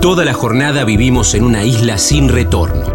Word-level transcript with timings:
Toda 0.00 0.24
la 0.24 0.32
jornada 0.32 0.84
vivimos 0.84 1.34
en 1.34 1.44
una 1.44 1.62
isla 1.62 1.98
sin 1.98 2.30
retorno, 2.30 2.86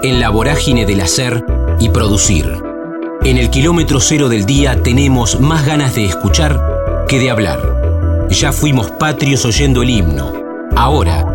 en 0.00 0.20
la 0.20 0.30
vorágine 0.30 0.86
del 0.86 1.00
hacer 1.00 1.44
y 1.80 1.88
producir. 1.88 2.46
En 3.24 3.36
el 3.36 3.50
kilómetro 3.50 3.98
cero 3.98 4.28
del 4.28 4.46
día 4.46 4.80
tenemos 4.80 5.40
más 5.40 5.66
ganas 5.66 5.96
de 5.96 6.04
escuchar 6.04 7.04
que 7.08 7.18
de 7.18 7.30
hablar. 7.30 8.28
Ya 8.30 8.52
fuimos 8.52 8.92
patrios 8.92 9.44
oyendo 9.44 9.82
el 9.82 9.90
himno. 9.90 10.32
Ahora, 10.76 11.26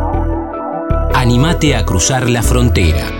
animate 1.13 1.75
a 1.75 1.83
cruzar 1.83 2.29
la 2.29 2.41
frontera. 2.41 3.11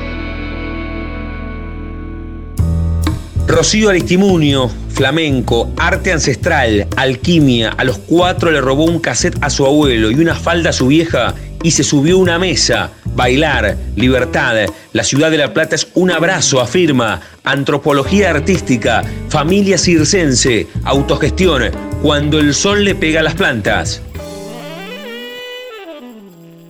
Rocío 3.48 3.89
Aristimunio, 3.89 4.71
flamenco, 4.89 5.73
arte 5.76 6.14
ancestral, 6.14 6.88
alquimia. 6.96 7.71
A 7.71 7.84
los 7.84 7.98
cuatro 7.98 8.50
le 8.50 8.62
robó 8.62 8.86
un 8.86 9.00
cassette 9.00 9.38
a 9.42 9.50
su 9.50 9.66
abuelo 9.66 10.10
y 10.10 10.16
una 10.16 10.36
falda 10.36 10.70
a 10.70 10.73
su 10.73 10.88
vieja 10.88 11.36
y 11.66 11.71
se 11.71 11.83
subió 11.83 12.19
una 12.19 12.37
mesa. 12.37 12.92
Bailar, 13.15 13.75
libertad, 13.96 14.68
la 14.93 15.04
ciudad 15.04 15.32
de 15.32 15.37
La 15.37 15.51
Plata 15.51 15.73
es 15.73 15.87
un 15.96 16.11
abrazo, 16.11 16.61
afirma. 16.61 17.19
Antropología 17.43 18.29
artística, 18.29 19.01
familia 19.29 19.79
circense, 19.79 20.68
autogestión, 20.83 21.64
cuando 22.04 22.39
el 22.39 22.54
sol 22.54 22.86
le 22.86 22.93
pega 22.93 23.21
a 23.21 23.23
las 23.23 23.33
plantas. 23.33 24.04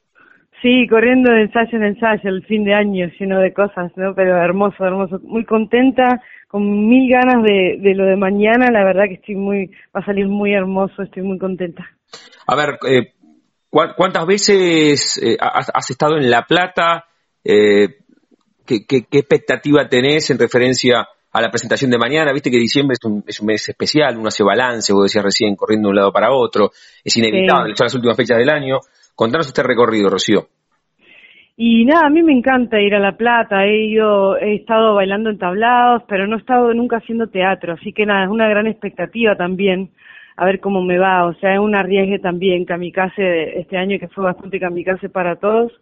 Sí, 0.62 0.86
corriendo 0.88 1.33
de 1.33 1.42
ensayo 1.42 1.78
en 1.78 1.83
ensayo, 1.83 2.30
el 2.30 2.46
fin 2.46 2.62
de 2.62 2.74
año 2.74 3.08
lleno 3.18 3.41
de 3.41 3.52
cosas, 3.52 3.91
¿no? 3.96 4.14
Pero 4.14 4.36
hermoso, 4.36 4.84
hermoso. 4.84 5.18
Muy 5.24 5.44
contenta, 5.44 6.22
con 6.46 6.62
mil 6.62 7.10
ganas 7.10 7.42
de, 7.42 7.77
de 7.80 7.94
lo 7.96 8.06
de 8.06 8.14
mañana. 8.14 8.70
La 8.70 8.84
verdad 8.84 9.06
que 9.08 9.14
estoy 9.14 9.34
muy, 9.34 9.66
va 9.92 10.00
a 10.00 10.05
salir 10.05 10.28
muy 10.28 10.52
hermoso, 10.52 11.02
estoy 11.02 11.24
muy 11.24 11.38
contenta. 11.40 11.84
A 12.46 12.55
ver, 12.55 12.78
eh, 12.88 13.12
¿cuántas 13.68 14.27
veces 14.27 15.20
eh, 15.20 15.36
has, 15.40 15.90
estado 15.90 16.18
en 16.18 16.30
La 16.30 16.42
Plata? 16.42 17.06
Eh, 17.42 17.96
¿qué, 18.64 18.86
qué, 18.86 19.06
qué 19.11 19.18
expectativa 19.18 19.88
tenés 19.88 20.30
en 20.30 20.38
referencia 20.38 21.08
a 21.37 21.42
la 21.42 21.51
presentación 21.51 21.91
de 21.91 21.98
mañana. 21.98 22.33
Viste 22.33 22.51
que 22.51 22.56
diciembre 22.56 22.95
es 22.98 23.05
un, 23.05 23.23
es 23.27 23.41
un 23.41 23.47
mes 23.48 23.69
especial, 23.69 24.17
uno 24.17 24.29
hace 24.29 24.42
balance, 24.42 24.92
vos 24.95 25.05
decías 25.05 25.23
recién, 25.23 25.55
corriendo 25.55 25.89
de 25.89 25.91
un 25.91 25.97
lado 25.97 26.12
para 26.12 26.33
otro. 26.33 26.70
Es 27.05 27.15
inevitable, 27.19 27.77
son 27.77 27.84
las 27.84 27.95
últimas 27.95 28.17
fechas 28.17 28.39
del 28.39 28.48
año. 28.48 28.79
Contanos 29.15 29.47
este 29.47 29.62
recorrido, 29.62 30.09
Rocío. 30.09 30.47
Y 31.59 31.84
nada, 31.84 32.07
a 32.07 32.11
mí 32.11 32.23
me 32.23 32.33
encanta 32.33 32.81
ir 32.81 32.95
a 32.95 32.98
La 32.98 33.19
Plata, 33.19 33.67
he 33.67 33.87
ido, 33.87 34.39
he 34.39 34.55
estado 34.57 34.95
bailando 34.95 35.29
en 35.29 35.39
tablados, 35.39 36.02
pero 36.08 36.27
no 36.27 36.36
he 36.36 36.41
estado 36.41 36.73
nunca 36.73 36.98
haciendo 36.98 37.29
teatro, 37.29 37.75
así 37.75 37.92
que 37.92 38.05
nada, 38.05 38.25
es 38.25 38.30
una 38.30 38.48
gran 38.48 38.67
expectativa 38.67 39.36
también, 39.36 39.91
a 40.36 40.45
ver 40.45 40.61
cómo 40.61 40.83
me 40.83 40.98
va, 40.98 41.27
o 41.27 41.35
sea, 41.35 41.55
es 41.55 41.58
un 41.58 41.75
arriesgue 41.75 42.19
también, 42.19 42.67
kamikaze 42.67 43.58
este 43.58 43.79
año 43.79 43.98
que 43.98 44.08
fue 44.08 44.25
bastante 44.25 44.61
kamikaze 44.61 45.08
para 45.08 45.36
todos. 45.36 45.73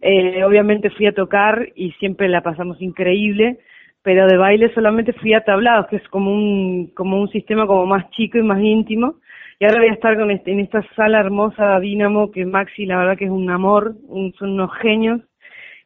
Eh, 0.00 0.42
obviamente 0.42 0.88
fui 0.88 1.06
a 1.06 1.12
tocar 1.12 1.68
y 1.74 1.92
siempre 1.92 2.26
la 2.26 2.40
pasamos 2.40 2.80
increíble, 2.80 3.58
pero 4.02 4.26
de 4.26 4.36
baile 4.36 4.72
solamente 4.74 5.12
fui 5.12 5.34
a 5.34 5.44
tablados, 5.44 5.86
que 5.88 5.96
es 5.96 6.08
como 6.08 6.32
un, 6.32 6.90
como 6.94 7.20
un 7.20 7.28
sistema 7.28 7.66
como 7.66 7.86
más 7.86 8.10
chico 8.10 8.38
y 8.38 8.42
más 8.42 8.60
íntimo. 8.60 9.16
Y 9.58 9.66
ahora 9.66 9.80
voy 9.80 9.90
a 9.90 9.94
estar 9.94 10.16
con 10.16 10.30
este, 10.30 10.52
en 10.52 10.60
esta 10.60 10.82
sala 10.96 11.20
hermosa 11.20 11.78
Dínamo, 11.80 12.30
que 12.30 12.46
Maxi 12.46 12.86
la 12.86 12.96
verdad 12.96 13.18
que 13.18 13.26
es 13.26 13.30
un 13.30 13.50
amor, 13.50 13.94
son 14.38 14.50
unos 14.52 14.70
genios. 14.80 15.20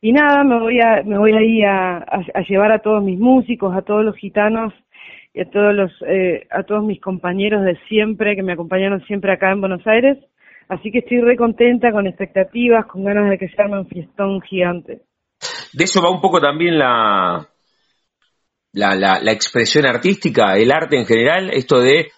Y 0.00 0.12
nada, 0.12 0.44
me 0.44 0.60
voy 0.60 0.80
a, 0.80 1.02
me 1.04 1.18
voy 1.18 1.32
ahí 1.32 1.62
a, 1.64 1.96
a, 1.96 2.42
llevar 2.46 2.70
a 2.70 2.80
todos 2.80 3.02
mis 3.02 3.18
músicos, 3.18 3.74
a 3.74 3.82
todos 3.82 4.04
los 4.04 4.14
gitanos 4.16 4.72
y 5.32 5.40
a 5.40 5.50
todos 5.50 5.74
los, 5.74 5.90
eh, 6.06 6.46
a 6.50 6.62
todos 6.62 6.84
mis 6.84 7.00
compañeros 7.00 7.64
de 7.64 7.76
siempre, 7.88 8.36
que 8.36 8.42
me 8.42 8.52
acompañaron 8.52 9.02
siempre 9.06 9.32
acá 9.32 9.50
en 9.50 9.60
Buenos 9.60 9.84
Aires. 9.86 10.18
Así 10.68 10.92
que 10.92 10.98
estoy 10.98 11.20
re 11.20 11.36
contenta, 11.36 11.90
con 11.90 12.06
expectativas, 12.06 12.86
con 12.86 13.02
ganas 13.02 13.28
de 13.28 13.38
que 13.38 13.48
se 13.48 13.60
arme 13.60 13.80
un 13.80 13.88
fiestón 13.88 14.40
gigante. 14.42 15.00
De 15.72 15.84
eso 15.84 16.00
va 16.00 16.10
un 16.10 16.20
poco 16.20 16.40
también 16.40 16.78
la, 16.78 17.48
la, 18.74 18.94
la, 18.94 19.20
la 19.22 19.32
expresión 19.32 19.86
artística, 19.86 20.56
el 20.56 20.70
arte 20.70 20.98
en 20.98 21.06
general, 21.06 21.50
esto 21.50 21.80
de 21.80 22.08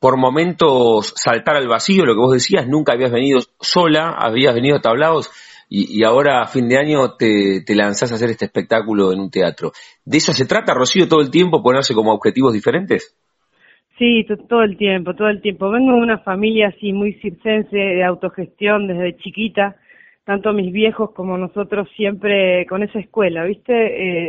por 0.00 0.16
momentos 0.16 1.12
saltar 1.16 1.56
al 1.56 1.68
vacío, 1.68 2.04
lo 2.04 2.14
que 2.14 2.20
vos 2.20 2.32
decías, 2.32 2.68
nunca 2.68 2.92
habías 2.92 3.10
venido 3.10 3.40
sola, 3.60 4.14
habías 4.16 4.54
venido 4.54 4.76
a 4.76 4.80
tablados 4.80 5.30
y, 5.68 5.98
y, 5.98 6.04
ahora 6.04 6.42
a 6.42 6.46
fin 6.46 6.68
de 6.68 6.78
año 6.78 7.16
te, 7.18 7.62
te, 7.66 7.74
lanzás 7.74 8.12
a 8.12 8.16
hacer 8.16 8.30
este 8.30 8.44
espectáculo 8.44 9.12
en 9.12 9.20
un 9.20 9.30
teatro. 9.30 9.72
¿De 10.04 10.18
eso 10.18 10.32
se 10.32 10.46
trata, 10.46 10.74
Rocío, 10.74 11.08
todo 11.08 11.20
el 11.20 11.30
tiempo, 11.30 11.62
ponerse 11.62 11.94
como 11.94 12.12
objetivos 12.12 12.52
diferentes? 12.52 13.16
Sí, 13.98 14.26
todo 14.48 14.62
el 14.62 14.76
tiempo, 14.76 15.14
todo 15.14 15.28
el 15.28 15.40
tiempo. 15.40 15.70
Vengo 15.70 15.92
de 15.92 16.02
una 16.02 16.18
familia 16.18 16.68
así 16.68 16.92
muy 16.92 17.14
circense, 17.14 17.76
de 17.76 18.04
autogestión 18.04 18.86
desde 18.86 19.16
chiquita, 19.16 19.76
tanto 20.24 20.52
mis 20.52 20.72
viejos 20.72 21.10
como 21.12 21.36
nosotros 21.36 21.88
siempre 21.96 22.66
con 22.66 22.82
esa 22.82 22.98
escuela, 22.98 23.44
¿viste? 23.44 23.72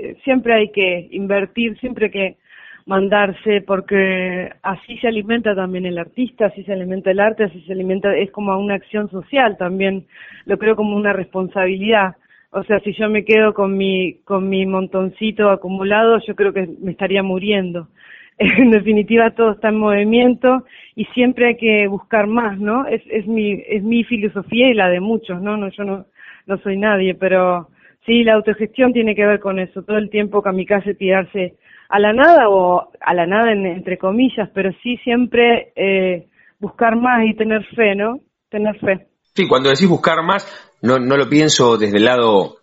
Eh, 0.10 0.18
siempre 0.24 0.54
hay 0.54 0.72
que 0.72 1.08
invertir, 1.12 1.78
siempre 1.80 2.06
hay 2.06 2.12
que 2.12 2.38
mandarse, 2.86 3.62
porque 3.62 4.52
así 4.62 4.98
se 4.98 5.08
alimenta 5.08 5.56
también 5.56 5.86
el 5.86 5.98
artista, 5.98 6.48
así 6.48 6.64
se 6.64 6.74
alimenta 6.74 7.12
el 7.12 7.20
arte, 7.20 7.46
así 7.46 7.62
se 7.62 7.74
alimenta, 7.74 8.16
es 8.16 8.30
como 8.32 8.58
una 8.58 8.76
acción 8.76 9.10
social 9.10 9.58
también, 9.58 10.06
lo 10.46 10.58
creo 10.58 10.76
como 10.76 10.96
una 10.96 11.14
responsabilidad. 11.14 12.16
O 12.52 12.64
sea, 12.64 12.80
si 12.82 12.94
yo 12.94 13.10
me 13.10 13.26
quedo 13.26 13.54
con 13.54 13.76
mi, 13.78 14.20
con 14.24 14.48
mi 14.50 14.66
montoncito 14.66 15.50
acumulado, 15.50 16.20
yo 16.26 16.36
creo 16.36 16.54
que 16.54 16.70
me 16.82 16.92
estaría 16.92 17.24
muriendo. 17.24 17.88
en 18.38 18.70
definitiva 18.70 19.32
todo 19.32 19.52
está 19.52 19.70
en 19.70 19.78
movimiento 19.78 20.66
y 20.96 21.06
siempre 21.06 21.48
hay 21.48 21.58
que 21.58 21.88
buscar 21.88 22.28
más, 22.28 22.58
¿no? 22.58 22.88
Es, 22.88 23.02
es 23.10 23.28
mi, 23.28 23.62
es 23.68 23.84
mi 23.84 24.04
filosofía 24.04 24.70
y 24.70 24.74
la 24.74 24.90
de 24.90 25.00
muchos, 25.00 25.42
¿no? 25.42 25.58
no 25.58 25.70
yo 25.70 25.84
no, 25.84 26.06
no 26.46 26.58
soy 26.60 26.78
nadie, 26.78 27.16
pero 27.16 27.70
sí, 28.06 28.24
la 28.24 28.36
autogestión 28.36 28.94
tiene 28.94 29.16
que 29.16 29.26
ver 29.26 29.40
con 29.40 29.60
eso, 29.60 29.84
todo 29.84 29.98
el 29.98 30.10
tiempo 30.10 30.42
kamikaze 30.42 30.96
tirarse 30.96 31.56
a 31.90 32.00
la 32.00 32.14
nada 32.14 32.50
o 32.50 32.92
a 33.00 33.14
la 33.14 33.28
nada 33.28 33.52
entre 33.52 33.98
comillas, 33.98 34.50
pero 34.54 34.72
sí 34.82 34.98
siempre 35.04 35.74
eh, 35.76 36.28
buscar 36.60 36.96
más 36.96 37.26
y 37.26 37.36
tener 37.36 37.64
fe, 37.76 37.96
¿no? 37.96 38.20
Tener 38.50 38.78
fe. 38.80 39.08
Sí, 39.36 39.48
cuando 39.48 39.70
decís 39.70 39.90
buscar 39.90 40.24
más, 40.24 40.48
no, 40.82 40.98
no 40.98 41.18
lo 41.18 41.30
pienso 41.30 41.78
desde 41.78 41.98
el 41.98 42.06
lado 42.06 42.58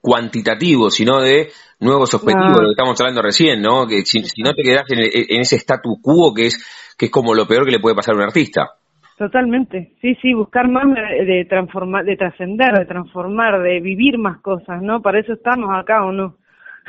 cuantitativo, 0.00 0.90
sino 0.90 1.20
de 1.20 1.50
nuevos 1.80 2.12
objetivos, 2.14 2.60
lo 2.60 2.68
que 2.68 2.72
estamos 2.72 3.00
hablando 3.00 3.22
recién, 3.22 3.62
¿no? 3.62 3.86
Que 3.86 4.02
si, 4.04 4.20
no 4.42 4.52
te 4.52 4.62
quedas 4.62 4.84
en, 4.90 5.40
ese 5.40 5.56
statu 5.56 6.00
quo 6.02 6.34
que 6.34 6.46
es, 6.46 6.64
que 6.98 7.06
es 7.06 7.10
como 7.10 7.34
lo 7.34 7.46
peor 7.46 7.64
que 7.64 7.72
le 7.72 7.80
puede 7.80 7.96
pasar 7.96 8.14
a 8.14 8.18
un 8.18 8.24
artista. 8.24 8.72
Totalmente, 9.16 9.92
sí, 10.00 10.16
sí, 10.20 10.34
buscar 10.34 10.68
más 10.68 10.86
de 10.86 11.46
transformar, 11.48 12.04
de 12.04 12.16
trascender, 12.16 12.72
de 12.78 12.84
transformar, 12.84 13.62
de 13.62 13.80
vivir 13.80 14.18
más 14.18 14.40
cosas, 14.40 14.82
¿no? 14.82 15.00
Para 15.02 15.20
eso 15.20 15.34
estamos 15.34 15.70
acá, 15.72 16.04
¿o 16.04 16.10
no? 16.10 16.36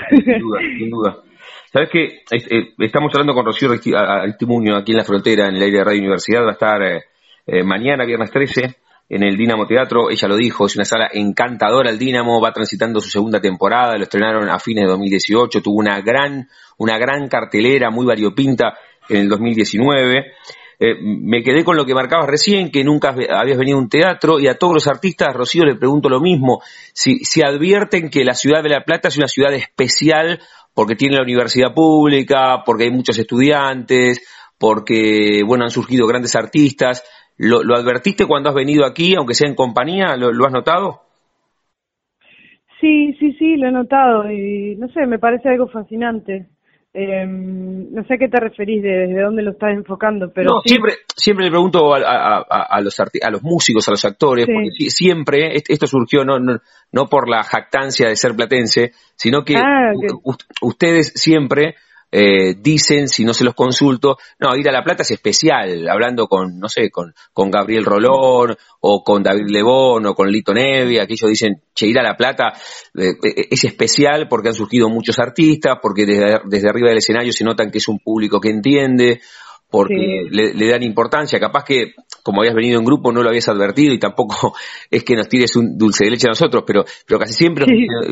Sin 0.09 0.39
duda, 0.39 0.59
sin 0.59 0.89
duda. 0.89 1.17
Sabes 1.71 1.89
que 1.89 2.05
eh, 2.05 2.73
estamos 2.79 3.11
hablando 3.13 3.33
con 3.33 3.45
Rocío 3.45 3.69
Aristimuño 3.69 4.75
aquí 4.75 4.91
en 4.91 4.97
la 4.97 5.03
frontera, 5.03 5.47
en 5.47 5.55
el 5.55 5.61
aire 5.61 5.79
de 5.79 5.83
Radio 5.83 5.99
Universidad, 5.99 6.43
va 6.43 6.49
a 6.49 6.53
estar 6.53 6.81
eh, 6.81 7.03
eh, 7.45 7.63
mañana, 7.63 8.05
viernes 8.05 8.31
13, 8.31 8.75
en 9.09 9.23
el 9.23 9.37
Dinamo 9.37 9.67
Teatro, 9.67 10.09
ella 10.09 10.27
lo 10.27 10.35
dijo, 10.35 10.65
es 10.65 10.75
una 10.75 10.85
sala 10.85 11.09
encantadora 11.13 11.91
el 11.91 11.99
Dinamo, 11.99 12.41
va 12.41 12.51
transitando 12.51 12.99
su 12.99 13.09
segunda 13.09 13.39
temporada, 13.39 13.97
lo 13.97 14.03
estrenaron 14.03 14.49
a 14.49 14.57
fines 14.57 14.85
de 14.85 14.89
2018, 14.89 15.61
tuvo 15.61 15.79
una 15.79 16.01
gran, 16.01 16.47
una 16.77 16.97
gran 16.97 17.27
cartelera 17.27 17.91
muy 17.91 18.05
variopinta 18.05 18.77
en 19.09 19.17
el 19.17 19.29
2019. 19.29 20.25
Eh, 20.77 20.95
me 21.01 21.41
quedé 21.41 21.63
con 21.63 21.77
lo 21.77 21.85
que 21.85 21.93
marcabas 21.93 22.27
recién, 22.27 22.69
que 22.69 22.83
nunca 22.83 23.09
habías 23.09 23.57
venido 23.57 23.77
a 23.77 23.81
un 23.81 23.89
teatro, 23.89 24.39
y 24.39 24.47
a 24.47 24.57
todos 24.57 24.73
los 24.73 24.87
artistas, 24.87 25.33
Rocío, 25.33 25.63
le 25.63 25.75
pregunto 25.75 26.09
lo 26.09 26.19
mismo, 26.19 26.61
si, 26.93 27.19
si 27.19 27.41
advierten 27.41 28.09
que 28.09 28.25
la 28.25 28.33
ciudad 28.33 28.61
de 28.61 28.69
La 28.69 28.83
Plata 28.83 29.07
es 29.07 29.17
una 29.17 29.27
ciudad 29.27 29.53
especial 29.53 30.39
porque 30.73 30.95
tiene 30.95 31.15
la 31.15 31.23
universidad 31.23 31.73
pública, 31.73 32.63
porque 32.65 32.83
hay 32.83 32.91
muchos 32.91 33.17
estudiantes, 33.17 34.21
porque, 34.57 35.41
bueno, 35.47 35.63
han 35.63 35.71
surgido 35.71 36.05
grandes 36.05 36.35
artistas, 36.35 37.03
¿Lo, 37.37 37.59
advertiste 37.75 38.25
cuando 38.25 38.49
has 38.49 38.55
venido 38.55 38.85
aquí, 38.85 39.15
aunque 39.15 39.33
sea 39.33 39.49
en 39.49 39.55
compañía? 39.55 40.15
¿Lo, 40.15 40.45
has 40.45 40.53
notado? 40.53 41.01
Sí, 42.79 43.13
sí, 43.19 43.33
sí, 43.33 43.57
lo 43.57 43.67
he 43.67 43.71
notado 43.71 44.29
y 44.31 44.75
no 44.77 44.87
sé, 44.89 45.05
me 45.05 45.19
parece 45.19 45.49
algo 45.49 45.67
fascinante. 45.67 46.47
Eh, 46.97 47.25
no 47.27 48.05
sé 48.05 48.13
a 48.13 48.17
qué 48.17 48.29
te 48.29 48.39
referís, 48.39 48.81
desde 48.81 49.21
dónde 49.21 49.43
lo 49.43 49.51
estás 49.51 49.71
enfocando, 49.73 50.31
pero... 50.33 50.49
No, 50.49 50.61
siempre, 50.61 50.93
siempre 51.13 51.43
le 51.43 51.51
pregunto 51.51 51.93
a, 51.93 52.45
a, 52.49 52.79
los 52.79 52.97
a 52.97 53.29
los 53.29 53.43
músicos, 53.43 53.85
a 53.89 53.91
los 53.91 54.05
actores, 54.05 54.45
porque 54.45 54.89
siempre 54.89 55.49
esto 55.55 55.87
surgió 55.87 56.23
no, 56.23 56.39
no, 56.39 57.05
por 57.07 57.29
la 57.29 57.43
jactancia 57.43 58.07
de 58.07 58.15
ser 58.15 58.33
platense, 58.33 58.93
sino 59.15 59.43
que, 59.43 59.57
ah, 59.57 59.91
ustedes 60.61 61.11
siempre 61.15 61.75
eh, 62.11 62.55
dicen, 62.57 63.07
si 63.07 63.25
no 63.25 63.33
se 63.33 63.43
los 63.43 63.53
consulto, 63.53 64.17
no, 64.39 64.55
ir 64.55 64.69
a 64.69 64.71
La 64.71 64.83
Plata 64.83 65.03
es 65.03 65.11
especial, 65.11 65.87
hablando 65.89 66.27
con, 66.27 66.59
no 66.59 66.69
sé, 66.69 66.89
con, 66.89 67.13
con 67.33 67.51
Gabriel 67.51 67.83
Rolón 67.83 68.55
o 68.79 69.03
con 69.03 69.23
David 69.23 69.49
Lebón 69.49 70.05
o 70.05 70.13
con 70.13 70.29
Lito 70.29 70.53
Nevi, 70.53 70.97
aquellos 70.97 71.29
dicen, 71.29 71.61
che, 71.73 71.87
ir 71.87 71.99
a 71.99 72.03
La 72.03 72.15
Plata 72.15 72.53
eh, 72.97 73.09
eh, 73.21 73.47
es 73.51 73.63
especial 73.63 74.27
porque 74.29 74.49
han 74.49 74.55
surgido 74.55 74.89
muchos 74.89 75.19
artistas, 75.19 75.77
porque 75.81 76.05
desde, 76.05 76.39
desde 76.45 76.69
arriba 76.69 76.89
del 76.89 76.99
escenario 76.99 77.33
se 77.33 77.43
notan 77.43 77.69
que 77.69 77.79
es 77.79 77.87
un 77.87 77.99
público 77.99 78.39
que 78.39 78.49
entiende, 78.49 79.19
porque 79.69 80.27
le, 80.29 80.69
dan 80.69 80.83
importancia. 80.83 81.39
Capaz 81.39 81.63
que, 81.65 81.93
como 82.23 82.41
habías 82.41 82.55
venido 82.55 82.79
en 82.79 82.85
grupo, 82.85 83.11
no 83.11 83.21
lo 83.21 83.29
habías 83.29 83.49
advertido 83.49 83.93
y 83.93 83.99
tampoco 83.99 84.53
es 84.91 85.03
que 85.03 85.15
nos 85.15 85.27
tires 85.27 85.55
un 85.55 85.77
dulce 85.77 86.05
de 86.05 86.11
leche 86.11 86.27
a 86.27 86.31
nosotros, 86.31 86.63
pero, 86.65 86.83
pero 87.07 87.19
casi 87.19 87.33
siempre 87.33 87.65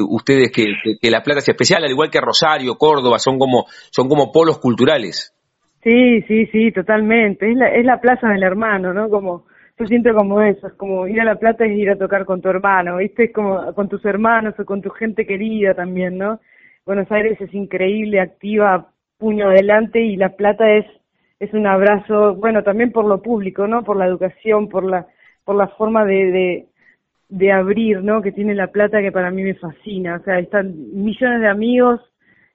ustedes 0.09 0.51
que, 0.51 0.65
La 1.09 1.21
Plata 1.21 1.39
es 1.39 1.49
especial, 1.49 1.83
al 1.83 1.91
igual 1.91 2.09
que 2.09 2.19
Rosario, 2.19 2.75
Córdoba, 2.75 3.19
son 3.19 3.37
como, 3.37 3.65
son 3.91 4.07
como 4.07 4.31
polos 4.31 4.59
culturales. 4.59 5.33
Sí, 5.83 6.21
sí, 6.27 6.45
sí, 6.47 6.71
totalmente. 6.71 7.51
Es 7.51 7.57
la, 7.57 7.67
es 7.67 7.85
la 7.85 7.99
plaza 7.99 8.29
del 8.29 8.43
hermano, 8.43 8.93
¿no? 8.93 9.09
Como, 9.09 9.45
yo 9.77 9.85
siento 9.85 10.13
como 10.13 10.41
eso, 10.41 10.67
es 10.67 10.73
como 10.73 11.07
ir 11.07 11.19
a 11.19 11.25
La 11.25 11.35
Plata 11.35 11.65
es 11.65 11.77
ir 11.77 11.89
a 11.89 11.97
tocar 11.97 12.25
con 12.25 12.41
tu 12.41 12.49
hermano, 12.49 12.97
¿viste? 12.97 13.25
Es 13.25 13.33
como 13.33 13.73
con 13.73 13.89
tus 13.89 14.03
hermanos 14.05 14.53
o 14.57 14.65
con 14.65 14.81
tu 14.81 14.89
gente 14.91 15.25
querida 15.25 15.73
también, 15.73 16.17
¿no? 16.17 16.39
Buenos 16.85 17.11
Aires 17.11 17.39
es 17.41 17.53
increíble, 17.53 18.19
activa, 18.19 18.91
puño 19.17 19.47
adelante 19.47 19.99
y 19.99 20.15
La 20.15 20.35
Plata 20.35 20.69
es 20.69 20.85
es 21.43 21.53
un 21.53 21.67
abrazo, 21.67 22.35
bueno, 22.35 22.63
también 22.63 22.91
por 22.91 23.05
lo 23.05 23.21
público, 23.21 23.67
¿no? 23.67 23.83
Por 23.83 23.97
la 23.97 24.07
educación, 24.07 24.69
por 24.69 24.85
la, 24.85 25.07
por 25.43 25.55
la 25.55 25.67
forma 25.67 26.05
de, 26.05 26.67
de, 27.27 27.51
abrir, 27.51 28.01
¿no? 28.01 28.21
Que 28.21 28.31
tiene 28.31 28.55
La 28.55 28.67
Plata 28.67 29.01
que 29.01 29.11
para 29.11 29.29
mí 29.29 29.43
me 29.43 29.55
fascina. 29.55 30.15
O 30.15 30.23
sea, 30.23 30.39
están 30.39 30.73
millones 30.93 31.41
de 31.41 31.49
amigos 31.49 31.99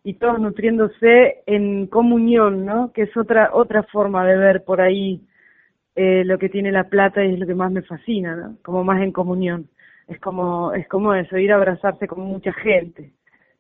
y 0.05 0.15
todos 0.15 0.41
nutriéndose 0.41 1.43
en 1.45 1.87
comunión, 1.87 2.65
¿no? 2.65 2.91
Que 2.93 3.03
es 3.03 3.17
otra, 3.17 3.51
otra 3.53 3.83
forma 3.83 4.27
de 4.27 4.39
ver 4.39 4.65
por 4.65 4.81
ahí 4.81 5.21
eh, 5.95 6.25
lo 6.25 6.39
que 6.39 6.49
tiene 6.49 6.73
La 6.73 6.85
Plata 6.85 7.23
y 7.23 7.35
es 7.35 7.39
lo 7.39 7.47
que 7.47 7.55
más 7.55 7.71
me 7.71 7.83
fascina, 7.83 8.37
¿no? 8.37 8.57
Como 8.63 8.85
más 8.85 9.03
en 9.03 9.13
comunión. 9.13 9.69
Es 10.07 10.19
como, 10.19 10.73
es 10.73 10.89
como 10.89 11.13
eso, 11.13 11.37
ir 11.37 11.53
a 11.53 11.57
abrazarse 11.57 12.07
con 12.07 12.21
mucha 12.21 12.55
gente. 12.55 13.13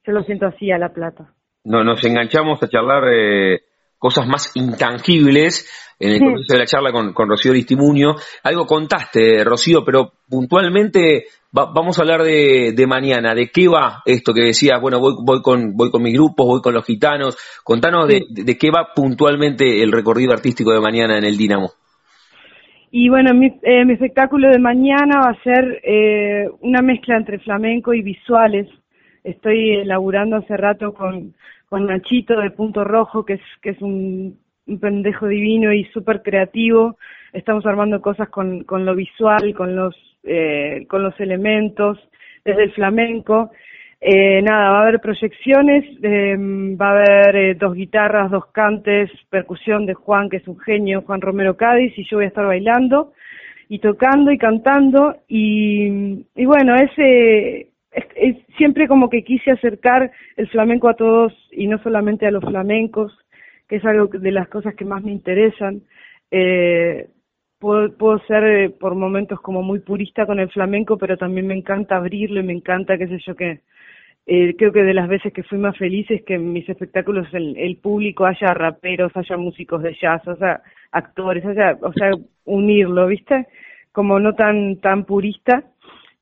Yo 0.06 0.12
lo 0.12 0.22
siento 0.22 0.46
así 0.46 0.70
a 0.70 0.78
La 0.78 0.88
Plata. 0.94 1.26
No, 1.64 1.84
nos 1.84 2.02
enganchamos 2.02 2.62
a 2.62 2.68
charlar 2.68 3.04
eh, 3.12 3.60
cosas 3.98 4.26
más 4.26 4.56
intangibles 4.56 5.68
en 5.98 6.12
el 6.12 6.18
comienzo 6.20 6.52
de 6.52 6.58
la 6.58 6.66
charla 6.66 6.92
con, 6.92 7.12
con 7.12 7.28
Rocío 7.28 7.52
Distimunio. 7.52 8.14
Algo 8.44 8.66
contaste, 8.66 9.42
Rocío, 9.44 9.84
pero 9.84 10.12
puntualmente 10.28 11.26
vamos 11.50 11.98
a 11.98 12.02
hablar 12.02 12.22
de, 12.22 12.72
de, 12.76 12.86
mañana, 12.86 13.34
de 13.34 13.50
qué 13.50 13.68
va 13.68 14.02
esto 14.04 14.32
que 14.32 14.42
decías, 14.42 14.80
bueno, 14.80 15.00
voy, 15.00 15.14
voy, 15.24 15.42
con, 15.42 15.74
voy 15.74 15.90
con 15.90 16.02
mis 16.02 16.14
grupos, 16.14 16.46
voy 16.46 16.60
con 16.60 16.74
los 16.74 16.84
gitanos. 16.84 17.36
Contanos 17.64 18.06
de, 18.06 18.22
de, 18.30 18.58
qué 18.58 18.70
va 18.70 18.88
puntualmente 18.94 19.82
el 19.82 19.92
recorrido 19.92 20.32
artístico 20.32 20.72
de 20.72 20.80
mañana 20.80 21.18
en 21.18 21.24
el 21.24 21.36
Dinamo. 21.36 21.70
Y 22.90 23.08
bueno, 23.08 23.34
mi, 23.34 23.48
eh, 23.62 23.84
mi 23.84 23.94
espectáculo 23.94 24.48
de 24.50 24.58
mañana 24.58 25.20
va 25.20 25.30
a 25.30 25.42
ser 25.42 25.80
eh, 25.84 26.48
una 26.60 26.80
mezcla 26.80 27.16
entre 27.16 27.38
flamenco 27.38 27.92
y 27.92 28.02
visuales. 28.02 28.66
Estoy 29.24 29.80
elaborando 29.80 30.36
hace 30.36 30.56
rato 30.56 30.94
con 30.94 31.34
con 31.68 31.86
Nachito 31.86 32.40
de 32.40 32.50
Punto 32.50 32.84
Rojo, 32.84 33.24
que 33.24 33.34
es, 33.34 33.42
que 33.62 33.70
es 33.70 33.82
un, 33.82 34.38
pendejo 34.80 35.26
divino 35.26 35.72
y 35.72 35.84
súper 35.86 36.22
creativo. 36.22 36.98
Estamos 37.32 37.64
armando 37.64 38.02
cosas 38.02 38.28
con, 38.28 38.64
con 38.64 38.84
lo 38.84 38.94
visual, 38.94 39.54
con 39.54 39.74
los, 39.74 39.96
eh, 40.24 40.84
con 40.88 41.02
los 41.02 41.18
elementos, 41.20 41.98
desde 42.44 42.64
el 42.64 42.72
flamenco. 42.72 43.50
Eh, 44.00 44.42
nada, 44.42 44.70
va 44.70 44.78
a 44.78 44.82
haber 44.82 45.00
proyecciones, 45.00 45.84
eh, 46.02 46.36
va 46.38 46.90
a 46.90 46.92
haber 46.92 47.36
eh, 47.36 47.54
dos 47.54 47.74
guitarras, 47.74 48.30
dos 48.30 48.46
cantes, 48.52 49.10
percusión 49.28 49.86
de 49.86 49.94
Juan, 49.94 50.28
que 50.28 50.36
es 50.36 50.46
un 50.46 50.58
genio, 50.60 51.02
Juan 51.02 51.20
Romero 51.20 51.56
Cádiz, 51.56 51.92
y 51.98 52.04
yo 52.08 52.18
voy 52.18 52.26
a 52.26 52.28
estar 52.28 52.46
bailando 52.46 53.12
y 53.68 53.80
tocando 53.80 54.30
y 54.30 54.38
cantando. 54.38 55.16
Y, 55.26 56.24
y 56.36 56.44
bueno, 56.44 56.76
ese, 56.76 57.70
es, 58.16 58.36
siempre 58.56 58.88
como 58.88 59.08
que 59.08 59.24
quise 59.24 59.50
acercar 59.50 60.10
el 60.36 60.48
flamenco 60.48 60.88
a 60.88 60.94
todos 60.94 61.32
y 61.52 61.66
no 61.66 61.78
solamente 61.78 62.26
a 62.26 62.30
los 62.30 62.44
flamencos, 62.44 63.16
que 63.68 63.76
es 63.76 63.84
algo 63.84 64.06
de 64.06 64.32
las 64.32 64.48
cosas 64.48 64.74
que 64.74 64.84
más 64.84 65.02
me 65.02 65.12
interesan. 65.12 65.82
Eh, 66.30 67.08
puedo, 67.58 67.96
puedo 67.96 68.18
ser 68.26 68.44
eh, 68.44 68.70
por 68.70 68.94
momentos 68.94 69.40
como 69.40 69.62
muy 69.62 69.80
purista 69.80 70.26
con 70.26 70.40
el 70.40 70.50
flamenco, 70.50 70.96
pero 70.98 71.16
también 71.16 71.46
me 71.46 71.54
encanta 71.54 71.96
abrirlo 71.96 72.40
y 72.40 72.44
me 72.44 72.52
encanta, 72.52 72.98
qué 72.98 73.08
sé 73.08 73.18
yo, 73.26 73.34
que 73.34 73.60
eh, 74.26 74.54
creo 74.56 74.72
que 74.72 74.82
de 74.82 74.94
las 74.94 75.08
veces 75.08 75.32
que 75.32 75.42
fui 75.42 75.58
más 75.58 75.76
feliz 75.76 76.10
es 76.10 76.22
que 76.24 76.34
en 76.34 76.52
mis 76.52 76.68
espectáculos 76.68 77.26
el, 77.32 77.56
el 77.56 77.78
público 77.78 78.26
haya 78.26 78.52
raperos, 78.54 79.10
haya 79.16 79.36
músicos 79.36 79.82
de 79.82 79.96
jazz, 80.00 80.26
o 80.28 80.36
sea, 80.36 80.60
actores, 80.92 81.42
sea, 81.54 81.78
o 81.80 81.92
sea, 81.92 82.10
unirlo, 82.44 83.06
¿viste? 83.06 83.46
Como 83.92 84.20
no 84.20 84.34
tan 84.34 84.76
tan 84.80 85.04
purista 85.04 85.64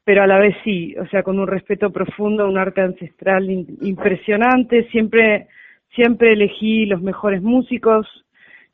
pero 0.07 0.23
a 0.23 0.27
la 0.29 0.39
vez 0.39 0.55
sí, 0.63 0.95
o 1.01 1.07
sea, 1.09 1.25
con 1.25 1.37
un 1.41 1.49
respeto 1.49 1.91
profundo, 1.91 2.49
un 2.49 2.57
arte 2.57 2.81
ancestral 2.81 3.51
impresionante, 3.51 4.85
siempre, 4.93 5.49
siempre 5.97 6.33
elegí 6.33 6.87
los 6.87 7.03
mejores 7.03 7.43
músicos, 7.43 8.07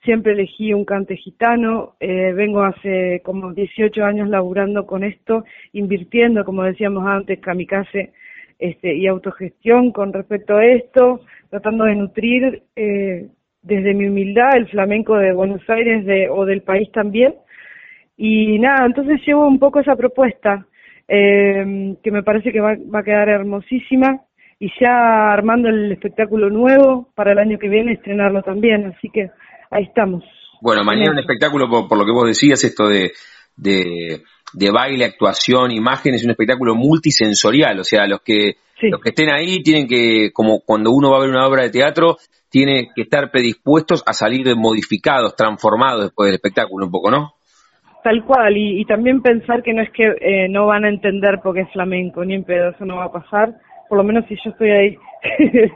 siempre 0.05 0.33
elegí 0.33 0.75
un 0.75 0.85
cante 0.85 1.17
gitano, 1.17 1.95
eh, 2.01 2.35
vengo 2.35 2.63
hace 2.63 3.23
como 3.25 3.55
18 3.55 4.05
años 4.05 4.29
laburando 4.29 4.85
con 4.85 5.05
esto, 5.05 5.45
invirtiendo, 5.73 6.45
como 6.45 6.65
decíamos 6.65 7.07
antes, 7.07 7.41
kamikaze 7.41 8.13
este, 8.59 8.95
y 8.95 9.07
autogestión 9.07 9.91
con 9.91 10.13
respecto 10.13 10.59
a 10.59 10.67
esto, 10.67 11.23
tratando 11.49 11.85
de 11.85 11.95
nutrir 11.95 12.63
eh, 12.77 13.29
desde 13.63 13.95
mi 13.95 14.07
humildad 14.07 14.55
el 14.55 14.69
flamenco 14.69 15.17
de 15.17 15.33
Buenos 15.33 15.63
Aires 15.71 16.05
de, 16.05 16.29
o 16.29 16.45
del 16.45 16.61
país 16.61 16.93
también. 16.93 17.37
Y 18.19 18.59
nada, 18.59 18.85
entonces 18.85 19.19
llevo 19.27 19.49
un 19.49 19.59
poco 19.59 19.81
esa 19.81 19.97
propuesta, 19.97 20.67
eh, 21.09 21.97
que 22.03 22.11
me 22.11 22.23
parece 22.23 22.53
que 22.53 22.61
va, 22.61 22.73
a 22.73 23.03
quedar 23.03 23.29
hermosísima. 23.29 24.21
Y 24.59 24.71
ya 24.81 25.33
armando 25.33 25.69
el 25.69 25.91
espectáculo 25.91 26.49
nuevo 26.49 27.09
para 27.17 27.33
el 27.33 27.39
año 27.39 27.59
que 27.59 27.69
viene 27.69 27.95
estrenarlo 27.95 28.43
también, 28.43 28.87
así 28.87 29.11
que 29.13 29.29
ahí 29.71 29.85
estamos. 29.85 30.23
Bueno, 30.61 30.85
mañana 30.85 31.11
un 31.11 31.19
espectáculo, 31.19 31.69
por, 31.69 31.99
lo 31.99 32.05
que 32.05 32.13
vos 32.13 32.29
decías, 32.29 32.63
esto 32.63 32.87
de, 32.87 33.11
de, 33.57 34.71
baile, 34.71 35.05
actuación, 35.05 35.73
imágenes, 35.73 36.25
un 36.25 36.31
espectáculo 36.31 36.77
multisensorial, 36.77 37.81
o 37.81 37.85
sea, 37.85 38.07
los 38.07 38.21
que, 38.21 38.55
los 38.83 39.01
que 39.01 39.09
estén 39.09 39.33
ahí 39.33 39.65
tienen 39.65 39.89
que, 39.89 40.31
como 40.33 40.61
cuando 40.61 40.93
uno 40.93 41.11
va 41.11 41.17
a 41.17 41.21
ver 41.23 41.31
una 41.31 41.49
obra 41.49 41.65
de 41.65 41.71
teatro, 41.71 42.19
tiene 42.49 42.91
que 42.95 43.03
estar 43.03 43.33
predispuestos 43.33 44.05
a 44.07 44.13
salir 44.13 44.47
modificados, 44.55 45.35
transformados 45.35 46.05
después 46.05 46.29
del 46.29 46.37
espectáculo 46.37 46.87
un 46.87 46.93
poco, 46.93 47.11
¿no? 47.11 47.35
Tal 48.03 48.25
cual, 48.25 48.57
y, 48.57 48.85
también 48.85 49.23
pensar 49.23 49.63
que 49.63 49.73
no 49.73 49.81
es 49.81 49.91
que 49.91 50.05
eh, 50.21 50.49
no 50.49 50.67
van 50.67 50.85
a 50.85 50.89
entender 50.89 51.39
porque 51.43 51.61
es 51.61 51.73
flamenco, 51.73 52.25
ni 52.25 52.35
en 52.35 52.43
pedo, 52.43 52.71
eso 52.71 52.85
no 52.85 52.97
va 52.97 53.05
a 53.05 53.13
pasar, 53.13 53.55
por 53.89 53.97
lo 53.97 54.03
menos 54.03 54.25
si 54.27 54.35
yo 54.45 54.51
estoy 54.51 54.71
ahí, 54.71 54.97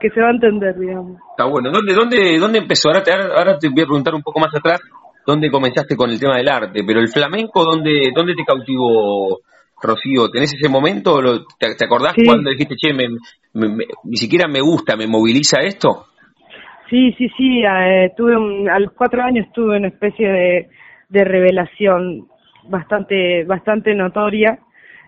que 0.00 0.10
se 0.10 0.20
va 0.20 0.28
a 0.28 0.32
entender, 0.32 0.78
digamos. 0.78 1.18
Está 1.30 1.46
bueno, 1.46 1.72
¿dónde, 1.72 1.92
dónde, 1.92 2.38
dónde 2.38 2.58
empezó? 2.58 2.88
Ahora 2.88 3.02
te, 3.02 3.12
ahora 3.12 3.58
te 3.58 3.68
voy 3.68 3.82
a 3.82 3.86
preguntar 3.86 4.14
un 4.14 4.22
poco 4.22 4.38
más 4.38 4.54
atrás, 4.54 4.80
¿dónde 5.26 5.50
comenzaste 5.50 5.96
con 5.96 6.10
el 6.10 6.20
tema 6.20 6.36
del 6.36 6.48
arte? 6.48 6.84
Pero 6.86 7.00
el 7.00 7.08
flamenco, 7.08 7.64
¿dónde, 7.64 8.12
dónde 8.14 8.34
te 8.36 8.44
cautivó, 8.44 9.40
Rocío? 9.82 10.28
¿Tenés 10.30 10.54
ese 10.54 10.68
momento? 10.68 11.18
¿Te, 11.58 11.84
acordás 11.84 12.14
cuando 12.24 12.50
dijiste, 12.50 12.76
che, 12.76 12.92
ni 12.94 14.16
siquiera 14.16 14.46
me 14.46 14.60
gusta, 14.60 14.96
me 14.96 15.08
moviliza 15.08 15.60
esto? 15.62 16.06
Sí, 16.88 17.12
sí, 17.18 17.28
sí, 17.36 17.62
eh, 17.62 18.12
tuve 18.16 18.34
a 18.70 18.78
los 18.78 18.92
cuatro 18.92 19.22
años 19.22 19.46
tuve 19.52 19.78
una 19.78 19.88
especie 19.88 20.28
de 20.28 20.68
de 21.10 21.24
revelación 21.24 22.28
bastante 22.68 23.44
bastante 23.44 23.94
notoria. 23.94 24.58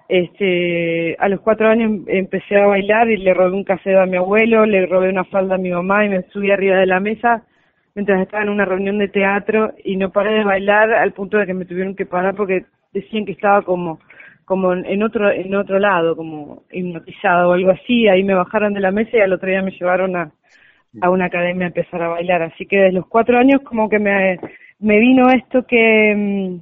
Este, 0.09 1.17
a 1.19 1.29
los 1.29 1.41
cuatro 1.41 1.69
años 1.69 2.03
empecé 2.07 2.59
a 2.59 2.67
bailar 2.67 3.09
y 3.11 3.17
le 3.17 3.33
robé 3.33 3.53
un 3.53 3.65
cassette 3.65 3.97
a 3.97 4.07
mi 4.07 4.17
abuelo, 4.17 4.67
le 4.67 4.85
robé 4.85 5.09
una 5.09 5.25
falda 5.25 5.55
a 5.55 5.59
mi 5.59 5.71
mamá 5.71 6.05
y 6.05 6.11
me 6.11 6.23
subí 6.33 6.51
arriba 6.51 6.77
de 6.77 6.87
la 6.87 7.01
mesa 7.01 7.45
mientras 7.95 8.21
estaba 8.21 8.43
en 8.43 8.49
una 8.49 8.65
reunión 8.65 8.99
de 8.99 9.09
teatro 9.09 9.73
y 9.85 9.97
no 9.97 10.11
paré 10.11 10.35
de 10.35 10.45
bailar 10.45 10.93
al 10.93 11.13
punto 11.13 11.39
de 11.39 11.47
que 11.47 11.55
me 11.55 11.65
tuvieron 11.65 11.95
que 11.95 12.07
parar 12.07 12.35
porque 12.35 12.65
decían 12.93 13.25
que 13.25 13.33
estaba 13.33 13.63
como 13.63 14.01
como 14.45 14.73
en 14.73 15.03
otro 15.03 15.31
en 15.31 15.55
otro 15.55 15.79
lado, 15.79 16.17
como 16.17 16.65
hipnotizado 16.73 17.51
o 17.51 17.53
algo 17.53 17.71
así, 17.71 18.09
ahí 18.09 18.23
me 18.25 18.35
bajaron 18.35 18.75
de 18.75 18.81
la 18.81 18.91
mesa 18.91 19.17
y 19.17 19.21
al 19.21 19.33
otro 19.33 19.49
día 19.49 19.63
me 19.63 19.71
llevaron 19.71 20.17
a, 20.17 20.33
a 21.01 21.11
una 21.11 21.27
academia 21.27 21.67
a 21.67 21.69
empezar 21.69 22.03
a 22.03 22.09
bailar, 22.09 22.43
así 22.43 22.67
que 22.67 22.77
desde 22.77 22.93
los 22.93 23.07
cuatro 23.07 23.39
años 23.39 23.63
como 23.63 23.89
que 23.89 23.99
me 23.99 24.39
me 24.83 24.99
vino 24.99 25.31
esto 25.31 25.65
que, 25.67 26.15
mm, 26.15 26.61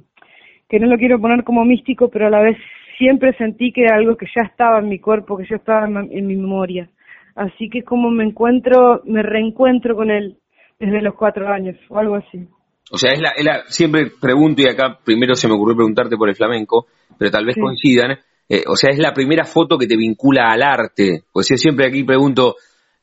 que 0.69 0.79
no 0.79 0.87
lo 0.87 0.97
quiero 0.97 1.19
poner 1.19 1.43
como 1.43 1.65
místico, 1.65 2.09
pero 2.09 2.27
a 2.27 2.29
la 2.29 2.41
vez 2.41 2.57
siempre 2.97 3.35
sentí 3.37 3.73
que 3.73 3.81
era 3.81 3.95
algo 3.95 4.15
que 4.15 4.27
ya 4.27 4.43
estaba 4.43 4.79
en 4.79 4.87
mi 4.87 4.99
cuerpo, 4.99 5.37
que 5.37 5.47
ya 5.49 5.57
estaba 5.57 5.87
en, 5.87 6.27
mi 6.27 6.35
memoria. 6.35 6.87
Así 7.35 7.69
que 7.69 7.83
como 7.83 8.11
me 8.11 8.23
encuentro, 8.23 9.01
me 9.05 9.23
reencuentro 9.23 9.95
con 9.95 10.11
él 10.11 10.37
desde 10.79 11.01
los 11.01 11.15
cuatro 11.15 11.47
años 11.47 11.75
o 11.89 11.97
algo 11.97 12.15
así. 12.15 12.47
O 12.91 12.97
sea, 12.97 13.13
es 13.13 13.21
la, 13.21 13.63
siempre 13.67 14.11
pregunto 14.21 14.61
y 14.61 14.67
acá 14.67 14.99
primero 15.03 15.33
se 15.33 15.47
me 15.47 15.55
ocurrió 15.55 15.75
preguntarte 15.75 16.17
por 16.17 16.29
el 16.29 16.35
flamenco, 16.35 16.87
pero 17.17 17.31
tal 17.31 17.45
vez 17.45 17.55
coincidan. 17.59 18.19
Eh, 18.47 18.63
o 18.67 18.75
sea, 18.75 18.91
es 18.91 18.99
la 18.99 19.13
primera 19.13 19.45
foto 19.45 19.77
que 19.77 19.87
te 19.87 19.95
vincula 19.95 20.51
al 20.51 20.61
arte. 20.61 21.23
Pues 21.31 21.47
yo 21.49 21.55
siempre 21.55 21.87
aquí 21.87 22.03
pregunto, 22.03 22.55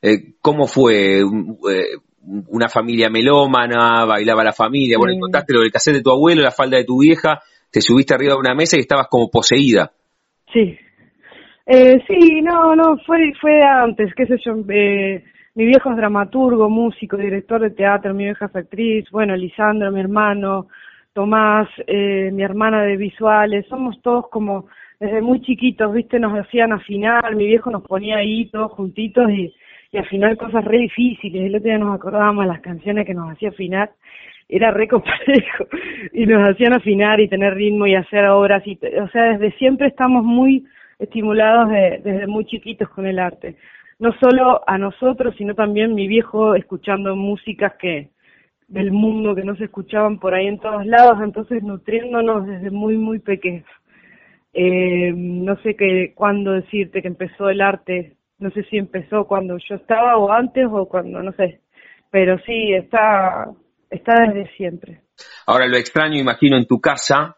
eh, 0.02 0.34
¿cómo 0.40 0.66
fue? 0.66 1.20
Eh, 1.20 1.96
una 2.48 2.68
familia 2.68 3.08
melómana, 3.08 4.04
bailaba 4.04 4.44
la 4.44 4.52
familia, 4.52 4.98
bueno, 4.98 5.18
contaste 5.20 5.54
lo 5.54 5.60
del 5.60 5.72
cassette 5.72 5.96
de 5.96 6.02
tu 6.02 6.10
abuelo, 6.10 6.42
la 6.42 6.50
falda 6.50 6.76
de 6.76 6.84
tu 6.84 7.00
vieja, 7.00 7.40
te 7.70 7.80
subiste 7.80 8.14
arriba 8.14 8.34
de 8.34 8.40
una 8.40 8.54
mesa 8.54 8.76
y 8.76 8.80
estabas 8.80 9.08
como 9.08 9.30
poseída. 9.30 9.90
Sí. 10.52 10.76
Eh, 11.66 12.02
sí, 12.06 12.40
no, 12.42 12.74
no, 12.74 12.96
fue, 13.06 13.32
fue 13.40 13.62
antes, 13.62 14.14
qué 14.14 14.26
sé 14.26 14.36
yo, 14.44 14.54
eh, 14.70 15.22
mi 15.54 15.66
viejo 15.66 15.90
es 15.90 15.96
dramaturgo, 15.96 16.70
músico, 16.70 17.16
director 17.16 17.60
de 17.60 17.70
teatro, 17.70 18.14
mi 18.14 18.24
vieja 18.24 18.46
es 18.46 18.56
actriz, 18.56 19.04
bueno, 19.10 19.36
Lisandro, 19.36 19.92
mi 19.92 20.00
hermano, 20.00 20.68
Tomás, 21.12 21.68
eh, 21.86 22.30
mi 22.32 22.42
hermana 22.42 22.82
de 22.82 22.96
visuales, 22.96 23.66
somos 23.68 24.00
todos 24.02 24.28
como 24.30 24.66
desde 25.00 25.20
muy 25.20 25.40
chiquitos, 25.42 25.92
viste, 25.92 26.18
nos 26.18 26.32
hacían 26.38 26.72
afinar, 26.72 27.34
mi 27.36 27.46
viejo 27.46 27.70
nos 27.70 27.82
ponía 27.82 28.16
ahí 28.16 28.48
todos 28.50 28.72
juntitos 28.72 29.30
y, 29.30 29.52
y 29.90 29.96
afinar 29.96 30.36
cosas 30.36 30.64
re 30.64 30.78
difíciles, 30.78 31.46
el 31.46 31.54
otro 31.54 31.68
día 31.68 31.78
nos 31.78 31.94
acordábamos 31.94 32.46
las 32.46 32.60
canciones 32.60 33.06
que 33.06 33.14
nos 33.14 33.30
hacía 33.32 33.48
afinar. 33.48 33.90
Era 34.48 34.70
re 34.70 34.88
complejo. 34.88 35.66
Y 36.12 36.26
nos 36.26 36.48
hacían 36.48 36.72
afinar 36.72 37.20
y 37.20 37.28
tener 37.28 37.54
ritmo 37.54 37.86
y 37.86 37.94
hacer 37.94 38.26
obras. 38.26 38.66
Y 38.66 38.78
o 39.00 39.08
sea 39.08 39.36
desde 39.36 39.52
siempre 39.58 39.88
estamos 39.88 40.24
muy 40.24 40.64
estimulados 40.98 41.70
desde 41.70 42.26
muy 42.26 42.44
chiquitos 42.44 42.88
con 42.90 43.06
el 43.06 43.18
arte. 43.18 43.56
No 43.98 44.12
solo 44.20 44.62
a 44.66 44.78
nosotros 44.78 45.34
sino 45.36 45.54
también 45.54 45.94
mi 45.94 46.06
viejo 46.06 46.54
escuchando 46.54 47.14
músicas 47.16 47.74
que 47.78 48.10
del 48.68 48.92
mundo 48.92 49.34
que 49.34 49.44
no 49.44 49.56
se 49.56 49.64
escuchaban 49.64 50.18
por 50.18 50.34
ahí 50.34 50.46
en 50.46 50.58
todos 50.58 50.84
lados 50.84 51.18
entonces 51.22 51.62
nutriéndonos 51.62 52.46
desde 52.46 52.70
muy 52.70 52.96
muy 52.96 53.18
pequeños. 53.18 53.66
Eh, 54.54 55.12
no 55.14 55.56
sé 55.62 55.76
qué 55.76 56.12
cuándo 56.14 56.52
decirte 56.52 57.02
que 57.02 57.08
empezó 57.08 57.48
el 57.50 57.60
arte 57.60 58.17
no 58.38 58.50
sé 58.50 58.62
si 58.64 58.76
empezó 58.76 59.26
cuando 59.26 59.56
yo 59.58 59.76
estaba 59.76 60.16
o 60.16 60.30
antes 60.30 60.66
o 60.70 60.86
cuando 60.86 61.22
no 61.22 61.32
sé 61.32 61.60
pero 62.10 62.38
sí 62.46 62.72
está 62.74 63.46
está 63.90 64.14
desde 64.26 64.50
siempre. 64.56 65.00
Ahora, 65.46 65.66
lo 65.66 65.76
extraño, 65.76 66.18
imagino, 66.18 66.56
en 66.56 66.66
tu 66.66 66.80
casa, 66.80 67.36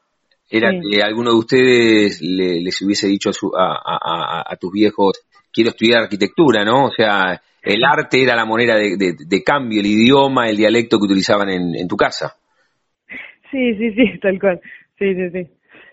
era 0.50 0.71
que 0.73 1.02
alguno 1.02 1.30
de 1.30 1.38
ustedes 1.38 2.21
les 2.21 2.83
hubiese 2.83 3.07
dicho 3.07 3.30
a, 3.57 4.57
tus 4.61 4.73
viejos, 4.73 5.25
quiero 5.52 5.71
estudiar 5.71 6.02
arquitectura, 6.02 6.64
¿no? 6.64 6.87
O 6.87 6.90
sea, 6.90 7.40
el 7.62 7.85
arte 7.85 8.23
era 8.23 8.35
la 8.35 8.45
moneda 8.45 8.76
de, 8.76 9.42
cambio, 9.45 9.80
el 9.80 9.87
idioma, 9.87 10.49
el 10.49 10.57
dialecto 10.57 10.99
que 10.99 11.07
utilizaban 11.07 11.50
en, 11.50 11.88
tu 11.88 11.97
casa. 11.97 12.37
Sí, 13.50 13.75
sí, 13.76 13.92
sí, 13.92 14.19
tal 14.21 14.38
cual. 14.40 14.61
Sí, 14.99 15.14
sí, 15.14 15.30
sí. 15.30 15.49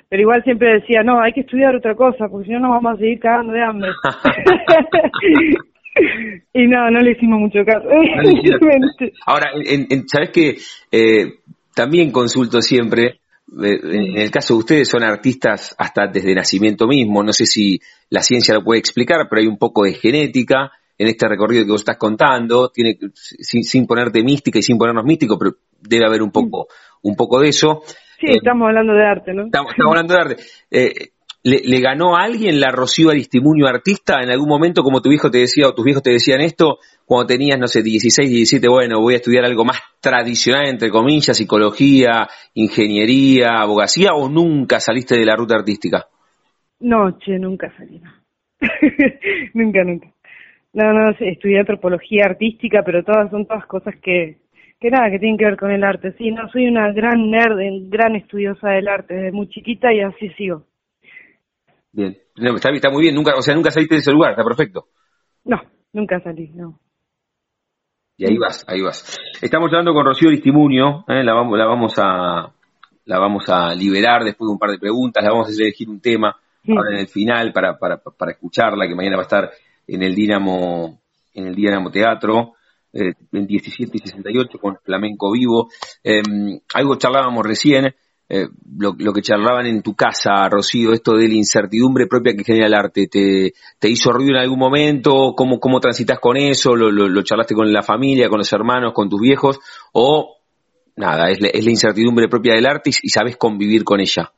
Pero 0.09 0.21
igual 0.21 0.43
siempre 0.43 0.79
decía, 0.79 1.03
no, 1.03 1.21
hay 1.21 1.33
que 1.33 1.41
estudiar 1.41 1.75
otra 1.75 1.95
cosa, 1.95 2.27
porque 2.29 2.47
si 2.47 2.53
no 2.53 2.59
nos 2.59 2.71
vamos 2.71 2.93
a 2.93 2.97
seguir 2.97 3.19
cagando 3.19 3.53
de 3.53 3.61
hambre. 3.61 3.89
y 6.53 6.67
no, 6.67 6.89
no 6.89 6.99
le 6.99 7.11
hicimos 7.11 7.39
mucho 7.39 7.59
caso. 7.65 7.87
Ahora, 9.25 9.51
en, 9.65 10.07
¿sabes 10.07 10.29
que 10.29 10.57
eh, 10.91 11.39
también 11.75 12.11
consulto 12.11 12.61
siempre, 12.61 13.19
eh, 13.63 13.79
en 13.83 14.17
el 14.17 14.31
caso 14.31 14.53
de 14.53 14.59
ustedes 14.59 14.87
son 14.87 15.03
artistas 15.03 15.75
hasta 15.77 16.07
desde 16.07 16.33
nacimiento 16.33 16.87
mismo, 16.87 17.21
no 17.21 17.33
sé 17.33 17.45
si 17.45 17.81
la 18.09 18.21
ciencia 18.21 18.53
lo 18.53 18.63
puede 18.63 18.79
explicar, 18.79 19.27
pero 19.29 19.41
hay 19.41 19.47
un 19.47 19.57
poco 19.57 19.83
de 19.83 19.93
genética 19.93 20.71
en 20.97 21.07
este 21.07 21.27
recorrido 21.27 21.65
que 21.65 21.71
vos 21.71 21.81
estás 21.81 21.97
contando, 21.97 22.69
tiene 22.69 22.97
sin, 23.13 23.63
sin 23.63 23.85
ponerte 23.85 24.23
mística 24.23 24.59
y 24.59 24.63
sin 24.63 24.77
ponernos 24.77 25.05
místicos, 25.05 25.37
pero 25.37 25.55
debe 25.79 26.05
haber 26.05 26.23
un 26.23 26.31
poco, 26.31 26.67
un 27.03 27.15
poco 27.15 27.39
de 27.39 27.49
eso. 27.49 27.83
Sí, 28.19 28.27
estamos 28.29 28.67
hablando 28.67 28.93
de 28.93 29.05
arte, 29.05 29.33
¿no? 29.33 29.45
Estamos, 29.45 29.73
hablando 29.85 30.13
de 30.13 30.19
arte. 30.19 30.35
Eh, 30.71 30.93
¿Le, 31.43 31.79
ganó 31.79 32.17
a 32.17 32.23
alguien 32.23 32.59
la 32.59 32.71
Rocío 32.71 33.09
Aristimuño 33.09 33.67
artista 33.67 34.21
en 34.21 34.31
algún 34.31 34.49
momento, 34.49 34.81
como 34.83 35.01
tu 35.01 35.11
hijo 35.11 35.31
te 35.31 35.37
decía 35.37 35.69
o 35.69 35.73
tus 35.73 35.85
viejos 35.85 36.03
te 36.03 36.11
decían 36.11 36.41
esto, 36.41 36.79
cuando 37.05 37.27
tenías, 37.27 37.57
no 37.57 37.67
sé, 37.67 37.83
16, 37.83 38.29
17, 38.29 38.67
bueno, 38.67 38.99
voy 38.99 39.13
a 39.13 39.17
estudiar 39.17 39.45
algo 39.45 39.63
más 39.63 39.79
tradicional, 40.01 40.67
entre 40.67 40.89
comillas, 40.89 41.37
psicología, 41.37 42.27
ingeniería, 42.53 43.61
abogacía, 43.61 44.09
o 44.13 44.27
nunca 44.27 44.81
saliste 44.81 45.15
de 45.15 45.25
la 45.25 45.37
ruta 45.37 45.55
artística? 45.55 46.07
No, 46.81 47.17
che, 47.19 47.39
nunca 47.39 47.71
salí. 47.77 48.01
nunca, 49.53 49.83
nunca. 49.85 50.07
No, 50.73 50.91
no, 50.91 51.11
estudié 51.11 51.59
antropología 51.59 52.25
artística, 52.25 52.83
pero 52.83 53.03
todas 53.03 53.31
son 53.31 53.45
todas 53.45 53.65
cosas 53.67 53.95
que, 54.01 54.37
que 54.79 54.91
nada, 54.91 55.09
que 55.09 55.19
tienen 55.19 55.37
que 55.37 55.45
ver 55.45 55.57
con 55.57 55.71
el 55.71 55.83
arte. 55.83 56.13
Sí, 56.17 56.31
no, 56.31 56.47
soy 56.49 56.67
una 56.67 56.91
gran 56.91 57.29
nerd, 57.29 57.57
gran 57.89 58.15
estudiosa 58.15 58.69
del 58.69 58.87
arte 58.87 59.15
desde 59.15 59.31
muy 59.31 59.49
chiquita 59.49 59.91
y 59.93 60.01
así 60.01 60.29
sigo. 60.37 60.65
Bien, 61.91 62.15
está, 62.35 62.91
muy 62.91 63.03
bien, 63.03 63.15
nunca, 63.15 63.33
o 63.35 63.41
sea, 63.41 63.55
nunca 63.55 63.71
saliste 63.71 63.95
de 63.95 64.01
ese 64.01 64.11
lugar, 64.11 64.31
está 64.31 64.43
perfecto. 64.43 64.85
No, 65.45 65.59
nunca 65.93 66.19
salí, 66.19 66.49
no. 66.49 66.79
Y 68.17 68.25
ahí 68.25 68.37
vas, 68.37 68.65
ahí 68.67 68.81
vas. 68.81 69.19
Estamos 69.41 69.69
hablando 69.71 69.93
con 69.93 70.05
Rocío 70.05 70.29
Aristimuño, 70.29 71.05
¿eh? 71.07 71.23
la, 71.23 71.33
vamos, 71.33 71.57
la, 71.57 71.65
vamos 71.65 71.93
a, 71.97 72.51
la 73.05 73.19
vamos 73.19 73.49
a 73.49 73.73
liberar 73.73 74.23
después 74.23 74.47
de 74.47 74.53
un 74.53 74.59
par 74.59 74.71
de 74.71 74.79
preguntas, 74.79 75.23
la 75.23 75.31
vamos 75.31 75.47
a 75.47 75.51
elegir 75.51 75.89
un 75.89 76.01
tema 76.01 76.35
ahora 76.67 76.91
en 76.91 76.99
el 76.99 77.07
final 77.07 77.51
para, 77.53 77.77
para, 77.77 77.97
para 77.97 78.31
escucharla, 78.31 78.87
que 78.87 78.95
mañana 78.95 79.15
va 79.15 79.23
a 79.23 79.25
estar 79.25 79.49
en 79.87 80.03
el 80.03 80.13
Dinamo, 80.13 80.99
en 81.33 81.47
el 81.47 81.55
Dinamo 81.55 81.89
Teatro, 81.89 82.56
eh, 82.99 83.13
en 83.31 83.45
17 83.45 83.91
y 83.93 83.99
68 83.99 84.57
con 84.59 84.77
Flamenco 84.83 85.31
Vivo. 85.31 85.69
Eh, 86.03 86.23
algo 86.73 86.95
charlábamos 86.95 87.45
recién, 87.45 87.93
eh, 88.27 88.47
lo, 88.75 89.13
que 89.13 89.21
charlaban 89.21 89.67
en 89.67 89.83
tu 89.83 89.93
casa, 89.93 90.49
Rocío, 90.49 90.93
esto 90.93 91.15
de 91.15 91.27
la 91.27 91.35
incertidumbre 91.35 92.07
propia 92.07 92.33
que 92.35 92.43
genera 92.43 92.65
el 92.65 92.73
arte, 92.73 93.07
¿te, 93.07 93.89
hizo 93.89 94.11
ruido 94.11 94.31
en 94.31 94.41
algún 94.41 94.57
momento? 94.57 95.35
¿Cómo, 95.37 95.59
cómo 95.59 95.79
transitas 95.79 96.19
con 96.19 96.37
eso? 96.37 96.75
¿Lo, 96.75 97.21
charlaste 97.21 97.53
con 97.53 97.71
la 97.71 97.83
familia, 97.83 98.29
con 98.29 98.39
los 98.39 98.51
hermanos, 98.51 98.93
con 98.93 99.09
tus 99.09 99.21
viejos? 99.21 99.59
¿O 99.93 100.37
nada, 100.95 101.29
es 101.29 101.39
la, 101.39 101.49
es 101.49 101.63
la 101.63 101.71
incertidumbre 101.71 102.27
propia 102.27 102.55
del 102.55 102.65
arte 102.65 102.89
y, 102.89 103.09
sabes 103.09 103.37
convivir 103.37 103.83
con 103.83 103.99
ella? 104.01 104.33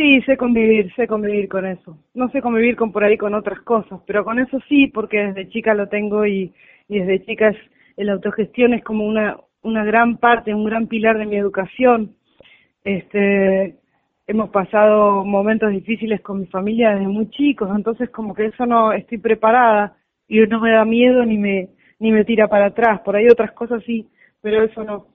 Sí, 0.00 0.22
sé 0.22 0.38
convivir, 0.38 0.90
sé 0.94 1.06
convivir 1.06 1.46
con 1.46 1.66
eso. 1.66 1.98
No 2.14 2.30
sé 2.30 2.40
convivir 2.40 2.74
con 2.74 2.90
por 2.90 3.04
ahí 3.04 3.18
con 3.18 3.34
otras 3.34 3.60
cosas, 3.60 4.00
pero 4.06 4.24
con 4.24 4.38
eso 4.38 4.58
sí, 4.66 4.86
porque 4.86 5.18
desde 5.18 5.50
chica 5.50 5.74
lo 5.74 5.90
tengo 5.90 6.24
y, 6.24 6.54
y 6.88 7.00
desde 7.00 7.22
chica 7.26 7.48
es, 7.50 7.58
la 7.98 8.14
autogestión 8.14 8.72
es 8.72 8.82
como 8.82 9.06
una, 9.06 9.36
una 9.60 9.84
gran 9.84 10.16
parte, 10.16 10.54
un 10.54 10.64
gran 10.64 10.86
pilar 10.86 11.18
de 11.18 11.26
mi 11.26 11.36
educación. 11.36 12.16
Este, 12.82 13.76
hemos 14.26 14.48
pasado 14.48 15.22
momentos 15.22 15.70
difíciles 15.70 16.22
con 16.22 16.40
mi 16.40 16.46
familia 16.46 16.92
desde 16.94 17.06
muy 17.06 17.28
chicos, 17.28 17.68
entonces 17.76 18.08
como 18.08 18.32
que 18.34 18.46
eso 18.46 18.64
no 18.64 18.94
estoy 18.94 19.18
preparada 19.18 19.98
y 20.26 20.40
no 20.46 20.60
me 20.60 20.70
da 20.70 20.86
miedo 20.86 21.26
ni 21.26 21.36
me 21.36 21.68
ni 21.98 22.10
me 22.10 22.24
tira 22.24 22.48
para 22.48 22.68
atrás. 22.68 23.02
Por 23.02 23.16
ahí 23.16 23.26
otras 23.28 23.52
cosas 23.52 23.82
sí, 23.84 24.08
pero 24.40 24.64
eso 24.64 24.82
no. 24.82 25.08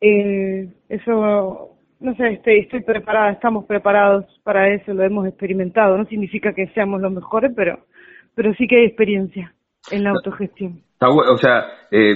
Eh, 0.00 0.66
eso 0.88 1.76
no 2.00 2.14
sé, 2.16 2.32
estoy, 2.32 2.60
estoy 2.60 2.82
preparada, 2.82 3.30
estamos 3.30 3.66
preparados 3.66 4.24
para 4.42 4.74
eso, 4.74 4.92
lo 4.92 5.04
hemos 5.04 5.26
experimentado. 5.26 5.96
No 5.96 6.06
significa 6.06 6.52
que 6.52 6.68
seamos 6.68 7.00
los 7.00 7.12
mejores, 7.12 7.52
pero 7.54 7.84
pero 8.34 8.54
sí 8.54 8.66
que 8.66 8.76
hay 8.76 8.86
experiencia 8.86 9.54
en 9.90 10.04
la 10.04 10.10
autogestión. 10.10 10.82
O 11.00 11.36
sea, 11.36 11.64
eh, 11.90 12.14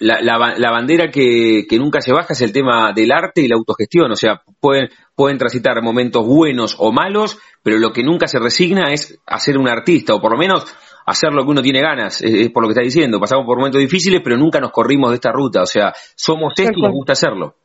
la, 0.00 0.20
la, 0.20 0.70
bandera 0.70 1.10
que, 1.10 1.66
que, 1.68 1.78
nunca 1.78 2.00
se 2.00 2.12
baja 2.12 2.32
es 2.32 2.40
el 2.42 2.52
tema 2.52 2.92
del 2.92 3.12
arte 3.12 3.42
y 3.42 3.48
la 3.48 3.56
autogestión. 3.56 4.10
O 4.10 4.16
sea, 4.16 4.40
pueden, 4.60 4.88
pueden 5.14 5.38
transitar 5.38 5.80
momentos 5.82 6.26
buenos 6.26 6.76
o 6.78 6.92
malos, 6.92 7.38
pero 7.62 7.78
lo 7.78 7.92
que 7.92 8.02
nunca 8.02 8.26
se 8.26 8.38
resigna 8.38 8.92
es 8.92 9.20
hacer 9.26 9.58
un 9.58 9.68
artista, 9.68 10.14
o 10.14 10.20
por 10.20 10.32
lo 10.32 10.38
menos 10.38 10.64
hacer 11.06 11.32
lo 11.32 11.44
que 11.44 11.50
uno 11.50 11.62
tiene 11.62 11.80
ganas. 11.80 12.22
Es, 12.22 12.50
por 12.50 12.62
lo 12.62 12.68
que 12.68 12.72
está 12.72 12.82
diciendo. 12.82 13.20
Pasamos 13.20 13.44
por 13.44 13.58
momentos 13.58 13.80
difíciles, 13.80 14.20
pero 14.24 14.36
nunca 14.36 14.60
nos 14.60 14.70
corrimos 14.70 15.10
de 15.10 15.16
esta 15.16 15.32
ruta. 15.32 15.62
O 15.62 15.66
sea, 15.66 15.92
somos 16.14 16.54
esto 16.56 16.78
y 16.78 16.82
nos 16.82 16.92
gusta 16.92 17.12
hacerlo. 17.12 17.56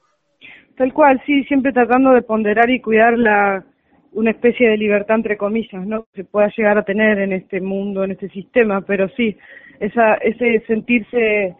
Tal 0.77 0.93
cual, 0.93 1.21
sí, 1.25 1.43
siempre 1.45 1.71
tratando 1.71 2.11
de 2.11 2.21
ponderar 2.21 2.69
y 2.69 2.81
cuidar 2.81 3.17
la, 3.17 3.63
una 4.11 4.31
especie 4.31 4.69
de 4.69 4.77
libertad 4.77 5.17
entre 5.17 5.37
comillas, 5.37 5.85
¿no? 5.85 6.03
Que 6.13 6.23
se 6.23 6.23
pueda 6.23 6.51
llegar 6.55 6.77
a 6.77 6.83
tener 6.83 7.19
en 7.19 7.33
este 7.33 7.61
mundo, 7.61 8.03
en 8.03 8.11
este 8.11 8.29
sistema, 8.29 8.81
pero 8.81 9.07
sí, 9.09 9.37
esa, 9.79 10.15
ese 10.15 10.63
sentirse 10.67 11.55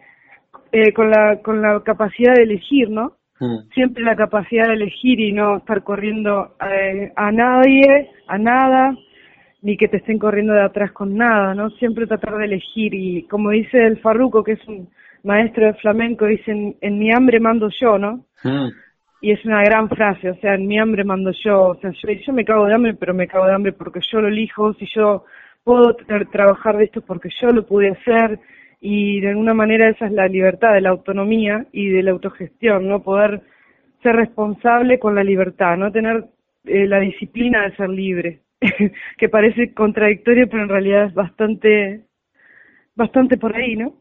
eh, 0.72 0.92
con, 0.92 1.10
la, 1.10 1.40
con 1.42 1.62
la 1.62 1.80
capacidad 1.84 2.34
de 2.34 2.42
elegir, 2.42 2.90
¿no? 2.90 3.12
Mm. 3.40 3.68
Siempre 3.74 4.02
la 4.02 4.16
capacidad 4.16 4.68
de 4.68 4.74
elegir 4.74 5.20
y 5.20 5.32
no 5.32 5.58
estar 5.58 5.82
corriendo 5.82 6.56
eh, 6.70 7.12
a 7.16 7.30
nadie, 7.30 8.10
a 8.26 8.38
nada, 8.38 8.96
ni 9.62 9.76
que 9.76 9.88
te 9.88 9.98
estén 9.98 10.18
corriendo 10.18 10.54
de 10.54 10.62
atrás 10.62 10.92
con 10.92 11.16
nada, 11.16 11.54
¿no? 11.54 11.70
Siempre 11.70 12.06
tratar 12.06 12.36
de 12.36 12.46
elegir 12.46 12.94
y 12.94 13.24
como 13.24 13.50
dice 13.50 13.84
el 13.84 13.98
Farruco, 13.98 14.42
que 14.42 14.52
es 14.52 14.68
un 14.68 14.88
maestro 15.24 15.66
de 15.66 15.74
flamenco, 15.74 16.24
dice, 16.26 16.76
en, 16.80 16.98
mi 16.98 17.12
hambre 17.12 17.40
mando 17.40 17.68
yo, 17.80 17.98
¿no? 17.98 18.24
Mm. 18.44 18.68
Y 19.20 19.32
es 19.32 19.44
una 19.44 19.62
gran 19.62 19.88
frase, 19.88 20.30
o 20.30 20.36
sea, 20.36 20.54
en 20.54 20.66
mi 20.66 20.78
hambre 20.78 21.02
mando 21.02 21.32
yo, 21.42 21.68
o 21.68 21.74
sea, 21.76 21.90
yo, 21.90 22.32
me 22.32 22.44
cago 22.44 22.66
de 22.66 22.74
hambre, 22.74 22.94
pero 22.94 23.14
me 23.14 23.26
cago 23.26 23.46
de 23.46 23.54
hambre 23.54 23.72
porque 23.72 24.00
yo 24.12 24.20
lo 24.20 24.28
elijo, 24.28 24.74
si 24.74 24.86
yo 24.94 25.24
puedo 25.64 25.96
trabajar 26.30 26.76
de 26.76 26.84
esto 26.84 27.00
porque 27.00 27.30
yo 27.40 27.48
lo 27.48 27.66
pude 27.66 27.90
hacer, 27.90 28.38
y 28.80 29.20
de 29.20 29.30
alguna 29.30 29.54
manera 29.54 29.88
esa 29.88 30.06
es 30.06 30.12
la 30.12 30.28
libertad 30.28 30.74
de 30.74 30.80
la 30.80 30.90
autonomía 30.90 31.66
y 31.72 31.88
de 31.88 32.02
la 32.02 32.10
autogestión, 32.12 32.88
¿no? 32.88 33.02
Poder 33.02 33.42
ser 34.02 34.14
responsable 34.14 34.98
con 34.98 35.14
la 35.14 35.24
libertad, 35.24 35.76
no 35.76 35.90
tener 35.90 36.26
eh, 36.64 36.86
la 36.86 37.00
disciplina 37.00 37.62
de 37.62 37.76
ser 37.76 37.88
libre, 37.88 38.42
que 39.18 39.28
parece 39.28 39.72
contradictorio, 39.72 40.48
pero 40.48 40.62
en 40.62 40.68
realidad 40.68 41.06
es 41.06 41.14
bastante, 41.14 42.02
bastante 42.94 43.38
por 43.38 43.56
ahí, 43.56 43.76
¿no? 43.76 43.94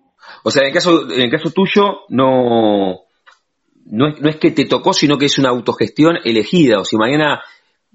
O 0.44 0.52
sea, 0.52 0.64
en 0.64 0.68
el 0.68 0.74
caso, 0.74 1.12
en 1.12 1.22
el 1.22 1.32
caso 1.32 1.52
tuyo, 1.52 2.02
no, 2.10 3.05
no 3.86 4.08
es, 4.08 4.22
no 4.22 4.30
es 4.30 4.38
que 4.38 4.52
te 4.52 4.66
tocó, 4.66 4.94
sino 4.94 5.18
que 5.18 5.26
es 5.26 5.38
una 5.38 5.50
autogestión 5.50 6.18
elegida. 6.24 6.80
O 6.80 6.86
si 6.86 6.98
mañana 6.98 7.42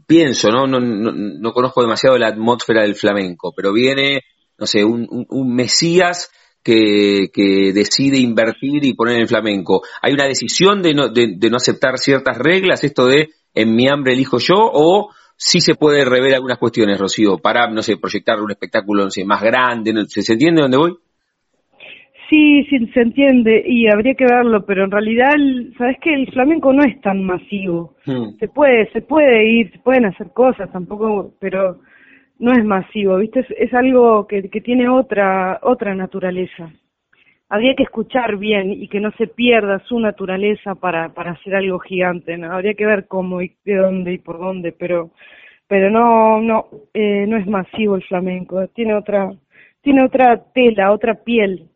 pienso, 0.07 0.51
¿no? 0.51 0.67
No, 0.67 0.81
no, 0.81 1.13
no 1.13 1.53
conozco 1.53 1.83
demasiado 1.83 2.17
la 2.19 2.29
atmósfera 2.29 2.83
del 2.83 2.95
flamenco, 2.95 3.53
pero 3.55 3.73
viene, 3.73 4.23
no 4.59 4.67
sé, 4.67 4.85
un, 4.85 5.07
un 5.29 5.55
Mesías 5.55 6.31
que, 6.63 7.31
que, 7.33 7.73
decide 7.73 8.19
invertir 8.19 8.85
y 8.85 8.95
poner 8.95 9.17
en 9.17 9.23
el 9.23 9.29
flamenco. 9.29 9.83
¿Hay 10.03 10.13
una 10.13 10.27
decisión 10.27 10.83
de 10.83 10.95
no, 10.95 11.09
de, 11.09 11.51
no 11.51 11.57
aceptar 11.57 11.99
ciertas 11.99 12.37
reglas, 12.39 12.85
esto 12.85 13.07
de 13.07 13.31
en 13.55 13.75
mi 13.75 13.89
hambre 13.89 14.13
elijo 14.13 14.39
yo, 14.39 14.57
o 14.59 15.11
sí 15.37 15.61
se 15.61 15.75
puede 15.75 16.05
rever 16.05 16.35
algunas 16.35 16.59
cuestiones, 16.59 16.99
Rocío, 16.99 17.39
para, 17.39 17.69
no 17.71 17.83
sé, 17.83 17.97
proyectar 17.97 18.41
un 18.41 18.51
espectáculo, 18.51 19.05
no 19.05 19.11
sé, 19.11 19.25
más 19.25 19.43
grande, 19.43 19.93
¿se, 20.09 20.33
entiende 20.33 20.63
dónde 20.63 20.77
voy? 20.77 20.99
Sí, 22.31 22.65
sí, 22.71 22.87
se 22.95 23.01
entiende 23.01 23.61
y 23.67 23.89
habría 23.89 24.15
que 24.15 24.25
verlo, 24.25 24.65
pero 24.65 24.85
en 24.85 24.93
realidad, 24.93 25.35
sabes 25.77 25.99
que 25.99 26.15
el 26.15 26.31
flamenco 26.31 26.73
no 26.73 26.85
es 26.85 27.01
tan 27.01 27.25
masivo. 27.25 27.97
Hmm. 28.07 28.37
Se 28.39 28.47
puede, 28.47 28.89
se 28.93 29.03
puede 29.03 29.45
ir, 29.47 29.73
se 29.73 29.81
pueden 29.81 30.05
hacer 30.05 30.29
cosas, 30.33 30.71
tampoco, 30.71 31.35
pero 31.41 31.81
no 32.39 32.53
es 32.53 32.65
masivo, 32.65 33.17
¿viste? 33.17 33.45
Es, 33.59 33.75
algo 33.75 34.29
que, 34.29 34.49
que, 34.49 34.61
tiene 34.61 34.89
otra, 34.89 35.59
otra 35.63 35.93
naturaleza. 35.97 36.73
Habría 37.49 37.75
que 37.75 37.83
escuchar 37.83 38.37
bien 38.37 38.71
y 38.71 38.87
que 38.87 39.01
no 39.01 39.11
se 39.19 39.27
pierda 39.27 39.81
su 39.81 39.99
naturaleza 39.99 40.77
para, 40.77 41.09
para 41.09 41.33
hacer 41.33 41.57
algo 41.57 41.81
gigante, 41.81 42.39
¿no? 42.39 42.53
Habría 42.53 42.75
que 42.75 42.87
ver 42.87 43.09
cómo 43.09 43.43
y 43.43 43.57
de 43.65 43.75
dónde 43.75 44.13
y 44.13 44.19
por 44.19 44.39
dónde, 44.39 44.71
pero, 44.71 45.11
pero 45.67 45.91
no, 45.91 46.41
no, 46.41 46.67
eh, 46.95 47.27
no 47.27 47.37
es 47.37 47.47
masivo 47.49 47.97
el 47.97 48.05
flamenco, 48.05 48.69
tiene 48.69 48.95
otra, 48.95 49.33
tiene 49.83 50.05
otra 50.05 50.41
tela, 50.55 50.93
otra 50.93 51.15
piel. 51.25 51.67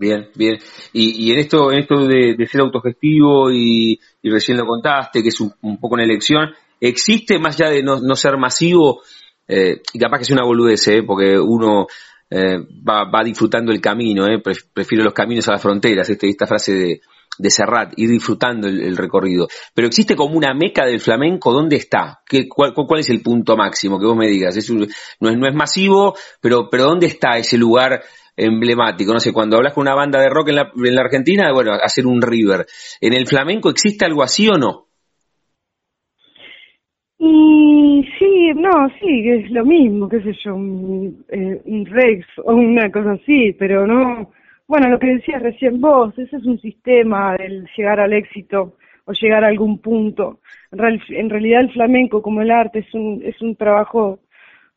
Bien, 0.00 0.30
bien. 0.34 0.58
Y, 0.94 1.26
y 1.26 1.32
en 1.32 1.40
esto, 1.40 1.70
en 1.70 1.80
esto 1.80 2.06
de, 2.06 2.34
ser 2.50 2.62
autogestivo 2.62 3.52
y, 3.52 4.00
recién 4.22 4.56
lo 4.56 4.64
contaste, 4.64 5.22
que 5.22 5.28
es 5.28 5.38
un, 5.42 5.52
un, 5.60 5.78
poco 5.78 5.94
una 5.94 6.04
elección, 6.04 6.54
¿existe 6.80 7.38
más 7.38 7.60
allá 7.60 7.70
de 7.70 7.82
no, 7.82 8.00
no 8.00 8.14
ser 8.16 8.38
masivo, 8.38 9.02
eh, 9.46 9.82
y 9.92 9.98
capaz 9.98 10.16
que 10.16 10.22
es 10.22 10.30
una 10.30 10.46
boludez, 10.46 10.88
¿eh? 10.88 11.02
porque 11.02 11.38
uno 11.38 11.86
eh, 12.30 12.60
va, 12.82 13.10
va, 13.10 13.22
disfrutando 13.22 13.72
el 13.72 13.80
camino, 13.82 14.26
¿eh? 14.26 14.42
prefiero 14.72 15.04
los 15.04 15.12
caminos 15.12 15.46
a 15.48 15.52
las 15.52 15.62
fronteras, 15.62 16.08
este, 16.08 16.30
esta 16.30 16.46
frase 16.46 16.72
de, 16.72 17.00
de 17.36 17.50
Serrat, 17.50 17.92
ir 17.96 18.08
disfrutando 18.08 18.68
el, 18.68 18.96
recorrido. 18.96 19.48
Pero 19.74 19.86
existe 19.86 20.16
como 20.16 20.34
una 20.34 20.54
meca 20.54 20.86
del 20.86 21.00
flamenco, 21.00 21.52
¿dónde 21.52 21.76
está? 21.76 22.22
¿Qué, 22.26 22.48
cuál, 22.48 22.72
cuál, 22.72 23.00
es 23.00 23.10
el 23.10 23.20
punto 23.20 23.54
máximo 23.54 24.00
que 24.00 24.06
vos 24.06 24.16
me 24.16 24.28
digas? 24.28 24.56
Es 24.56 24.70
no, 24.70 24.84
es, 24.84 25.36
no 25.36 25.46
es 25.46 25.54
masivo, 25.54 26.16
pero, 26.40 26.70
pero 26.70 26.84
¿dónde 26.84 27.06
está 27.06 27.36
ese 27.36 27.58
lugar 27.58 28.02
emblemático? 28.40 29.12
No 29.12 29.20
sé, 29.20 29.32
cuando 29.32 29.56
hablas 29.56 29.74
con 29.74 29.82
una 29.82 29.94
banda 29.94 30.20
de 30.20 30.28
rock 30.28 30.48
en 30.48 30.56
la, 30.56 30.72
en 30.74 30.94
la 30.94 31.02
Argentina, 31.02 31.52
bueno, 31.52 31.72
hacer 31.72 32.06
un 32.06 32.22
river. 32.22 32.66
¿En 33.00 33.14
el 33.14 33.26
flamenco 33.26 33.70
existe 33.70 34.04
algo 34.04 34.22
así 34.22 34.48
o 34.48 34.58
no? 34.58 34.86
Y 37.18 38.02
sí, 38.18 38.52
no, 38.54 38.88
sí, 38.98 39.28
es 39.28 39.50
lo 39.50 39.64
mismo, 39.66 40.08
qué 40.08 40.22
sé 40.22 40.32
yo, 40.42 40.54
un, 40.54 41.24
eh, 41.28 41.60
un 41.66 41.84
Rex 41.84 42.26
o 42.44 42.54
una 42.54 42.90
cosa 42.90 43.12
así, 43.12 43.52
pero 43.58 43.86
no, 43.86 44.30
bueno, 44.66 44.88
lo 44.88 44.98
que 44.98 45.08
decías 45.08 45.42
recién 45.42 45.80
vos, 45.80 46.16
ese 46.16 46.36
es 46.36 46.46
un 46.46 46.58
sistema 46.60 47.36
del 47.36 47.68
llegar 47.76 48.00
al 48.00 48.12
éxito 48.12 48.76
o 49.04 49.12
llegar 49.12 49.44
a 49.44 49.48
algún 49.48 49.80
punto. 49.80 50.38
En, 50.70 51.28
realidad 51.28 51.62
el 51.62 51.72
flamenco 51.72 52.22
como 52.22 52.40
el 52.40 52.50
arte 52.50 52.78
es 52.78 52.94
un, 52.94 53.20
es 53.24 53.40
un 53.42 53.56
trabajo 53.56 54.20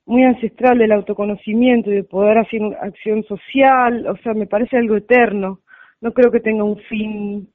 muy 0.06 0.24
ancestral 0.24 0.78
del 0.78 0.92
autoconocimiento 0.92 1.92
y 1.92 1.96
de 1.96 2.04
poder 2.04 2.38
hacer 2.38 2.62
acción 2.82 3.24
social, 3.24 4.06
o 4.08 4.18
sea, 4.18 4.34
me 4.34 4.48
parece 4.48 4.78
algo 4.78 4.98
eterno. 4.98 5.62
No 6.02 6.12
creo 6.12 6.32
que 6.32 6.42
tenga 6.42 6.63
un 6.63 6.78
fin 6.89 7.48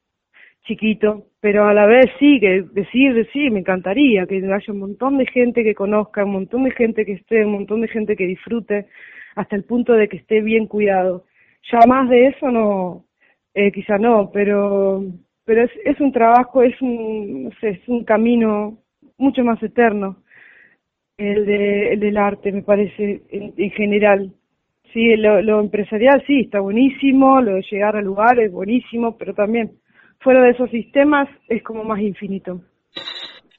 chiquito, 0.65 1.27
pero 1.41 1.67
a 1.67 1.75
la 1.75 1.87
vez 1.87 2.07
sí, 2.19 2.41
que 2.41 2.63
decir, 2.73 3.29
sí, 3.33 3.51
me 3.51 3.61
encantaría 3.61 4.27
que 4.27 4.37
haya 4.37 4.73
un 4.73 4.79
montón 4.79 5.19
de 5.19 5.27
gente 5.27 5.63
que 5.63 5.75
conozca, 5.75 6.25
un 6.25 6.33
montón 6.33 6.65
de 6.65 6.71
gente 6.73 7.05
que 7.05 7.13
esté, 7.13 7.45
un 7.45 7.53
montón 7.53 7.81
de 7.81 7.89
gente 7.89 8.17
que 8.17 8.27
disfrute, 8.27 8.87
hasta 9.35 9.57
el 9.57 9.65
punto 9.65 9.93
de 9.95 10.09
que 10.09 10.19
esté 10.19 10.41
bien 10.41 10.67
cuidado. 10.67 11.25
Ya 11.71 11.81
más 11.87 12.09
de 12.09 12.29
eso 12.29 12.51
no, 12.51 13.05
eh, 13.55 13.73
quizá 13.73 13.99
no, 13.99 14.31
pero, 14.33 15.05
pero 15.45 15.63
es, 15.65 15.71
es 15.85 16.01
un 16.01 16.13
trabajo, 16.13 16.63
es 16.63 16.81
un, 16.83 17.45
no 17.45 17.51
sé, 17.61 17.71
es 17.71 17.89
un 17.89 18.05
camino 18.05 18.79
mucho 19.17 19.45
más 19.45 19.63
eterno, 19.63 20.23
el, 21.19 21.45
de, 21.45 21.93
el 21.93 22.01
del 22.01 22.17
arte, 22.17 22.53
me 22.53 22.63
parece, 22.63 23.23
en, 23.31 23.53
en 23.57 23.71
general. 23.73 24.33
Sí, 24.93 25.17
lo, 25.17 25.43
lo 25.43 25.61
empresarial 25.61 26.25
sí, 26.27 26.41
está 26.41 26.61
buenísimo, 26.61 27.41
lo 27.43 27.57
de 27.57 27.65
llegar 27.71 27.97
al 27.97 28.05
lugar 28.05 28.41
es 28.41 28.51
buenísimo, 28.51 29.19
pero 29.19 29.35
también 29.35 29.73
fuera 30.21 30.43
de 30.43 30.51
esos 30.51 30.71
sistemas 30.71 31.29
es 31.49 31.63
como 31.63 31.85
más 31.85 32.01
infinito. 32.01 32.63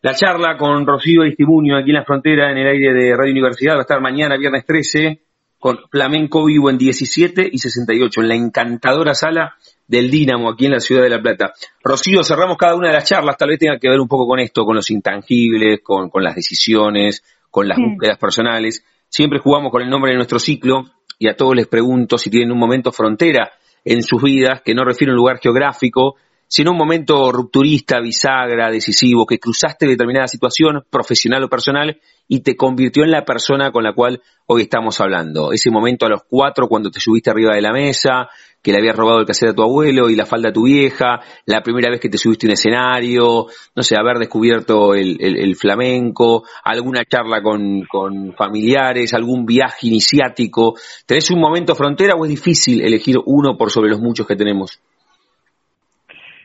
La 0.02 0.14
charla 0.14 0.58
con 0.58 0.88
Rocío 0.88 1.24
Estimunio 1.24 1.78
aquí 1.78 1.90
en 1.90 1.98
la 1.98 2.06
frontera, 2.06 2.52
en 2.52 2.58
el 2.58 2.68
aire 2.68 2.94
de 2.94 3.16
Radio 3.16 3.34
Universidad, 3.34 3.74
va 3.74 3.80
a 3.80 3.82
estar 3.82 4.02
mañana, 4.02 4.38
viernes 4.38 4.66
13, 4.66 5.20
con 5.60 5.78
Flamenco 5.92 6.46
Vivo 6.46 6.70
en 6.70 6.78
17 6.78 7.50
y 7.52 7.58
68, 7.58 8.22
en 8.22 8.28
la 8.30 8.36
encantadora 8.36 9.14
sala 9.14 9.56
del 9.86 10.10
Dínamo, 10.10 10.50
aquí 10.50 10.68
en 10.68 10.72
la 10.72 10.80
ciudad 10.80 11.04
de 11.04 11.10
La 11.10 11.22
Plata. 11.22 11.52
Rocío, 11.84 12.24
cerramos 12.24 12.58
cada 12.58 12.76
una 12.76 12.88
de 12.88 12.94
las 12.94 13.10
charlas, 13.10 13.36
tal 13.38 13.50
vez 13.50 13.60
tenga 13.60 13.78
que 13.78 13.90
ver 13.90 14.00
un 14.00 14.08
poco 14.08 14.26
con 14.26 14.40
esto, 14.40 14.64
con 14.64 14.76
los 14.76 14.90
intangibles, 14.90 15.82
con, 15.84 16.10
las 16.24 16.36
decisiones, 16.36 17.24
con 17.50 17.68
las 17.68 17.78
búsquedas 17.78 18.18
personales. 18.18 18.84
Siempre 19.08 19.40
jugamos 19.40 19.72
con 19.72 19.82
el 19.82 19.90
nombre 19.90 20.12
de 20.12 20.18
nuestro 20.18 20.40
ciclo 20.40 20.84
y 21.18 21.28
a 21.28 21.36
todos 21.36 21.56
les 21.56 21.68
pregunto 21.68 22.18
si 22.18 22.30
tienen 22.30 22.52
un 22.52 22.60
momento 22.60 22.92
frontera 22.92 23.52
en 23.84 24.04
sus 24.04 24.22
vidas, 24.22 24.62
que 24.64 24.74
no 24.74 24.84
refiere 24.84 25.12
a 25.12 25.14
un 25.14 25.18
lugar 25.18 25.40
geográfico, 25.40 26.16
sino 26.50 26.72
un 26.72 26.78
momento 26.78 27.32
rupturista, 27.32 28.00
bisagra, 28.00 28.72
decisivo, 28.72 29.28
que 29.28 29.40
cruzaste 29.40 29.86
determinada 29.86 30.28
situación 30.28 30.84
profesional 30.90 31.44
o 31.44 31.50
personal 31.50 32.02
y 32.28 32.40
te 32.40 32.56
convirtió 32.56 33.04
en 33.04 33.12
la 33.12 33.24
persona 33.24 33.72
con 33.72 33.84
la 33.84 33.94
cual 33.94 34.22
hoy 34.48 34.64
estamos 34.64 35.00
hablando. 35.00 35.54
Ese 35.54 35.70
momento 35.70 36.08
a 36.08 36.10
los 36.10 36.24
cuatro 36.28 36.68
cuando 36.68 36.90
te 36.90 37.00
subiste 37.00 37.30
arriba 37.30 37.54
de 37.54 37.62
la 37.62 37.72
mesa, 37.72 38.30
que 38.62 38.72
le 38.72 38.78
habías 38.80 38.96
robado 38.96 39.20
el 39.20 39.26
cassette 39.26 39.52
a 39.52 39.56
tu 39.56 39.64
abuelo 39.64 40.10
y 40.10 40.16
la 40.16 40.26
falda 40.26 40.50
a 40.50 40.54
tu 40.54 40.66
vieja, 40.66 41.20
la 41.46 41.62
primera 41.62 41.90
vez 41.90 42.00
que 42.00 42.10
te 42.10 42.18
subiste 42.18 42.46
a 42.46 42.50
un 42.50 42.54
escenario, 42.54 43.46
no 43.76 43.84
sé, 43.84 43.96
haber 43.98 44.18
descubierto 44.18 44.94
el, 44.94 45.56
flamenco, 45.56 46.44
alguna 46.64 47.04
charla 47.06 47.42
con, 47.42 48.34
familiares, 48.38 49.14
algún 49.14 49.46
viaje 49.46 49.88
iniciático. 49.88 50.74
¿Tenés 51.06 51.32
un 51.32 51.40
momento 51.40 51.76
frontera 51.76 52.16
o 52.16 52.26
es 52.26 52.32
difícil 52.32 52.82
elegir 52.82 53.18
uno 53.26 53.58
por 53.58 53.72
sobre 53.72 53.90
los 53.90 54.00
muchos 54.00 54.28
que 54.28 54.36
tenemos? 54.36 54.82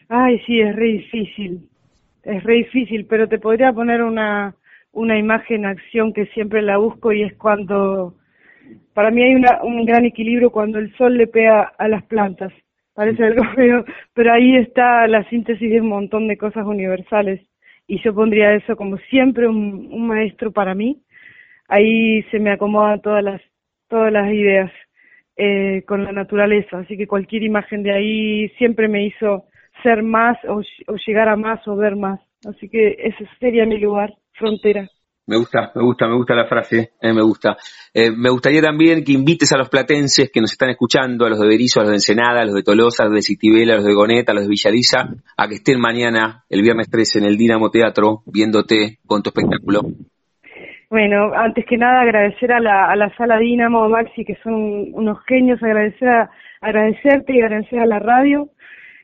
Ay, 0.09 0.39
sí, 0.47 0.61
es 0.61 0.75
re 0.77 0.87
difícil. 0.87 1.61
Es 2.23 2.43
re 2.43 2.55
difícil, 2.55 3.07
pero 3.07 3.29
te 3.29 3.39
podría 3.39 3.73
poner 3.73 4.03
una, 4.03 4.55
una 4.93 5.19
imagen, 5.19 5.67
acción 5.67 6.13
que 6.13 6.27
siempre 6.27 6.63
la 6.63 6.79
busco 6.79 7.13
y 7.13 7.23
es 7.23 7.35
cuando, 7.35 8.15
para 8.93 9.11
mí 9.11 9.23
hay 9.23 9.35
una, 9.35 9.63
un 9.63 9.85
gran 9.85 10.05
equilibrio 10.05 10.51
cuando 10.51 10.79
el 10.79 10.95
sol 10.97 11.17
le 11.17 11.27
pega 11.27 11.73
a 11.79 11.89
las 11.89 12.05
plantas. 12.05 12.53
Parece 12.95 13.25
algo 13.25 13.45
feo, 13.55 13.85
pero 14.13 14.33
ahí 14.33 14.57
está 14.57 15.07
la 15.07 15.29
síntesis 15.29 15.71
de 15.71 15.81
un 15.81 15.89
montón 15.89 16.29
de 16.29 16.37
cosas 16.37 16.65
universales. 16.67 17.41
Y 17.87 18.03
yo 18.03 18.15
pondría 18.15 18.55
eso 18.55 18.77
como 18.77 18.97
siempre 19.11 19.47
un, 19.47 19.89
un 19.93 20.07
maestro 20.07 20.53
para 20.53 20.75
mí. 20.75 21.03
Ahí 21.69 22.23
se 22.31 22.39
me 22.39 22.53
acomodan 22.53 23.01
todas 23.01 23.23
las, 23.23 23.41
todas 23.89 24.13
las 24.13 24.33
ideas 24.33 24.71
eh, 25.37 25.83
con 25.87 26.05
la 26.05 26.13
naturaleza. 26.13 26.79
Así 26.79 26.97
que 26.97 27.09
cualquier 27.09 27.43
imagen 27.43 27.83
de 27.83 27.93
ahí 27.93 28.49
siempre 28.51 28.87
me 28.87 29.05
hizo 29.05 29.47
ser 29.83 30.03
más 30.03 30.39
o, 30.45 30.63
llegar 31.07 31.29
a 31.29 31.37
más 31.37 31.67
o 31.67 31.75
ver 31.75 31.97
más. 31.97 32.21
Así 32.47 32.69
que 32.69 32.97
ese 32.99 33.29
sería 33.41 33.67
mi 33.67 33.79
lugar, 33.79 34.15
frontera. 34.33 34.89
Me 35.27 35.37
gusta, 35.39 35.73
me 35.75 35.83
gusta, 35.83 36.07
me 36.07 36.17
gusta 36.17 36.35
la 36.35 36.47
frase, 36.47 36.93
eh, 37.01 37.13
me 37.13 37.23
gusta. 37.23 37.57
Eh, 37.95 38.11
me 38.11 38.29
gustaría 38.29 38.61
también 38.61 39.03
que 39.03 39.13
invites 39.13 39.53
a 39.53 39.57
los 39.57 39.71
platenses 39.71 40.31
que 40.31 40.41
nos 40.41 40.53
están 40.53 40.69
escuchando, 40.69 41.25
a 41.25 41.31
los 41.31 41.41
de 41.41 41.49
Berizo, 41.49 41.81
a 41.81 41.85
los 41.85 41.91
de 41.91 41.97
Ensenada, 41.97 42.43
a 42.43 42.45
los 42.45 42.55
de 42.55 42.63
Tolosa, 42.63 43.05
a 43.05 43.07
los 43.07 43.15
de 43.15 43.23
Citibela, 43.23 43.73
a 43.73 43.77
los 43.77 43.87
de 43.87 43.95
Goneta, 43.95 44.33
a 44.33 44.35
los 44.35 44.45
de 44.45 44.51
Villaliza, 44.51 45.09
a 45.37 45.49
que 45.49 45.55
estén 45.55 45.81
mañana, 45.81 46.45
el 46.51 46.61
viernes 46.61 46.91
13, 46.91 47.21
en 47.21 47.25
el 47.25 47.39
Dinamo 47.39 47.71
Teatro, 47.71 48.23
viéndote 48.27 48.99
con 49.07 49.23
tu 49.23 49.31
espectáculo. 49.31 49.81
Bueno, 50.91 51.33
antes 51.35 51.65
que 51.67 51.79
nada 51.79 52.03
agradecer 52.03 52.53
a 52.53 52.61
la, 52.61 52.91
a 52.91 52.95
la 52.95 53.09
sala 53.17 53.39
Dinamo, 53.39 53.89
Maxi, 53.89 54.25
que 54.25 54.37
son 54.43 54.93
unos 54.93 55.19
genios, 55.27 55.63
agradecer 55.63 56.09
a, 56.09 56.31
agradecerte 56.65 57.35
y 57.35 57.41
agradecer 57.41 57.79
a 57.79 57.87
la 57.87 57.99
radio. 57.99 58.49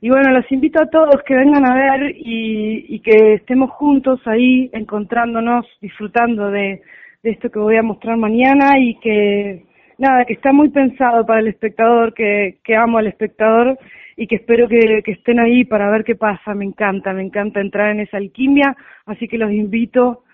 Y 0.02 0.08
bueno, 0.08 0.30
los 0.30 0.50
invito 0.50 0.82
a 0.82 0.88
todos 0.88 1.22
que 1.26 1.34
vengan 1.34 1.66
a 1.66 1.74
ver 1.74 2.14
y, 2.16 3.00
que 3.00 3.34
estemos 3.34 3.70
juntos 3.72 4.20
ahí, 4.26 4.70
encontrándonos, 4.72 5.66
disfrutando 5.82 6.50
de, 6.50 6.80
esto 7.22 7.50
que 7.50 7.58
voy 7.58 7.76
a 7.76 7.82
mostrar 7.82 8.16
mañana 8.16 8.78
y 8.78 8.94
que 8.96 9.64
nada, 9.98 10.24
que 10.24 10.32
está 10.32 10.52
muy 10.52 10.70
pensado 10.70 11.26
para 11.26 11.40
el 11.40 11.48
espectador, 11.48 12.14
que, 12.14 12.58
que 12.64 12.76
amo 12.76 12.96
al 12.96 13.08
espectador 13.08 13.78
y 14.16 14.26
que 14.26 14.36
espero 14.36 14.68
que, 14.68 15.02
que 15.04 15.12
estén 15.12 15.38
ahí 15.38 15.66
para 15.66 15.90
ver 15.90 16.04
qué 16.04 16.14
pasa. 16.14 16.54
Me 16.54 16.64
encanta, 16.64 17.12
me 17.12 17.22
encanta 17.22 17.60
entrar 17.60 17.90
en 17.90 18.00
esa 18.00 18.16
alquimia, 18.16 18.74
así 19.04 19.28
que 19.28 19.36
los 19.36 19.52
invito 19.52 20.24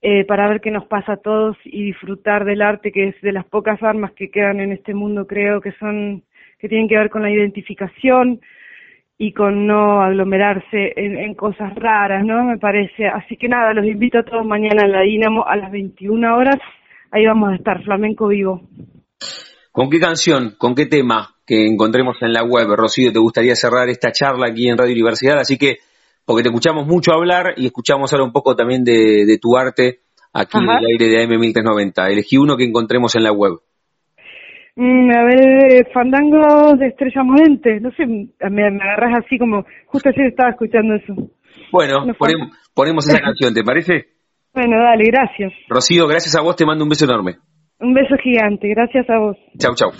eh, 0.00 0.24
para 0.24 0.48
ver 0.48 0.62
qué 0.62 0.70
nos 0.70 0.86
pasa 0.86 1.12
a 1.12 1.16
todos 1.18 1.58
y 1.64 1.84
disfrutar 1.84 2.46
del 2.46 2.62
arte 2.62 2.90
que 2.90 3.08
es 3.08 3.20
de 3.20 3.32
las 3.32 3.44
pocas 3.44 3.82
armas 3.82 4.12
que 4.12 4.30
quedan 4.30 4.60
en 4.60 4.72
este 4.72 4.94
mundo, 4.94 5.26
creo 5.26 5.60
que 5.60 5.72
son 5.72 6.22
que 6.58 6.68
tienen 6.68 6.88
que 6.88 6.96
ver 6.96 7.10
con 7.10 7.22
la 7.22 7.30
identificación 7.30 8.40
y 9.18 9.32
con 9.32 9.66
no 9.66 10.02
aglomerarse 10.02 10.92
en, 10.96 11.18
en 11.18 11.34
cosas 11.34 11.74
raras, 11.74 12.24
¿no? 12.24 12.44
Me 12.44 12.58
parece. 12.58 13.06
Así 13.06 13.36
que 13.36 13.48
nada, 13.48 13.72
los 13.72 13.86
invito 13.86 14.18
a 14.18 14.24
todos 14.24 14.44
mañana 14.44 14.84
en 14.84 14.92
la 14.92 15.02
Dinamo 15.02 15.46
a 15.46 15.56
las 15.56 15.70
21 15.70 16.36
horas. 16.36 16.56
Ahí 17.10 17.26
vamos 17.26 17.52
a 17.52 17.56
estar, 17.56 17.82
Flamenco 17.84 18.28
Vivo. 18.28 18.62
¿Con 19.70 19.88
qué 19.90 20.00
canción, 20.00 20.54
con 20.58 20.74
qué 20.74 20.86
tema 20.86 21.36
que 21.46 21.66
encontremos 21.66 22.16
en 22.20 22.32
la 22.32 22.42
web, 22.42 22.68
Rocío, 22.74 23.12
te 23.12 23.18
gustaría 23.18 23.54
cerrar 23.54 23.88
esta 23.88 24.12
charla 24.12 24.48
aquí 24.48 24.68
en 24.68 24.76
Radio 24.76 24.92
Universidad? 24.92 25.38
Así 25.38 25.56
que, 25.56 25.78
porque 26.24 26.42
te 26.42 26.48
escuchamos 26.48 26.86
mucho 26.86 27.12
hablar 27.12 27.54
y 27.56 27.66
escuchamos 27.66 28.12
ahora 28.12 28.24
un 28.24 28.32
poco 28.32 28.54
también 28.56 28.84
de, 28.84 29.24
de 29.26 29.38
tu 29.38 29.56
arte 29.56 30.00
aquí 30.32 30.58
Ajá. 30.58 30.78
en 30.78 30.84
el 30.84 30.86
aire 30.86 31.08
de 31.08 31.28
AM1390. 31.28 32.10
Elegí 32.10 32.36
uno 32.36 32.56
que 32.56 32.64
encontremos 32.64 33.14
en 33.14 33.24
la 33.24 33.32
web. 33.32 33.60
Mm, 34.76 35.10
a 35.10 35.24
ver, 35.24 35.88
Fandango 35.92 36.74
de 36.76 36.86
Estrella 36.88 37.22
Morente, 37.22 37.78
no 37.80 37.90
sé, 37.92 38.06
me, 38.06 38.28
me 38.50 38.82
agarras 38.82 39.22
así 39.24 39.38
como, 39.38 39.64
justo 39.86 40.08
ayer 40.08 40.28
estaba 40.28 40.50
escuchando 40.50 40.94
eso. 40.94 41.14
Bueno, 41.70 42.06
No 42.06 42.14
ponemos, 42.14 42.48
ponemos 42.74 43.06
esa 43.08 43.18
canción, 43.22 43.52
¿te 43.52 43.62
parece? 43.62 44.06
Bueno, 44.54 44.76
dale, 44.82 45.04
gracias. 45.04 45.52
Rocío, 45.68 46.06
gracias 46.06 46.34
a 46.36 46.40
vos, 46.42 46.56
te 46.56 46.64
mando 46.64 46.84
un 46.84 46.90
beso 46.90 47.04
enorme. 47.04 47.36
Un 47.80 47.92
beso 47.94 48.14
gigante, 48.22 48.68
gracias 48.68 49.08
a 49.10 49.18
vos. 49.18 49.36
Chau, 49.58 49.74
chau. 49.74 49.90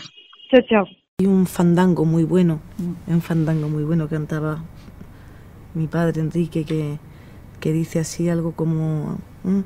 Chao, 0.50 0.60
chao. 0.68 0.84
Hay 1.18 1.26
un 1.26 1.46
fandango 1.46 2.04
muy 2.04 2.24
bueno, 2.24 2.60
un 3.06 3.20
fandango 3.20 3.68
muy 3.68 3.84
bueno 3.84 4.08
que 4.08 4.14
cantaba 4.16 4.58
mi 5.74 5.86
padre 5.86 6.20
Enrique 6.20 6.64
que, 6.64 6.96
que 7.60 7.72
dice 7.72 8.00
así 8.00 8.28
algo 8.28 8.52
como 8.56 9.18
"Mm, 9.44 9.60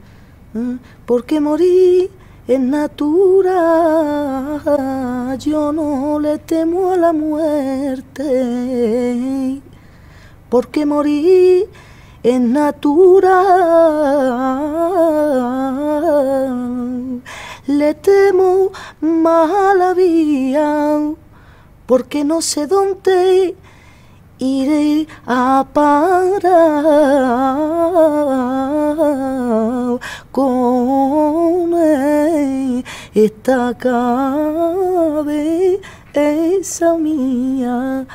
mm, 0.59 0.79
porque 1.07 1.41
morí 1.41 2.09
en 2.49 2.71
natura 2.71 3.53
yo 5.39 5.73
no 5.73 6.21
le 6.21 6.39
temo 6.39 6.93
a 6.93 6.97
la 6.97 7.13
muerte 7.13 8.23
porque 10.49 10.87
morí 10.87 11.65
en 12.23 12.53
natura 12.53 13.43
le 17.67 17.95
temo 17.95 18.71
más 19.01 19.51
a 19.51 19.75
la 19.75 19.93
vía 19.93 21.01
porque 21.87 22.23
no 22.25 22.41
sé 22.43 22.69
dónde 22.69 23.57
iré 24.39 25.07
a 25.27 25.67
parar 25.73 26.43
con 30.31 31.75
esta 33.15 33.75
cabeza 33.79 34.21
mía. 36.99 38.07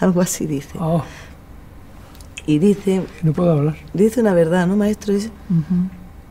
Algo 0.00 0.20
así 0.20 0.46
dice. 0.46 0.78
Oh, 0.80 1.02
Y 2.46 2.58
dice, 2.60 3.02
no 3.22 3.32
puedo 3.32 3.52
hablar. 3.52 3.76
dice 3.92 4.20
una 4.20 4.32
verdad, 4.34 4.66
¿no, 4.66 4.76
maestro? 4.76 5.14
Es- 5.14 5.30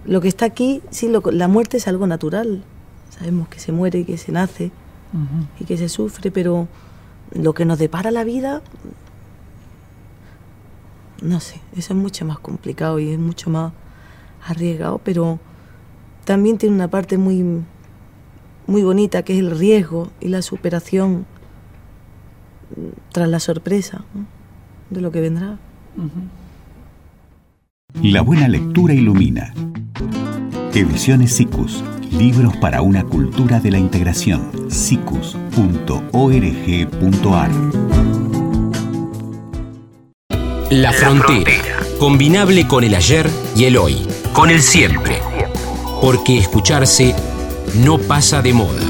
lo 0.06 0.22
que 0.22 0.30
está 0.30 0.46
aquí, 0.46 0.82
sí, 0.90 1.10
lo- 1.10 1.22
la 1.32 1.48
muerte 1.50 1.78
es 1.78 1.88
algo 1.88 2.08
natural. 2.08 2.63
Sabemos 3.10 3.50
que 3.50 3.60
se 3.60 3.72
muere, 3.74 4.06
que 4.06 4.18
se 4.18 4.32
nace 4.32 4.72
y 5.60 5.65
que 5.65 5.78
se 5.78 5.89
sufre, 5.89 6.32
pero 6.32 6.67
lo 7.32 7.54
que 7.54 7.65
nos 7.65 7.80
depara 7.80 8.12
la 8.12 8.24
vida, 8.24 8.62
no 11.22 11.39
sé, 11.39 11.62
eso 11.76 11.93
es 11.93 12.00
mucho 12.00 12.26
más 12.26 12.39
complicado 12.39 13.00
y 13.00 13.10
es 13.10 13.20
mucho 13.20 13.50
más 13.50 13.74
arriesgado, 14.46 15.00
pero 15.04 15.39
también 16.26 16.58
tiene 16.58 16.76
una 16.76 16.89
parte 16.89 17.17
muy, 17.17 17.43
muy 18.67 18.84
bonita 18.84 19.24
que 19.24 19.34
es 19.34 19.39
el 19.39 19.58
riesgo 19.58 20.10
y 20.20 20.28
la 20.28 20.41
superación 20.41 21.26
mm, 22.76 23.12
tras 23.12 23.30
la 23.30 23.39
sorpresa 23.39 24.04
de 24.89 25.02
lo 25.02 25.12
que 25.12 25.22
vendrá. 25.22 25.58
La 28.04 28.22
buena 28.22 28.48
lectura 28.48 28.93
ilumina. 28.93 29.54
Ediciones 30.74 31.34
SICUS. 31.34 31.84
Libros 32.12 32.56
para 32.58 32.82
una 32.82 33.04
cultura 33.04 33.60
de 33.60 33.72
la 33.72 33.78
integración. 33.78 34.52
sicus.org.ar. 34.70 37.52
La 40.70 40.91
frontera, 40.91 41.54
combinable 42.00 42.67
con 42.67 42.84
el 42.84 42.96
ayer 42.96 43.30
y 43.56 43.65
el 43.65 43.78
hoy, 43.78 44.06
con 44.34 44.50
el 44.50 44.62
siempre. 44.62 45.20
Porque 46.02 46.38
escucharse 46.38 47.15
no 47.76 47.98
pasa 47.98 48.41
de 48.41 48.54
moda. 48.54 48.86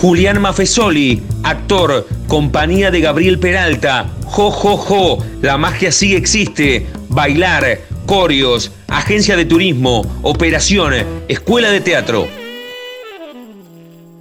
Julián 0.00 0.40
Mafesoli, 0.40 1.22
actor, 1.42 2.06
compañía 2.28 2.90
de 2.90 3.00
Gabriel 3.00 3.38
Peralta, 3.38 4.06
Jo 4.24 4.50
Jo 4.50 4.76
Jo, 4.76 5.18
la 5.40 5.56
magia 5.56 5.92
sí 5.92 6.14
existe, 6.14 6.86
bailar, 7.08 7.80
corios, 8.06 8.72
agencia 8.88 9.36
de 9.36 9.44
turismo, 9.44 10.02
operación, 10.22 10.94
escuela 11.28 11.70
de 11.70 11.80
teatro. 11.80 12.26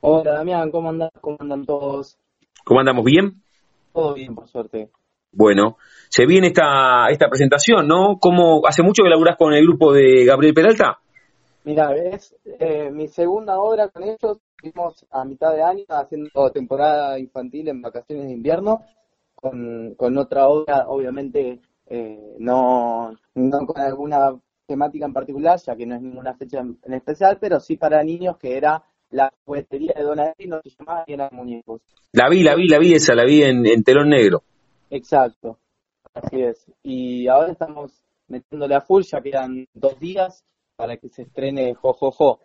Hola 0.01 0.35
Damián, 0.35 0.71
¿cómo 0.71 0.91
andan? 0.91 1.11
¿Cómo 1.21 1.37
andan 1.41 1.65
todos? 1.65 2.19
¿Cómo 2.65 2.81
andamos? 2.81 3.05
¿Bien? 3.05 3.43
Todo 3.93 4.15
bien, 4.15 4.35
por 4.35 4.49
suerte. 4.49 4.91
Bueno, 5.33 5.77
se 6.09 6.27
viene 6.27 6.49
esta, 6.49 7.07
esta 7.09 7.29
presentación, 7.29 7.87
¿no? 7.87 8.19
¿Cómo, 8.21 8.63
¿Hace 8.67 8.83
mucho 8.83 9.03
que 9.03 9.11
laburás 9.11 9.37
con 9.37 9.53
el 9.53 9.65
grupo 9.65 9.93
de 9.93 10.25
Gabriel 10.25 10.55
Peralta? 10.55 10.99
Mira, 11.65 11.95
es 11.95 12.35
eh, 12.59 12.91
mi 12.91 13.09
segunda 13.09 13.59
obra 13.59 13.89
con 13.89 14.03
ellos. 14.03 14.39
Estuvimos 14.57 15.07
a 15.11 15.25
mitad 15.25 15.53
de 15.55 15.63
año 15.63 15.85
haciendo 15.89 16.51
temporada 16.53 17.19
infantil 17.19 17.69
en 17.69 17.81
vacaciones 17.81 18.27
de 18.27 18.33
invierno, 18.33 18.83
con, 19.35 19.95
con 19.95 20.19
otra 20.19 20.49
obra, 20.49 20.87
obviamente, 20.89 21.61
eh, 21.87 22.37
no, 22.39 23.13
no 23.35 23.67
con 23.67 23.81
alguna 23.81 24.35
temática 24.71 25.05
en 25.05 25.13
particular, 25.13 25.59
ya 25.59 25.75
que 25.75 25.85
no 25.85 25.97
es 25.97 26.03
ninguna 26.03 26.35
fecha 26.35 26.61
en, 26.61 26.79
en 26.85 26.95
especial, 26.95 27.39
pero 27.41 27.59
sí 27.59 27.77
para 27.77 28.05
niños, 28.05 28.37
que 28.39 28.57
era 28.57 28.85
la 29.11 29.33
juguetería 29.45 29.93
de 29.97 30.05
Donadino, 30.05 30.61
se 30.63 30.71
llamaba 30.79 31.03
y 31.09 31.13
eran 31.15 31.31
muñecos. 31.33 31.81
La 32.13 32.29
vi, 32.29 32.45
la 32.45 32.55
vi, 32.55 32.69
la 32.69 32.79
vi 32.79 32.95
esa, 32.95 33.17
la 33.17 33.25
vi 33.25 33.43
en, 33.43 33.67
en 33.67 33.83
telón 33.83 34.11
negro. 34.11 34.45
Exacto, 34.91 35.59
así 36.15 36.41
es. 36.41 36.65
Y 36.85 37.27
ahora 37.27 37.51
estamos 37.51 38.01
metiéndole 38.29 38.77
a 38.77 38.81
full, 38.81 39.03
ya 39.03 39.21
quedan 39.21 39.67
dos 39.75 39.99
días 39.99 40.45
para 40.77 40.97
que 40.97 41.09
se 41.09 41.23
estrene 41.23 41.75
Jojojo. 41.75 42.39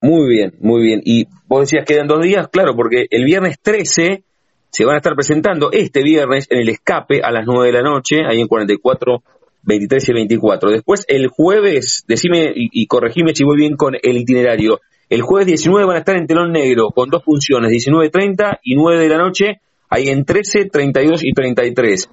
Muy 0.00 0.28
bien, 0.28 0.54
muy 0.58 0.82
bien. 0.82 1.00
Y 1.04 1.26
vos 1.46 1.60
decías 1.60 1.84
que 1.86 1.94
quedan 1.94 2.08
dos 2.08 2.20
días, 2.20 2.48
claro, 2.48 2.74
porque 2.74 3.06
el 3.10 3.24
viernes 3.24 3.60
13 3.62 4.24
se 4.70 4.84
van 4.84 4.96
a 4.96 4.98
estar 4.98 5.14
presentando 5.14 5.70
este 5.70 6.02
viernes 6.02 6.48
en 6.50 6.58
el 6.58 6.68
escape 6.68 7.20
a 7.22 7.30
las 7.30 7.46
9 7.46 7.68
de 7.68 7.72
la 7.72 7.82
noche, 7.82 8.16
ahí 8.28 8.40
en 8.40 8.48
44, 8.48 9.22
23 9.64 10.08
y 10.08 10.12
24. 10.12 10.70
Después 10.70 11.04
el 11.08 11.28
jueves, 11.28 12.04
decime 12.06 12.52
y, 12.54 12.68
y 12.72 12.86
corregime 12.86 13.34
si 13.34 13.44
voy 13.44 13.56
bien 13.56 13.76
con 13.76 13.94
el 14.00 14.16
itinerario. 14.16 14.80
El 15.10 15.22
jueves 15.22 15.46
19 15.46 15.86
van 15.86 15.96
a 15.96 15.98
estar 16.00 16.16
en 16.16 16.26
telón 16.26 16.52
negro 16.52 16.90
con 16.90 17.10
dos 17.10 17.22
funciones, 17.22 17.70
19.30 17.70 18.58
y 18.62 18.74
9 18.74 19.02
de 19.02 19.08
la 19.08 19.18
noche, 19.18 19.60
ahí 19.90 20.08
en 20.08 20.24
13, 20.24 20.66
32 20.70 21.24
y 21.24 21.32
33. 21.32 22.08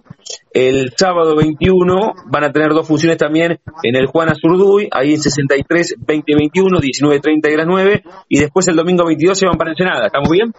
El 0.54 0.92
sábado 0.96 1.36
21 1.36 2.14
van 2.28 2.44
a 2.44 2.52
tener 2.52 2.70
dos 2.70 2.88
funciones 2.88 3.18
también 3.18 3.60
en 3.84 3.96
el 3.96 4.08
Juana 4.08 4.34
Zurduy, 4.36 4.88
ahí 4.92 5.14
en 5.14 5.22
63, 5.22 5.96
20 6.06 6.32
y 6.32 6.36
21, 6.36 6.80
19, 6.80 7.20
30 7.20 7.50
y 7.50 7.56
las 7.56 7.68
9. 7.68 8.04
Y 8.28 8.40
después 8.40 8.68
el 8.68 8.76
domingo 8.76 9.06
22 9.06 9.38
se 9.38 9.46
van 9.46 9.58
para 9.58 9.72
Ensenada. 9.72 10.08
¿Estamos 10.08 10.30
bien? 10.30 10.54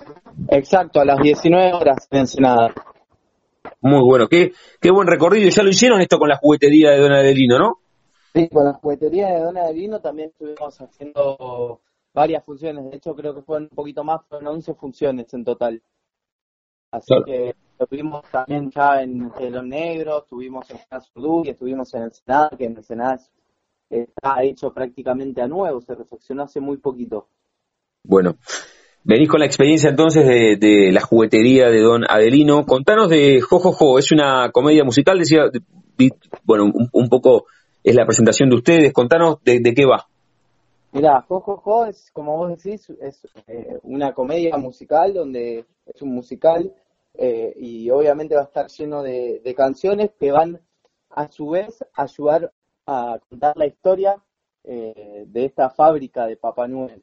Exacto, 0.48 1.00
a 1.00 1.04
las 1.04 1.18
19 1.20 1.74
horas 1.74 2.08
en 2.10 2.18
Ensenada. 2.20 2.74
Muy 3.82 4.00
bueno, 4.00 4.28
qué, 4.28 4.52
qué 4.80 4.90
buen 4.90 5.06
recorrido. 5.08 5.50
Ya 5.50 5.62
lo 5.62 5.70
hicieron 5.70 6.00
esto 6.00 6.18
con 6.18 6.28
la 6.28 6.36
juguetería 6.36 6.90
de 6.92 6.98
Don 7.00 7.12
Adelino, 7.12 7.58
¿no? 7.58 7.78
Sí, 8.34 8.48
con 8.48 8.64
la 8.64 8.74
juguetería 8.74 9.28
de 9.28 9.40
Don 9.40 9.56
Adelino 9.58 10.00
también 10.00 10.28
estuvimos 10.30 10.80
haciendo 10.80 11.80
varias 12.14 12.44
funciones. 12.44 12.88
De 12.90 12.96
hecho, 12.96 13.14
creo 13.14 13.34
que 13.34 13.42
fueron 13.42 13.64
un 13.64 13.76
poquito 13.76 14.04
más, 14.04 14.20
fueron 14.28 14.46
11 14.54 14.74
funciones 14.74 15.32
en 15.34 15.44
total. 15.44 15.82
Así 16.92 17.06
Claro. 17.08 17.24
que 17.24 17.54
estuvimos 17.78 18.22
también 18.30 18.70
ya 18.70 19.02
en 19.02 19.30
Telón 19.32 19.68
Negro, 19.70 20.18
estuvimos 20.22 20.70
en 20.70 20.78
Azul 20.90 21.46
y 21.46 21.50
estuvimos 21.50 21.92
en 21.94 22.02
Ensenada, 22.02 22.50
que 22.56 22.64
en 22.66 22.76
Ensenada 22.76 23.14
es- 23.16 23.30
está 23.90 24.42
hecho 24.42 24.72
prácticamente 24.72 25.42
a 25.42 25.48
nuevo, 25.48 25.80
se 25.80 25.94
refaccionó 25.94 26.44
hace 26.44 26.60
muy 26.60 26.76
poquito. 26.76 27.28
Bueno, 28.04 28.36
venís 29.04 29.28
con 29.28 29.40
la 29.40 29.46
experiencia 29.46 29.90
entonces 29.90 30.26
de, 30.26 30.56
de 30.56 30.92
la 30.92 31.00
juguetería 31.00 31.68
de 31.68 31.80
Don 31.80 32.04
Adelino. 32.08 32.64
Contanos 32.64 33.08
de 33.08 33.40
Jojojo, 33.40 33.98
es 33.98 34.12
una 34.12 34.50
comedia 34.52 34.84
musical, 34.84 35.18
decía, 35.18 35.50
bueno, 36.44 36.64
un, 36.64 36.88
un 36.92 37.08
poco 37.08 37.46
es 37.82 37.94
la 37.94 38.04
presentación 38.04 38.48
de 38.48 38.56
ustedes. 38.56 38.92
Contanos 38.92 39.42
de, 39.44 39.60
qué 39.74 39.84
va. 39.84 40.06
Mira, 40.92 41.22
Jojojo 41.22 41.86
es, 41.86 42.10
como 42.12 42.36
vos 42.36 42.62
decís, 42.62 42.90
es 43.00 43.26
eh, 43.46 43.78
una 43.82 44.12
comedia 44.12 44.56
musical 44.56 45.14
donde 45.14 45.64
es 45.86 46.02
un 46.02 46.14
musical 46.14 46.72
eh, 47.14 47.54
y 47.56 47.90
obviamente 47.90 48.34
va 48.34 48.42
a 48.42 48.44
estar 48.44 48.68
lleno 48.68 49.02
de, 49.02 49.40
de 49.42 49.54
canciones 49.54 50.10
que 50.18 50.32
van 50.32 50.60
a 51.10 51.28
su 51.28 51.50
vez 51.50 51.82
a 51.94 52.02
ayudar 52.02 52.52
a 52.86 53.18
contar 53.28 53.56
la 53.56 53.66
historia 53.66 54.16
eh, 54.64 55.24
de 55.26 55.44
esta 55.44 55.70
fábrica 55.70 56.26
de 56.26 56.36
Papá 56.36 56.68
Noel, 56.68 57.02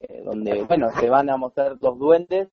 eh, 0.00 0.22
donde, 0.24 0.62
bueno, 0.64 0.90
se 0.98 1.08
van 1.08 1.30
a 1.30 1.36
mostrar 1.36 1.76
los 1.80 1.98
duendes, 1.98 2.48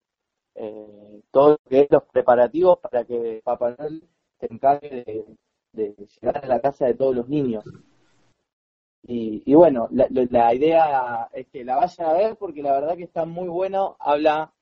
eh, 0.56 1.21
todo 1.32 1.51
lo 1.51 1.58
que 1.69 1.82
es 1.82 1.88
los 1.89 2.04
preparativos 2.04 2.80
para 2.80 3.04
que 3.06 3.41
Papá 3.43 3.75
Noel 3.77 4.04
se 4.39 4.47
encargue 4.51 5.25
de, 5.73 5.95
llegar 5.95 6.43
a 6.43 6.47
la 6.47 6.60
casa 6.60 6.86
de 6.86 6.93
todos 6.93 7.15
los 7.15 7.27
niños. 7.30 7.63
Y, 9.04 9.41
y 9.45 9.56
bueno, 9.56 9.88
la 9.91 10.54
idea 10.54 11.27
es 11.34 11.47
que 11.47 11.63
la 11.65 11.77
vayan 11.77 12.08
a 12.08 12.13
ver 12.13 12.36
porque 12.36 12.62
la 12.62 12.73
verdad 12.73 12.95
que 12.95 13.06
está 13.06 13.25
muy 13.25 13.47
bueno. 13.47 13.95
Habla 13.99 14.54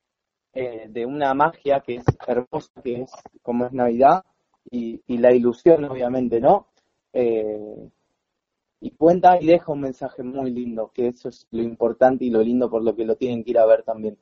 eh, 0.53 0.87
de 0.89 1.05
una 1.05 1.33
magia 1.33 1.81
que 1.81 1.95
es 1.95 2.05
hermosa, 2.27 2.71
que 2.81 3.01
es 3.01 3.11
como 3.43 3.65
es 3.65 3.73
Navidad, 3.73 4.23
y, 4.71 5.01
y 5.07 5.17
la 5.17 5.33
ilusión, 5.33 5.85
obviamente, 5.85 6.39
¿no? 6.39 6.67
Eh, 7.13 7.89
y 8.81 8.91
cuenta 8.91 9.37
y 9.41 9.45
deja 9.45 9.71
un 9.71 9.81
mensaje 9.81 10.23
muy 10.23 10.51
lindo, 10.51 10.91
que 10.93 11.07
eso 11.07 11.29
es 11.29 11.47
lo 11.51 11.61
importante 11.61 12.25
y 12.25 12.29
lo 12.29 12.41
lindo 12.41 12.69
por 12.69 12.83
lo 12.83 12.95
que 12.95 13.05
lo 13.05 13.15
tienen 13.15 13.43
que 13.43 13.51
ir 13.51 13.59
a 13.59 13.65
ver 13.65 13.83
también. 13.83 14.17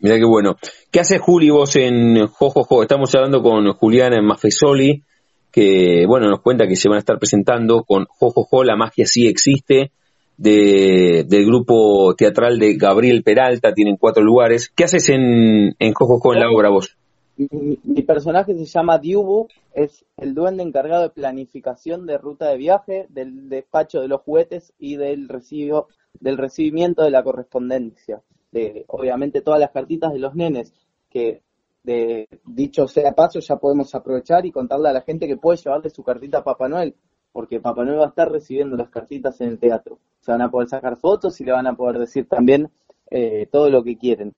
Mirá 0.00 0.16
qué 0.16 0.24
bueno. 0.24 0.56
¿Qué 0.90 1.00
hace 1.00 1.18
Juli 1.18 1.50
vos 1.50 1.74
en 1.76 2.26
Jojojo? 2.28 2.82
Estamos 2.82 3.14
hablando 3.14 3.42
con 3.42 3.72
Juliana 3.72 4.22
Maffesoli, 4.22 5.02
que 5.50 6.04
bueno, 6.06 6.28
nos 6.28 6.40
cuenta 6.40 6.66
que 6.66 6.76
se 6.76 6.88
van 6.88 6.96
a 6.96 7.00
estar 7.00 7.18
presentando 7.18 7.82
con 7.84 8.04
Jojojo, 8.08 8.62
la 8.62 8.76
magia 8.76 9.06
sí 9.06 9.26
existe, 9.26 9.90
de, 10.36 11.24
del 11.26 11.46
grupo 11.46 12.14
teatral 12.14 12.58
de 12.58 12.74
Gabriel 12.76 13.22
Peralta, 13.24 13.72
tienen 13.72 13.96
cuatro 13.96 14.22
lugares. 14.22 14.70
¿Qué 14.74 14.84
haces 14.84 15.08
en, 15.08 15.74
en 15.78 15.92
Jojojo 15.94 16.34
en 16.34 16.40
la 16.40 16.50
obra 16.50 16.68
vos? 16.68 16.96
Mi, 17.36 18.02
personaje 18.02 18.56
se 18.56 18.64
llama 18.64 18.98
Diubu, 18.98 19.48
es 19.74 20.06
el 20.16 20.34
duende 20.34 20.62
encargado 20.62 21.02
de 21.02 21.10
planificación 21.10 22.06
de 22.06 22.16
ruta 22.16 22.48
de 22.48 22.56
viaje, 22.56 23.06
del 23.10 23.50
despacho 23.50 24.00
de 24.00 24.08
los 24.08 24.22
juguetes 24.22 24.72
y 24.78 24.96
del 24.96 25.28
recibo, 25.28 25.88
del 26.18 26.38
recibimiento 26.38 27.02
de 27.02 27.10
la 27.10 27.22
correspondencia. 27.22 28.22
De, 28.52 28.86
obviamente 28.88 29.42
todas 29.42 29.60
las 29.60 29.70
cartitas 29.70 30.14
de 30.14 30.18
los 30.18 30.34
nenes, 30.34 30.72
que 31.10 31.42
de 31.82 32.26
dicho 32.46 32.88
sea 32.88 33.12
paso 33.12 33.38
ya 33.40 33.56
podemos 33.56 33.94
aprovechar 33.94 34.46
y 34.46 34.50
contarle 34.50 34.88
a 34.88 34.92
la 34.92 35.02
gente 35.02 35.26
que 35.26 35.36
puede 35.36 35.58
llevarle 35.58 35.90
su 35.90 36.02
cartita 36.02 36.38
a 36.38 36.44
Papá 36.44 36.68
Noel, 36.68 36.96
porque 37.32 37.60
Papá 37.60 37.84
Noel 37.84 38.00
va 38.00 38.06
a 38.06 38.08
estar 38.08 38.32
recibiendo 38.32 38.76
las 38.76 38.88
cartitas 38.88 39.40
en 39.42 39.48
el 39.48 39.58
teatro. 39.58 39.98
Se 40.20 40.32
van 40.32 40.40
a 40.40 40.50
poder 40.50 40.68
sacar 40.68 40.96
fotos 40.96 41.38
y 41.40 41.44
le 41.44 41.52
van 41.52 41.66
a 41.66 41.76
poder 41.76 41.98
decir 41.98 42.26
también 42.26 42.70
eh, 43.10 43.46
todo 43.52 43.68
lo 43.68 43.84
que 43.84 43.98
quieren. 43.98 44.32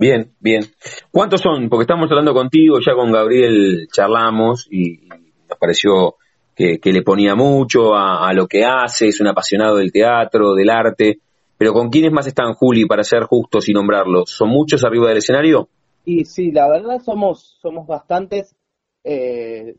Bien, 0.00 0.32
bien. 0.40 0.62
¿Cuántos 1.10 1.42
son? 1.42 1.68
Porque 1.68 1.82
estamos 1.82 2.08
hablando 2.10 2.32
contigo, 2.32 2.78
ya 2.80 2.94
con 2.94 3.12
Gabriel 3.12 3.86
charlamos 3.92 4.66
y, 4.70 5.06
nos 5.46 5.58
pareció 5.58 6.14
que, 6.56 6.80
le 6.82 7.02
ponía 7.02 7.34
mucho 7.34 7.94
a, 7.94 8.26
a 8.26 8.32
lo 8.32 8.46
que 8.46 8.64
hace, 8.64 9.08
es 9.08 9.20
un 9.20 9.28
apasionado 9.28 9.76
del 9.76 9.92
teatro, 9.92 10.54
del 10.54 10.70
arte. 10.70 11.18
Pero 11.58 11.74
¿con 11.74 11.90
quiénes 11.90 12.12
más 12.12 12.26
están, 12.26 12.54
Juli, 12.54 12.86
para 12.86 13.04
ser 13.04 13.24
justos 13.24 13.68
y 13.68 13.74
nombrarlos? 13.74 14.30
¿Son 14.30 14.48
muchos 14.48 14.82
arriba 14.86 15.08
del 15.08 15.18
escenario? 15.18 15.68
Y 16.06 16.24
sí, 16.24 16.50
la 16.50 16.66
verdad 16.70 16.98
somos, 17.04 17.58
somos 17.60 17.86
bastantes. 17.86 18.56
Eh, 19.04 19.76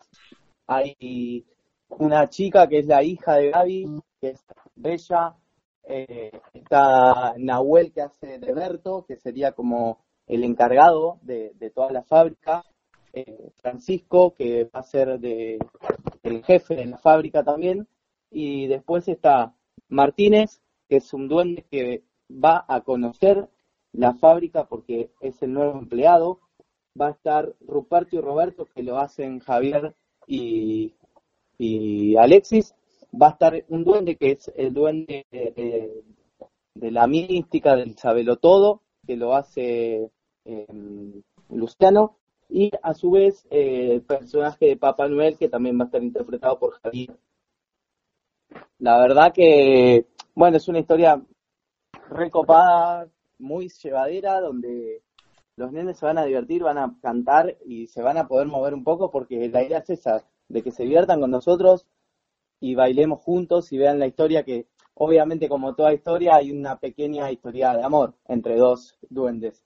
hay 0.67 1.43
una 1.89 2.29
chica 2.29 2.67
que 2.67 2.77
es 2.77 2.85
la 2.85 3.01
hija 3.01 3.37
de 3.37 3.49
Gaby, 3.49 4.01
que 4.19 4.29
es 4.29 4.45
Bella. 4.75 5.33
Eh, 5.83 6.29
está 6.53 7.33
Nahuel 7.39 7.91
que 7.91 8.01
hace 8.01 8.37
de 8.37 8.53
Berto, 8.53 9.03
que 9.07 9.15
sería 9.15 9.53
como 9.53 9.97
el 10.27 10.43
encargado 10.43 11.19
de, 11.21 11.51
de 11.55 11.69
toda 11.69 11.91
la 11.91 12.03
fábrica. 12.03 12.63
Eh, 13.13 13.49
Francisco, 13.57 14.33
que 14.33 14.63
va 14.73 14.79
a 14.79 14.83
ser 14.83 15.19
de, 15.19 15.59
el 16.23 16.43
jefe 16.45 16.75
de 16.75 16.85
la 16.85 16.97
fábrica 16.97 17.43
también. 17.43 17.87
Y 18.29 18.67
después 18.67 19.07
está 19.09 19.53
Martínez, 19.89 20.61
que 20.87 20.97
es 20.97 21.13
un 21.13 21.27
duende 21.27 21.65
que 21.69 22.03
va 22.31 22.63
a 22.67 22.81
conocer 22.81 23.49
la 23.91 24.13
fábrica 24.13 24.65
porque 24.69 25.11
es 25.19 25.41
el 25.43 25.51
nuevo 25.53 25.77
empleado. 25.77 26.39
Va 26.99 27.07
a 27.07 27.11
estar 27.11 27.53
Ruperto 27.61 28.15
y 28.15 28.21
Roberto, 28.21 28.65
que 28.65 28.83
lo 28.83 28.97
hacen 28.97 29.39
Javier 29.39 29.93
y, 30.27 30.93
y 31.57 32.15
Alexis. 32.15 32.73
Va 33.13 33.27
a 33.27 33.31
estar 33.31 33.65
un 33.67 33.83
duende 33.83 34.15
que 34.15 34.31
es 34.31 34.49
el 34.55 34.73
duende 34.73 35.25
de, 35.31 35.51
de- 35.51 36.03
de 36.73 36.89
la 36.91 37.05
mística, 37.05 37.75
del 37.75 37.97
sabelotodo, 37.97 38.81
que 39.05 39.15
lo 39.15 39.35
hace 39.35 40.11
eh, 40.45 40.67
Luciano. 41.49 42.17
Y 42.49 42.71
a 42.83 42.93
su 42.93 43.11
vez 43.11 43.47
eh, 43.49 43.93
el 43.93 44.01
personaje 44.01 44.65
de 44.65 44.77
Papá 44.77 45.07
Noel, 45.07 45.37
que 45.37 45.47
también 45.47 45.79
va 45.79 45.83
a 45.83 45.85
estar 45.85 46.03
interpretado 46.03 46.59
por 46.59 46.79
Javier. 46.81 47.17
La 48.79 48.99
verdad 48.99 49.31
que, 49.33 50.07
bueno, 50.35 50.57
es 50.57 50.67
una 50.67 50.79
historia 50.79 51.23
recopada, 52.09 53.07
muy 53.39 53.69
llevadera, 53.69 54.41
donde 54.41 55.01
los 55.55 55.71
nenes 55.71 55.97
se 55.97 56.05
van 56.05 56.17
a 56.17 56.25
divertir, 56.25 56.63
van 56.63 56.77
a 56.77 56.97
cantar 57.01 57.57
y 57.65 57.87
se 57.87 58.01
van 58.01 58.17
a 58.17 58.27
poder 58.27 58.47
mover 58.47 58.73
un 58.73 58.83
poco 58.83 59.11
porque 59.11 59.47
la 59.49 59.63
idea 59.63 59.79
es 59.79 59.89
esa, 59.91 60.25
de 60.49 60.61
que 60.61 60.71
se 60.71 60.83
diviertan 60.83 61.21
con 61.21 61.31
nosotros 61.31 61.85
y 62.59 62.75
bailemos 62.75 63.21
juntos 63.21 63.71
y 63.71 63.77
vean 63.77 63.99
la 63.99 64.07
historia 64.07 64.43
que 64.43 64.67
obviamente 64.95 65.47
como 65.47 65.73
toda 65.75 65.93
historia 65.93 66.35
hay 66.35 66.51
una 66.51 66.77
pequeña 66.77 67.31
historia 67.31 67.73
de 67.73 67.83
amor 67.83 68.13
entre 68.27 68.57
dos 68.57 68.97
duendes. 69.09 69.63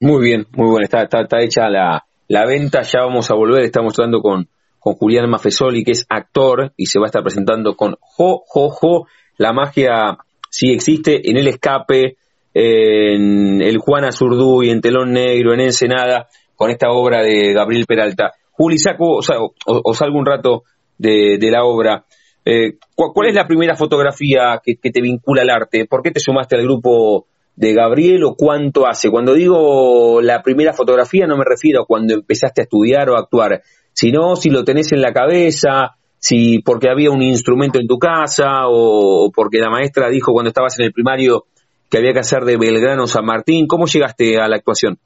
Muy 0.00 0.24
bien, 0.24 0.46
muy 0.52 0.70
bien. 0.70 0.82
Está, 0.82 1.42
hecha 1.42 1.68
la, 1.68 2.04
la 2.28 2.46
venta, 2.46 2.82
ya 2.82 3.00
vamos 3.00 3.30
a 3.30 3.34
volver. 3.34 3.62
Estamos 3.62 3.98
hablando 3.98 4.20
con, 4.20 4.48
con 4.78 4.94
Julián 4.94 5.28
Maffesoli, 5.28 5.84
que 5.84 5.92
es 5.92 6.06
actor 6.08 6.72
y 6.76 6.86
se 6.86 7.00
va 7.00 7.06
a 7.06 7.08
estar 7.08 7.22
presentando 7.22 7.74
con 7.74 7.96
Jo, 8.00 8.42
Jo, 8.46 8.70
Jo. 8.70 9.06
La 9.38 9.52
magia 9.52 10.18
sí 10.50 10.70
existe 10.70 11.30
en 11.30 11.36
El 11.36 11.48
Escape, 11.48 12.16
en 12.54 13.60
el 13.60 13.78
Juan 13.78 14.04
Azurduy, 14.04 14.70
en 14.70 14.80
Telón 14.80 15.12
Negro, 15.12 15.52
en 15.52 15.60
Ensenada, 15.60 16.28
con 16.54 16.70
esta 16.70 16.90
obra 16.90 17.22
de 17.22 17.52
Gabriel 17.52 17.86
Peralta. 17.86 18.32
Juli, 18.50 18.78
saco, 18.78 19.20
o 19.66 19.94
salgo 19.94 20.18
un 20.18 20.26
rato 20.26 20.64
de, 20.96 21.38
de 21.38 21.50
la 21.50 21.64
obra. 21.64 22.04
Eh, 22.50 22.78
¿cu- 22.94 23.12
¿Cuál 23.12 23.28
es 23.28 23.34
la 23.34 23.46
primera 23.46 23.76
fotografía 23.76 24.58
que, 24.64 24.76
te 24.76 25.02
vincula 25.02 25.42
al 25.42 25.50
arte? 25.50 25.84
¿Por 25.84 26.00
qué 26.00 26.10
te 26.10 26.18
sumaste 26.18 26.56
al 26.56 26.62
grupo 26.62 27.26
de 27.54 27.74
Gabriel 27.74 28.24
o 28.24 28.36
cuánto 28.36 28.86
hace? 28.86 29.10
Cuando 29.10 29.34
digo 29.34 30.22
la 30.22 30.42
primera 30.42 30.72
fotografía 30.72 31.26
no 31.26 31.36
me 31.36 31.44
refiero 31.44 31.82
a 31.82 31.86
cuando 31.86 32.14
empezaste 32.14 32.62
a 32.62 32.64
estudiar 32.64 33.10
o 33.10 33.16
a 33.16 33.20
actuar, 33.20 33.60
sino 33.92 34.34
si 34.34 34.48
lo 34.48 34.64
tenés 34.64 34.92
en 34.92 35.02
la 35.02 35.12
cabeza, 35.12 35.96
si 36.16 36.60
porque 36.60 36.88
había 36.88 37.10
un 37.10 37.20
instrumento 37.20 37.78
en 37.78 37.86
tu 37.86 37.98
casa 37.98 38.66
o, 38.66 39.30
porque 39.30 39.58
la 39.58 39.68
maestra 39.68 40.08
dijo 40.08 40.32
cuando 40.32 40.48
estabas 40.48 40.78
en 40.78 40.86
el 40.86 40.92
primario 40.94 41.44
que 41.90 41.98
había 41.98 42.14
que 42.14 42.20
hacer 42.20 42.44
de 42.46 42.56
Belgrano 42.56 43.06
San 43.06 43.26
Martín. 43.26 43.66
¿Cómo 43.66 43.84
llegaste 43.84 44.40
a 44.40 44.48
la 44.48 44.56
actuación? 44.56 44.96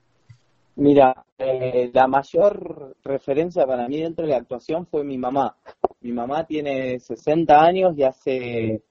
Mira, 0.76 1.24
eh, 1.38 1.90
la 1.92 2.06
mayor 2.06 2.94
referencia 3.02 3.66
para 3.66 3.88
mí 3.88 4.00
dentro 4.00 4.24
de 4.26 4.30
la 4.30 4.38
actuación 4.38 4.86
fue 4.86 5.02
mi 5.02 5.18
mamá. 5.18 5.56
Mi 6.02 6.12
mamá 6.12 6.44
tiene 6.44 6.98
60 6.98 7.60
años 7.60 7.96
y 7.96 8.02
hace 8.02 8.82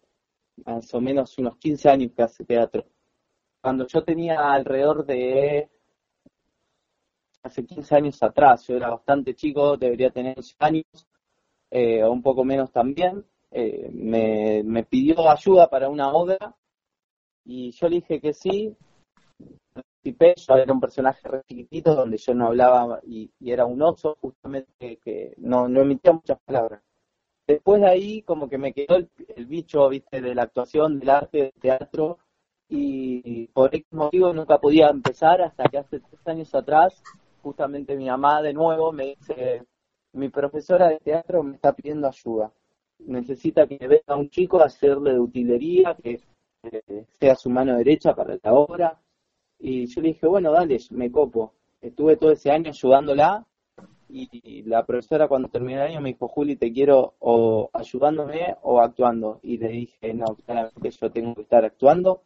más 0.66 0.94
o 0.94 1.02
menos 1.02 1.38
unos 1.38 1.58
15 1.58 1.90
años 1.90 2.12
que 2.16 2.24
hace 2.24 2.46
teatro. 2.46 2.86
Cuando 3.62 3.86
yo 3.86 4.04
tenía 4.04 4.54
alrededor 4.54 5.06
de 5.06 5.70
hace 7.44 7.66
15 7.66 7.96
años 7.96 8.24
atrás, 8.24 8.66
yo 8.68 8.76
era 8.76 8.90
bastante 8.90 9.36
chico, 9.36 9.76
debería 9.78 10.10
tener 10.12 10.38
11 10.38 10.56
años, 10.60 10.86
eh, 11.70 12.04
o 12.04 12.12
un 12.12 12.22
poco 12.22 12.46
menos 12.46 12.72
también, 12.72 13.26
eh, 13.52 13.90
me, 13.92 14.64
me 14.64 14.84
pidió 14.84 15.30
ayuda 15.30 15.70
para 15.70 15.90
una 15.90 16.14
obra 16.14 16.56
y 17.44 17.72
yo 17.72 17.90
le 17.90 17.96
dije 17.98 18.22
que 18.22 18.34
sí, 18.34 18.76
yo 20.04 20.56
era 20.56 20.74
un 20.74 20.80
personaje 20.80 21.28
re 21.28 21.42
chiquitito 21.48 21.94
donde 21.94 22.18
yo 22.18 22.34
no 22.34 22.48
hablaba 22.48 23.00
y, 23.04 23.32
era 23.42 23.66
un 23.66 23.82
oso 23.82 24.18
justamente 24.22 24.98
que 25.04 25.34
no, 25.38 25.68
no 25.68 25.82
emitía 25.82 26.14
muchas 26.14 26.40
palabras. 26.46 26.82
Después 27.52 27.82
de 27.82 27.88
ahí 27.88 28.22
como 28.22 28.50
que 28.50 28.58
me 28.58 28.72
quedó 28.72 28.96
el, 28.96 29.46
bicho, 29.46 29.90
viste, 29.90 30.22
de 30.22 30.34
la 30.34 30.44
actuación, 30.44 31.00
del 31.00 31.10
arte, 31.10 31.38
del 31.38 31.54
teatro 31.60 32.18
y 32.70 33.48
por 33.48 33.76
ese 33.76 33.86
motivo 33.92 34.32
nunca 34.32 34.58
podía 34.58 34.88
empezar 34.88 35.42
hasta 35.42 35.66
que 35.66 35.78
hace 35.78 36.00
tres 36.00 36.22
años 36.26 36.56
atrás 36.56 37.04
justamente 37.42 37.98
mi 37.98 38.08
mamá 38.08 38.42
de 38.42 38.54
nuevo 38.54 38.94
me 38.94 39.16
dice, 39.16 39.66
mi 40.14 40.30
profesora 40.30 40.88
de 40.88 41.00
teatro 41.00 41.44
me 41.44 41.56
está 41.56 41.74
pidiendo 41.74 42.08
ayuda. 42.08 42.52
Necesita 43.00 43.68
que 43.68 43.78
venga 43.86 44.16
un 44.16 44.30
chico 44.30 44.62
a 44.62 44.66
hacerle 44.66 45.14
de 45.14 45.20
utilería, 45.20 45.96
que 45.96 46.22
sea 47.20 47.36
su 47.36 47.50
mano 47.50 47.76
derecha 47.78 48.16
para 48.16 48.38
la 48.42 48.54
obra. 48.54 48.98
Y 49.60 49.88
yo 49.88 50.02
le 50.02 50.10
dije, 50.10 50.28
bueno, 50.28 50.52
dale, 50.52 50.78
me 50.92 51.12
copo. 51.12 51.54
Estuve 51.82 52.16
todo 52.16 52.32
ese 52.32 52.52
año 52.52 52.70
ayudándola 52.70 53.46
y 54.12 54.64
la 54.64 54.86
profesora 54.86 55.28
cuando 55.28 55.50
terminó 55.50 55.82
el 55.82 55.92
año 55.92 56.02
me 56.02 56.10
dijo, 56.10 56.28
Juli, 56.28 56.56
te 56.56 56.72
quiero 56.72 57.16
o 57.20 57.70
ayudándome 57.74 58.58
o 58.64 58.80
actuando. 58.82 59.40
Y 59.42 59.58
le 59.58 59.70
dije, 59.70 60.14
no, 60.14 60.36
claramente 60.36 60.92
yo 60.92 61.12
tengo 61.12 61.36
que 61.36 61.42
estar 61.42 61.64
actuando. 61.64 62.24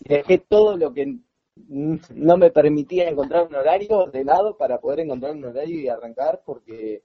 Dejé 0.00 0.38
todo 0.38 0.76
lo 0.76 0.92
que 0.92 1.18
no 1.68 2.36
me 2.36 2.50
permitía 2.50 3.08
encontrar 3.08 3.46
un 3.46 3.54
horario 3.54 4.06
de 4.06 4.24
lado 4.24 4.56
para 4.56 4.80
poder 4.80 5.00
encontrar 5.00 5.32
un 5.32 5.44
horario 5.44 5.78
y 5.78 5.88
arrancar 5.88 6.42
porque 6.44 7.02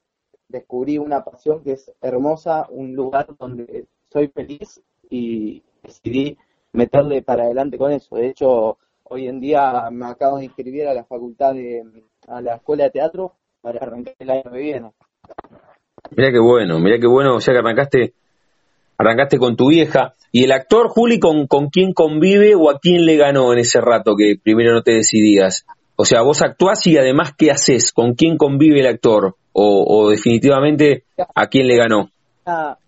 descubrí 0.47 0.97
una 0.97 1.23
pasión 1.23 1.62
que 1.63 1.73
es 1.73 1.91
hermosa, 2.01 2.67
un 2.69 2.95
lugar 2.95 3.28
donde 3.38 3.88
soy 4.04 4.28
feliz 4.28 4.82
y 5.10 5.62
decidí 5.84 6.38
meterle 6.71 7.21
para 7.21 7.43
adelante 7.43 7.78
con 7.78 7.91
eso. 7.91 8.15
De 8.15 8.28
hecho, 8.28 8.78
hoy 9.04 9.28
en 9.28 9.39
día 9.39 9.89
me 9.91 10.06
acabo 10.06 10.38
de 10.38 10.45
inscribir 10.45 10.88
a 10.88 10.93
la 10.93 11.04
facultad 11.04 11.54
de, 11.54 11.84
a 12.28 12.41
la 12.41 12.56
escuela 12.56 12.86
de 12.86 12.91
teatro 12.91 13.36
para 13.65 13.80
arrancar 13.80 14.13
el 14.19 14.30
año 14.30 14.43
que 14.43 14.60
viene. 14.60 14.91
Mira 16.12 16.32
qué 16.32 16.39
bueno, 16.39 16.78
mira 16.78 16.99
qué 16.99 17.08
bueno, 17.08 17.36
o 17.36 17.41
sea 17.41 17.51
que 17.51 17.60
arrancaste, 17.62 18.13
arrancaste 18.95 19.39
con 19.39 19.56
tu 19.56 19.69
vieja. 19.69 20.13
¿Y 20.32 20.43
el 20.43 20.51
actor, 20.51 20.89
Juli, 20.89 21.19
con, 21.19 21.47
con 21.47 21.69
quién 21.69 21.93
convive 21.93 22.54
o 22.54 22.69
a 22.69 22.78
quién 22.80 23.08
le 23.08 23.17
ganó 23.17 23.51
en 23.54 23.60
ese 23.60 23.82
rato 23.82 24.15
que 24.15 24.36
primero 24.41 24.71
no 24.71 24.84
te 24.84 24.91
decidías? 24.91 25.65
O 25.95 26.06
sea, 26.06 26.21
vos 26.21 26.43
actuás 26.43 26.86
y 26.86 26.97
además, 26.97 27.34
¿qué 27.36 27.49
haces? 27.49 27.91
¿Con 27.91 28.13
quién 28.13 28.38
convive 28.38 28.82
el 28.82 28.88
actor? 28.88 29.36
O, 29.54 29.86
o 29.88 30.10
definitivamente, 30.12 31.06
¿a 31.34 31.47
quién 31.47 31.67
le 31.67 31.78
ganó? 31.78 32.12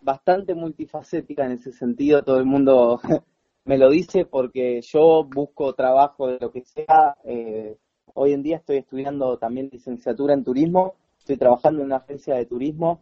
Bastante 0.02 0.54
multifacética 0.54 1.46
en 1.46 1.54
ese 1.54 1.72
sentido, 1.72 2.22
todo 2.22 2.38
el 2.38 2.46
mundo 2.46 3.02
me 3.66 3.80
lo 3.80 3.90
dice 3.90 4.26
porque 4.26 4.82
yo 4.82 5.24
busco 5.24 5.74
trabajo 5.74 6.28
de 6.28 6.38
lo 6.40 6.52
que 6.52 6.62
sea. 6.62 7.16
Eh, 7.24 7.78
hoy 8.17 8.34
en 8.34 8.41
día 8.41 8.58
estoy 8.58 8.77
estudiando 8.77 9.38
también 9.38 9.69
licenciatura 9.71 10.34
en 10.34 10.43
turismo, 10.43 10.95
estoy 11.19 11.38
trabajando 11.38 11.82
en 11.82 11.88
una 11.88 11.97
agencia 11.97 12.36
de 12.36 12.45
turismo 12.45 12.99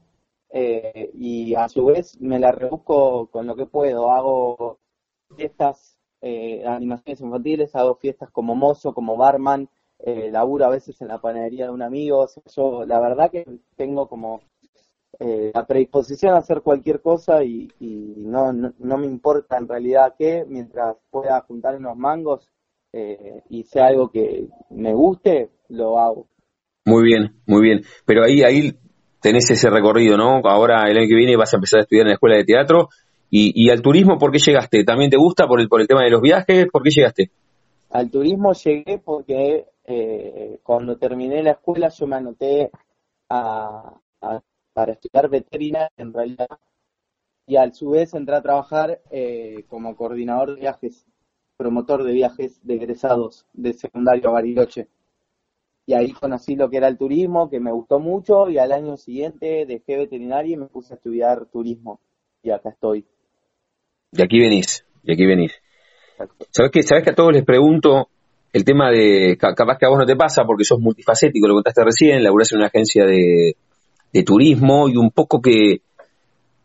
eh, 0.50 1.10
y 1.14 1.56
a 1.56 1.70
su 1.70 1.86
vez 1.86 2.20
me 2.20 2.38
la 2.38 2.52
rebusco 2.52 3.28
con 3.28 3.48
lo 3.48 3.56
que 3.56 3.66
puedo. 3.66 4.12
Hago 4.12 4.80
fiestas, 5.36 5.98
eh, 6.22 6.66
animaciones 6.68 7.22
infantiles, 7.22 7.76
hago 7.76 7.96
fiestas 7.96 8.30
como 8.32 8.56
mozo, 8.56 8.94
como 8.94 9.16
barman, 9.16 9.70
eh, 10.00 10.30
laburo 10.32 10.66
a 10.66 10.70
veces 10.70 11.02
en 11.02 11.08
la 11.08 11.22
panadería 11.22 11.66
de 11.66 11.72
un 11.72 11.82
amigo. 11.82 12.28
yo 12.54 12.86
la 12.86 13.00
verdad 13.00 13.32
que 13.32 13.46
tengo 13.78 14.10
como 14.10 14.42
eh, 15.20 15.52
la 15.54 15.66
predisposición 15.66 16.34
a 16.34 16.40
hacer 16.40 16.62
cualquier 16.62 17.02
cosa 17.02 17.42
y, 17.44 17.72
no, 18.18 18.52
no, 18.52 18.98
me 18.98 19.06
importa 19.06 19.58
en 19.58 19.68
realidad 19.68 20.16
qué, 20.18 20.46
mientras 20.46 20.98
pueda 21.10 21.40
juntar 21.42 21.78
unos 21.78 21.96
mangos 21.96 22.52
y 23.50 23.64
sea 23.64 23.88
algo 23.88 24.10
que 24.10 24.48
me 24.70 24.94
guste, 24.94 25.50
lo 25.70 26.00
hago. 26.00 26.28
Muy 26.86 27.04
bien, 27.04 27.36
muy 27.46 27.62
bien. 27.62 27.82
Pero 28.06 28.24
ahí, 28.24 28.44
ahí 28.44 28.78
tenés 29.20 29.50
ese 29.50 29.70
recorrido, 29.70 30.18
¿no? 30.18 30.40
Ahora 30.44 30.84
el 30.90 30.98
año 30.98 31.08
que 31.08 31.16
viene 31.16 31.36
vas 31.36 31.52
a 31.54 31.58
empezar 31.58 31.80
a 31.80 31.84
estudiar 31.84 32.04
en 32.04 32.10
la 32.10 32.14
escuela 32.14 32.38
de 32.38 32.44
teatro. 32.44 32.90
Y, 33.38 33.70
al 33.70 33.82
turismo, 33.82 34.18
¿por 34.18 34.32
qué 34.32 34.38
llegaste? 34.38 34.86
¿También 34.86 35.10
te 35.10 35.18
gusta 35.18 35.46
por 35.46 35.60
el, 35.60 35.68
por 35.68 35.82
el 35.82 35.88
tema 35.88 36.04
de 36.04 36.10
los 36.10 36.22
viajes? 36.22 36.68
¿Por 36.72 36.84
qué 36.84 36.90
llegaste? 36.90 37.32
Al 37.90 38.10
turismo 38.10 38.54
llegué 38.54 39.02
porque 39.04 39.66
eh, 39.84 40.60
cuando 40.64 40.96
terminé 40.98 41.44
la 41.44 41.52
escuela 41.52 41.90
yo 41.90 42.08
me 42.08 42.16
anoté 42.16 42.72
a, 43.30 43.94
para 44.74 44.94
estudiar 44.94 45.30
veterinaria 45.30 45.92
en 45.98 46.14
realidad 46.14 46.48
y 47.46 47.58
a 47.58 47.70
su 47.72 47.90
vez 47.90 48.14
entré 48.14 48.36
a 48.36 48.42
trabajar 48.42 49.02
eh, 49.12 49.66
como 49.68 49.96
coordinador 49.96 50.56
de 50.56 50.62
viajes, 50.62 51.06
promotor 51.58 52.04
de 52.04 52.14
viajes 52.14 52.60
de 52.64 52.76
egresados 52.76 53.46
de 53.54 53.74
secundario 53.74 54.30
a 54.30 54.34
Bariloche. 54.34 54.88
Y 55.88 55.94
ahí 55.94 56.12
conocí 56.12 56.56
lo 56.56 56.70
que 56.70 56.78
era 56.78 56.88
el 56.88 56.98
turismo, 56.98 57.50
que 57.50 57.60
me 57.60 57.72
gustó 57.72 58.00
mucho, 58.00 58.50
y 58.50 58.58
al 58.58 58.72
año 58.72 58.98
siguiente 58.98 59.66
dejé 59.68 59.98
veterinaria 59.98 60.54
y 60.54 60.58
me 60.58 60.66
puse 60.66 60.94
a 60.94 60.98
estudiar 60.98 61.46
turismo, 61.46 62.00
y 62.42 62.50
acá 62.50 62.70
estoy. 62.70 63.06
Y 64.12 64.22
aquí 64.22 64.40
venís, 64.40 64.86
y 65.04 65.14
aquí 65.14 65.26
venís. 65.26 65.54
¿Sabes 66.50 66.72
que, 66.72 66.84
¿Sabes 66.84 67.04
que 67.04 67.12
a 67.12 67.16
todos 67.16 67.34
les 67.34 67.46
pregunto 67.46 68.08
el 68.52 68.64
tema 68.64 68.90
de, 68.90 69.38
capaz 69.38 69.78
que 69.78 69.86
a 69.86 69.90
vos 69.90 70.00
no 70.00 70.06
te 70.06 70.16
pasa 70.16 70.44
porque 70.46 70.64
sos 70.64 70.80
multifacético, 70.80 71.48
lo 71.48 71.56
contaste 71.56 71.84
recién, 71.84 72.24
laburás 72.24 72.52
en 72.54 72.60
una 72.60 72.68
agencia 72.68 73.06
de, 73.06 73.56
turismo 74.26 74.88
y 74.88 74.96
un 74.96 75.12
poco 75.12 75.42
que 75.42 75.82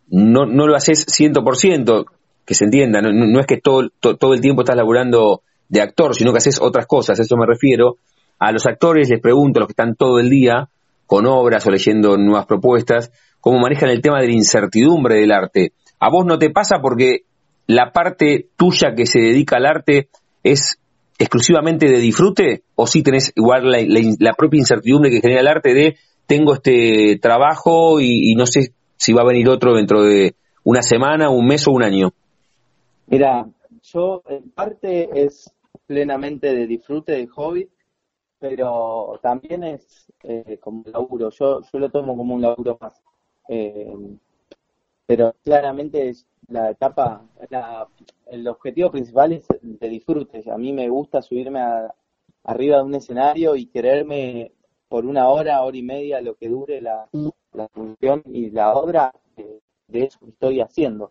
no, 0.09 0.47
no 0.47 0.69
lo 0.69 0.77
haces 0.77 1.05
100%, 1.09 2.07
que 2.45 2.55
se 2.55 2.65
entienda, 2.65 3.01
no, 3.01 3.41
es 3.41 3.47
que 3.47 3.59
todo, 3.59 3.89
todo 4.01 4.35
el 4.35 4.41
tiempo 4.41 4.63
estás 4.63 4.77
laburando 4.77 5.43
de 5.69 5.81
actor, 5.81 6.15
sino 6.15 6.33
que 6.33 6.39
haces 6.39 6.61
otras 6.61 6.87
cosas, 6.87 7.19
a 7.19 7.23
eso 7.23 7.37
me 7.37 7.47
refiero, 7.47 7.97
a 8.39 8.53
los 8.53 8.67
actores 8.67 9.09
les 9.11 9.21
pregunto, 9.21 9.61
los 9.61 9.69
que 9.69 9.73
están 9.73 9.95
todo 9.95 10.19
el 10.19 10.31
día 10.31 10.69
con 11.07 11.27
obras 11.27 11.67
o 11.67 11.71
leyendo 11.71 12.17
nuevas 12.17 12.47
propuestas, 12.47 13.13
cómo 13.41 13.59
manejan 13.59 13.91
el 13.91 14.01
tema 14.01 14.21
de 14.21 14.29
la 14.29 14.33
incertidumbre 14.33 15.21
del 15.21 15.33
arte. 15.33 15.73
¿A 15.99 16.11
vos 16.11 16.25
no 16.25 16.39
te 16.39 16.51
pasa 16.51 16.79
porque 16.81 17.23
la 17.67 17.93
parte 17.93 18.49
tuya 18.57 18.95
que 18.97 19.07
se 19.07 19.21
dedica 19.21 19.57
al 19.57 19.67
arte 19.67 20.09
es 20.43 20.79
exclusivamente 21.19 21.87
de 21.87 21.99
disfrute 21.99 22.63
o 22.75 22.87
si 22.87 23.03
tenés 23.03 23.33
igual 23.37 23.71
la, 24.19 24.33
propia 24.33 24.59
incertidumbre 24.59 25.11
que 25.11 25.21
genera 25.21 25.41
el 25.41 25.49
arte 25.49 25.75
de 25.75 25.97
tengo 26.27 26.55
este 26.55 27.19
trabajo 27.21 28.01
y, 28.01 28.35
no 28.37 28.47
sé 28.47 28.73
si 28.97 29.13
va 29.13 29.23
a 29.23 29.27
venir 29.27 29.49
otro 29.49 29.75
dentro 29.75 30.03
de 30.03 30.35
una 30.65 30.83
semana, 30.83 31.29
un 31.29 31.47
mes 31.47 31.67
o 31.67 31.73
un 31.73 31.83
año? 31.83 32.13
Mira, 33.11 33.51
yo 33.83 34.23
en 34.29 34.53
parte 34.53 35.09
es 35.13 35.53
plenamente 35.85 36.55
de 36.55 36.69
disfrute, 36.69 37.11
de 37.11 37.27
hobby, 37.27 37.69
pero 38.39 39.19
también 39.21 39.65
es 39.65 40.13
eh, 40.23 40.59
como 40.61 40.85
un 40.87 40.93
laburo, 40.93 41.31
yo, 41.31 41.61
yo 41.61 41.79
lo 41.81 41.91
tomo 41.91 42.17
como 42.17 42.37
un 42.37 42.43
laburo 42.43 42.79
más. 42.81 43.03
Eh, 43.49 43.93
pero 45.07 45.35
claramente 45.43 46.09
es 46.09 46.25
la 46.47 46.71
etapa, 46.71 47.27
el 48.27 48.47
objetivo 48.47 48.93
principal 48.93 49.33
es 49.33 49.49
de 49.61 49.89
disfrute. 49.89 50.49
A 50.49 50.57
mí 50.57 50.73
me 50.73 50.89
gusta 50.89 51.21
subirme 51.21 51.61
arriba 52.45 52.77
de 52.77 52.83
un 52.85 52.95
escenario 52.95 53.57
y 53.57 53.67
quererme 53.67 54.53
por 54.89 55.05
una 55.05 55.29
hora, 55.29 55.63
hora 55.63 55.77
y 55.77 55.83
media, 55.83 56.21
lo 56.21 56.37
que 56.37 56.49
dure 56.49 56.81
la, 56.81 57.09
función 57.73 58.23
y 58.27 58.51
la 58.51 58.73
obra, 58.75 59.13
de 59.89 60.05
eso 60.05 60.21
que 60.21 60.31
estoy 60.31 60.61
haciendo. 60.61 61.11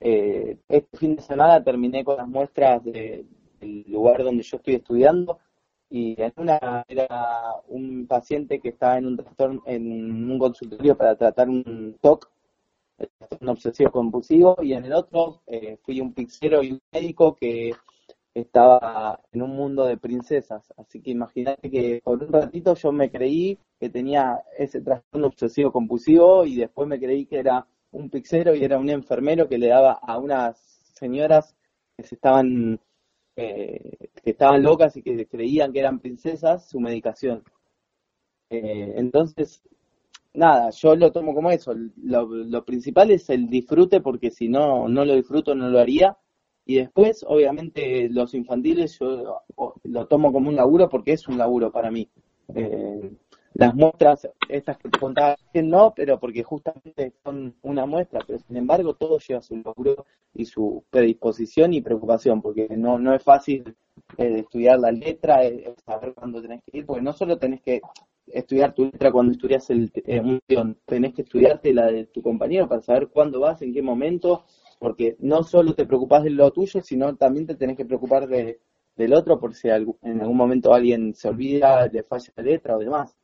Eh, 0.00 0.58
este 0.68 0.96
fin 0.98 1.16
de 1.16 1.22
semana 1.22 1.62
terminé 1.62 2.04
con 2.04 2.16
las 2.16 2.28
muestras 2.28 2.82
del 2.84 3.26
lugar 3.86 4.22
donde 4.22 4.42
yo 4.42 4.56
estoy 4.56 4.74
estudiando 4.74 5.38
y 5.88 6.20
en 6.20 6.32
una 6.36 6.84
era 6.88 7.54
un 7.68 8.06
paciente 8.06 8.58
que 8.60 8.70
estaba 8.70 8.98
en 8.98 9.06
un 9.06 9.16
trastorno, 9.16 9.62
en 9.66 10.30
un 10.30 10.38
consultorio 10.38 10.96
para 10.96 11.14
tratar 11.16 11.48
un 11.48 11.96
TOC, 12.00 12.30
un 13.40 13.48
obsesivo 13.48 13.90
compulsivo, 13.90 14.56
y 14.62 14.72
en 14.72 14.84
el 14.86 14.92
otro 14.92 15.42
eh, 15.46 15.78
fui 15.82 16.00
un 16.00 16.12
pixero 16.12 16.62
y 16.62 16.72
un 16.72 16.80
médico 16.92 17.36
que 17.36 17.72
estaba 18.34 19.20
en 19.32 19.42
un 19.42 19.50
mundo 19.50 19.84
de 19.84 19.96
princesas. 19.96 20.72
Así 20.76 21.00
que 21.00 21.12
imagínate 21.12 21.70
que 21.70 22.00
por 22.02 22.22
un 22.22 22.32
ratito 22.32 22.74
yo 22.74 22.90
me 22.90 23.10
creí 23.10 23.58
que 23.78 23.88
tenía 23.90 24.42
ese 24.58 24.80
trastorno 24.80 25.28
obsesivo 25.28 25.70
compulsivo 25.70 26.44
y 26.44 26.56
después 26.56 26.88
me 26.88 26.98
creí 26.98 27.26
que 27.26 27.38
era 27.38 27.66
un 27.94 28.10
pixero 28.10 28.54
y 28.54 28.64
era 28.64 28.78
un 28.78 28.90
enfermero 28.90 29.48
que 29.48 29.58
le 29.58 29.68
daba 29.68 29.92
a 29.92 30.18
unas 30.18 30.58
señoras 30.94 31.56
que 31.96 32.02
se 32.02 32.16
estaban 32.16 32.80
eh, 33.36 34.10
que 34.22 34.30
estaban 34.30 34.62
locas 34.62 34.96
y 34.96 35.02
que 35.02 35.26
creían 35.26 35.72
que 35.72 35.80
eran 35.80 36.00
princesas 36.00 36.68
su 36.68 36.80
medicación. 36.80 37.42
Eh, 38.50 38.94
entonces, 38.96 39.62
nada, 40.34 40.70
yo 40.70 40.94
lo 40.94 41.10
tomo 41.12 41.34
como 41.34 41.50
eso. 41.50 41.74
Lo, 41.96 42.26
lo, 42.26 42.64
principal 42.64 43.10
es 43.10 43.28
el 43.30 43.48
disfrute 43.48 44.00
porque 44.00 44.30
si 44.30 44.48
no, 44.48 44.88
no 44.88 45.04
lo 45.04 45.14
disfruto, 45.16 45.54
no 45.54 45.68
lo 45.68 45.80
haría. 45.80 46.16
Y 46.66 46.76
después, 46.76 47.24
obviamente, 47.26 48.08
los 48.08 48.34
infantiles 48.34 48.98
yo 48.98 49.42
lo 49.84 50.06
tomo 50.06 50.32
como 50.32 50.48
un 50.48 50.56
laburo 50.56 50.88
porque 50.88 51.12
es 51.12 51.28
un 51.28 51.36
laburo 51.36 51.72
para 51.72 51.90
mí. 51.90 52.08
Eh, 52.54 53.10
las 53.54 53.74
muestras, 53.74 54.28
estas 54.48 54.78
que 54.78 54.88
te 54.88 54.98
contaba 54.98 55.36
no, 55.62 55.92
pero 55.94 56.18
porque 56.18 56.42
justamente 56.42 57.12
son 57.22 57.54
una 57.62 57.86
muestra, 57.86 58.20
pero 58.26 58.38
sin 58.40 58.56
embargo 58.56 58.94
todo 58.94 59.18
lleva 59.18 59.40
su 59.40 59.56
logro 59.56 60.04
y 60.34 60.44
su 60.44 60.84
predisposición 60.90 61.72
y 61.72 61.80
preocupación, 61.80 62.42
porque 62.42 62.68
no, 62.76 62.98
no 62.98 63.14
es 63.14 63.22
fácil 63.22 63.76
eh, 64.18 64.40
estudiar 64.40 64.80
la 64.80 64.90
letra, 64.90 65.44
eh, 65.44 65.72
saber 65.86 66.14
cuándo 66.14 66.42
tenés 66.42 66.62
que 66.64 66.78
ir, 66.78 66.86
porque 66.86 67.02
no 67.02 67.12
solo 67.12 67.38
tenés 67.38 67.62
que 67.62 67.80
estudiar 68.26 68.74
tu 68.74 68.86
letra 68.86 69.12
cuando 69.12 69.32
estudias 69.32 69.70
el, 69.70 69.92
eh, 69.94 70.40
guion, 70.48 70.76
tenés 70.84 71.14
que 71.14 71.22
estudiarte 71.22 71.72
la 71.72 71.86
de 71.86 72.06
tu 72.06 72.22
compañero 72.22 72.68
para 72.68 72.82
saber 72.82 73.08
cuándo 73.08 73.38
vas, 73.38 73.62
en 73.62 73.72
qué 73.72 73.82
momento, 73.82 74.44
porque 74.80 75.16
no 75.20 75.44
solo 75.44 75.74
te 75.74 75.86
preocupas 75.86 76.24
de 76.24 76.30
lo 76.30 76.50
tuyo, 76.50 76.82
sino 76.82 77.14
también 77.14 77.46
te 77.46 77.54
tenés 77.54 77.76
que 77.76 77.84
preocupar 77.84 78.26
de, 78.26 78.58
del 78.96 79.14
otro 79.14 79.38
por 79.38 79.54
si 79.54 79.68
en 79.68 80.20
algún 80.20 80.36
momento 80.36 80.72
alguien 80.72 81.14
se 81.14 81.28
olvida, 81.28 81.86
le 81.86 82.02
falla 82.02 82.32
la 82.36 82.42
letra 82.42 82.76
o 82.76 82.78
demás. 82.78 83.14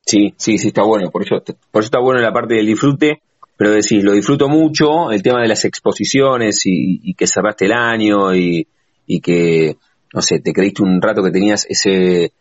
Sí, 0.00 0.34
sí, 0.36 0.58
sí, 0.58 0.68
está 0.68 0.82
bueno. 0.82 1.10
Por 1.10 1.22
eso, 1.22 1.42
por 1.70 1.82
eso 1.82 1.86
está 1.86 1.98
bueno 1.98 2.20
la 2.20 2.32
parte 2.32 2.54
del 2.54 2.66
disfrute, 2.66 3.22
pero 3.56 3.72
decís, 3.72 4.04
lo 4.04 4.12
disfruto 4.12 4.48
mucho, 4.48 5.10
el 5.10 5.22
tema 5.22 5.42
de 5.42 5.48
las 5.48 5.64
exposiciones 5.64 6.62
y, 6.64 7.14
que 7.14 7.26
cerraste 7.26 7.66
el 7.66 7.72
año 7.72 8.34
y, 8.34 8.68
y, 9.06 9.20
que, 9.20 9.76
no 10.14 10.22
sé, 10.22 10.40
te 10.40 10.52
creíste 10.52 10.82
un 10.82 11.00
rato 11.02 11.22
que 11.22 11.30
tenías 11.30 11.66
ese 11.68 12.32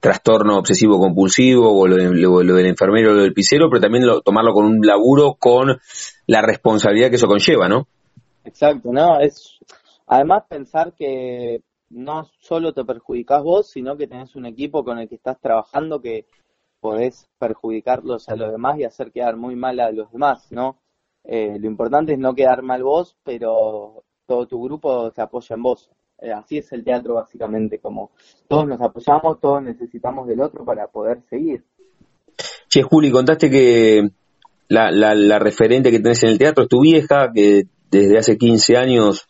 trastorno 0.00 0.58
obsesivo 0.58 0.98
compulsivo 0.98 1.72
o 1.72 1.88
lo, 1.88 1.96
del 1.96 2.66
enfermero 2.66 3.12
o 3.12 3.14
lo 3.14 3.22
del 3.22 3.32
pisero, 3.32 3.70
pero 3.70 3.80
también 3.80 4.06
lo, 4.06 4.20
tomarlo 4.20 4.52
con 4.52 4.66
un 4.66 4.86
laburo 4.86 5.34
con 5.38 5.78
la 6.26 6.42
responsabilidad 6.42 7.08
que 7.10 7.16
eso 7.16 7.26
conlleva, 7.26 7.68
¿no? 7.68 7.88
Exacto, 8.44 8.92
no, 8.92 9.20
es 9.20 9.58
Además, 10.06 10.44
pensar 10.48 10.94
que 10.94 11.62
no 11.90 12.28
solo 12.38 12.72
te 12.72 12.84
perjudicas 12.84 13.42
vos, 13.42 13.68
sino 13.68 13.96
que 13.96 14.06
tenés 14.06 14.34
un 14.36 14.46
equipo 14.46 14.84
con 14.84 14.98
el 14.98 15.08
que 15.08 15.16
estás 15.16 15.40
trabajando 15.40 16.00
que 16.00 16.26
podés 16.80 17.28
perjudicarlos 17.38 18.28
a 18.28 18.36
los 18.36 18.50
demás 18.50 18.78
y 18.78 18.84
hacer 18.84 19.10
quedar 19.10 19.36
muy 19.36 19.56
mal 19.56 19.80
a 19.80 19.90
los 19.90 20.10
demás, 20.12 20.46
¿no? 20.50 20.78
Eh, 21.24 21.58
lo 21.58 21.66
importante 21.66 22.12
es 22.12 22.18
no 22.18 22.34
quedar 22.34 22.62
mal 22.62 22.82
vos, 22.82 23.16
pero 23.24 24.04
todo 24.26 24.46
tu 24.46 24.62
grupo 24.62 25.10
te 25.10 25.22
apoya 25.22 25.56
en 25.56 25.62
vos. 25.62 25.90
Eh, 26.18 26.32
así 26.32 26.58
es 26.58 26.72
el 26.72 26.84
teatro 26.84 27.14
básicamente, 27.14 27.78
como 27.78 28.10
todos 28.48 28.66
nos 28.66 28.80
apoyamos, 28.80 29.40
todos 29.40 29.62
necesitamos 29.62 30.28
del 30.28 30.40
otro 30.40 30.64
para 30.64 30.86
poder 30.86 31.22
seguir. 31.28 31.64
Che, 32.68 32.82
Juli, 32.82 33.10
contaste 33.10 33.50
que 33.50 34.08
la, 34.68 34.90
la, 34.90 35.14
la 35.14 35.38
referente 35.38 35.90
que 35.90 36.00
tenés 36.00 36.22
en 36.22 36.30
el 36.30 36.38
teatro 36.38 36.64
es 36.64 36.68
tu 36.68 36.80
vieja, 36.80 37.30
que 37.34 37.64
desde 37.90 38.18
hace 38.18 38.38
15 38.38 38.76
años 38.76 39.28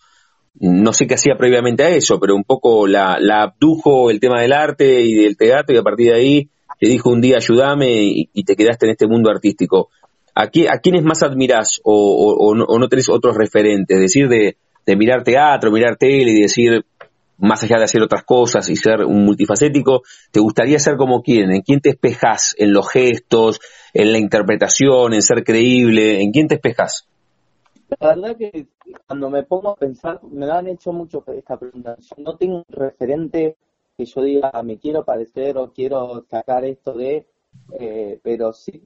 no 0.61 0.92
sé 0.92 1.07
qué 1.07 1.14
hacía 1.14 1.36
previamente 1.36 1.82
a 1.82 1.90
eso, 1.90 2.18
pero 2.18 2.34
un 2.34 2.44
poco 2.44 2.86
la, 2.86 3.18
abdujo 3.42 4.11
el 4.11 4.20
tema 4.20 4.40
del 4.40 4.52
arte 4.52 5.02
y 5.02 5.14
del 5.14 5.36
teatro 5.36 5.74
y 5.74 5.78
a 5.78 5.82
partir 5.82 6.12
de 6.12 6.14
ahí 6.14 6.50
te 6.78 6.88
dijo 6.88 7.11
un 7.11 7.20
día 7.20 7.36
ayúdame 7.36 7.90
y, 8.32 8.44
te 8.44 8.57
quedaste 8.57 8.86
en 8.86 8.92
este 8.92 9.07
mundo 9.07 9.30
artístico. 9.30 9.90
¿A, 10.34 10.42
¿A 10.44 10.78
quiénes 10.82 11.02
más 11.02 11.22
admirás 11.22 11.80
o, 11.84 12.54
no, 12.54 12.88
tenés 12.88 13.09
otros 13.09 13.36
referentes? 13.36 13.96
Es 13.96 14.02
decir, 14.02 14.28
de, 14.28 14.57
mirar 14.96 15.24
teatro, 15.24 15.70
mirar 15.70 15.96
tele 15.96 16.32
y 16.32 16.42
decir, 16.42 16.84
más 17.38 17.62
allá 17.62 17.78
de 17.78 17.84
hacer 17.84 18.02
otras 18.02 18.24
cosas 18.24 18.68
y 18.68 18.76
ser 18.76 19.04
un 19.04 19.24
multifacético, 19.24 20.02
¿te 20.30 20.40
gustaría 20.40 20.78
ser 20.78 20.96
como 20.96 21.22
quién? 21.22 21.50
¿En 21.50 21.62
quién 21.62 21.80
te 21.80 21.90
espejas? 21.90 22.54
¿En 22.59 22.72
los 22.72 22.88
gestos? 22.88 23.61
¿En 23.92 24.12
la 24.12 24.18
interpretación? 24.18 25.14
¿En 25.14 25.22
ser 25.22 25.44
creíble? 25.44 26.22
¿En 26.22 26.30
quién 26.30 26.48
te 26.48 26.57
espejas? 26.57 27.07
La 27.89 28.09
verdad 28.09 28.37
que 28.37 28.66
cuando 29.07 29.30
me 29.30 29.45
pongo 29.45 29.70
a 29.70 29.76
pensar, 29.76 30.20
me 30.24 30.51
han 30.51 30.66
hecho 30.66 30.93
mucho 30.93 31.24
esta 31.28 31.57
pregunta. 31.57 31.97
Yo 31.99 32.22
no 32.22 32.37
tengo 32.37 32.57
un 32.57 32.64
referente 32.68 33.57
que 33.97 34.05
yo 34.05 34.22
diga, 34.22 34.51
me 34.62 34.78
quiero 34.78 35.05
parecer 35.05 35.57
o 35.57 35.72
quiero 35.72 36.24
sacar 36.28 36.64
esto 36.64 36.93
de, 36.95 37.26
eh, 37.78 38.20
pero 38.22 38.53
sí, 38.53 38.82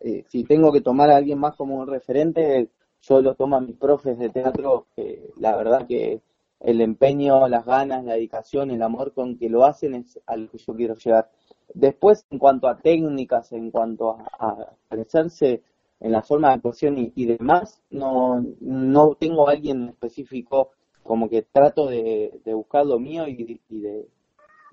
eh, 0.00 0.24
si 0.28 0.44
tengo 0.44 0.72
que 0.72 0.80
tomar 0.80 1.10
a 1.10 1.16
alguien 1.16 1.38
más 1.38 1.56
como 1.56 1.76
un 1.76 1.86
referente, 1.86 2.70
yo 3.02 3.20
lo 3.20 3.34
tomo 3.34 3.56
a 3.56 3.60
mis 3.60 3.76
profes 3.76 4.18
de 4.18 4.30
teatro, 4.30 4.86
que 4.96 5.30
la 5.36 5.54
verdad 5.56 5.86
que 5.86 6.22
el 6.60 6.80
empeño, 6.80 7.46
las 7.48 7.64
ganas, 7.64 8.04
la 8.04 8.14
dedicación, 8.14 8.70
el 8.70 8.82
amor 8.82 9.12
con 9.12 9.38
que 9.38 9.48
lo 9.48 9.64
hacen 9.64 9.94
es 9.94 10.18
a 10.26 10.36
lo 10.36 10.50
que 10.50 10.58
yo 10.58 10.74
quiero 10.74 10.94
llegar. 10.94 11.30
Después, 11.74 12.26
en 12.30 12.38
cuanto 12.38 12.66
a 12.66 12.78
técnicas, 12.78 13.52
en 13.52 13.70
cuanto 13.70 14.12
a, 14.12 14.24
a 14.38 14.72
parecerse, 14.88 15.62
en 16.00 16.12
la 16.12 16.22
forma 16.22 16.48
de 16.48 16.54
actuación 16.54 17.12
y, 17.14 17.26
demás, 17.26 17.82
no, 17.90 18.44
no 18.60 19.16
tengo 19.18 19.48
a 19.48 19.52
alguien 19.52 19.88
específico, 19.88 20.70
como 21.02 21.28
que 21.28 21.42
trato 21.42 21.88
de, 21.88 22.40
buscar 22.44 22.86
lo 22.86 22.98
mío 22.98 23.26
y, 23.26 23.60
de, 23.68 24.06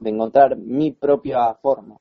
encontrar 0.04 0.58
mi 0.58 0.92
propia 0.92 1.54
forma. 1.56 1.98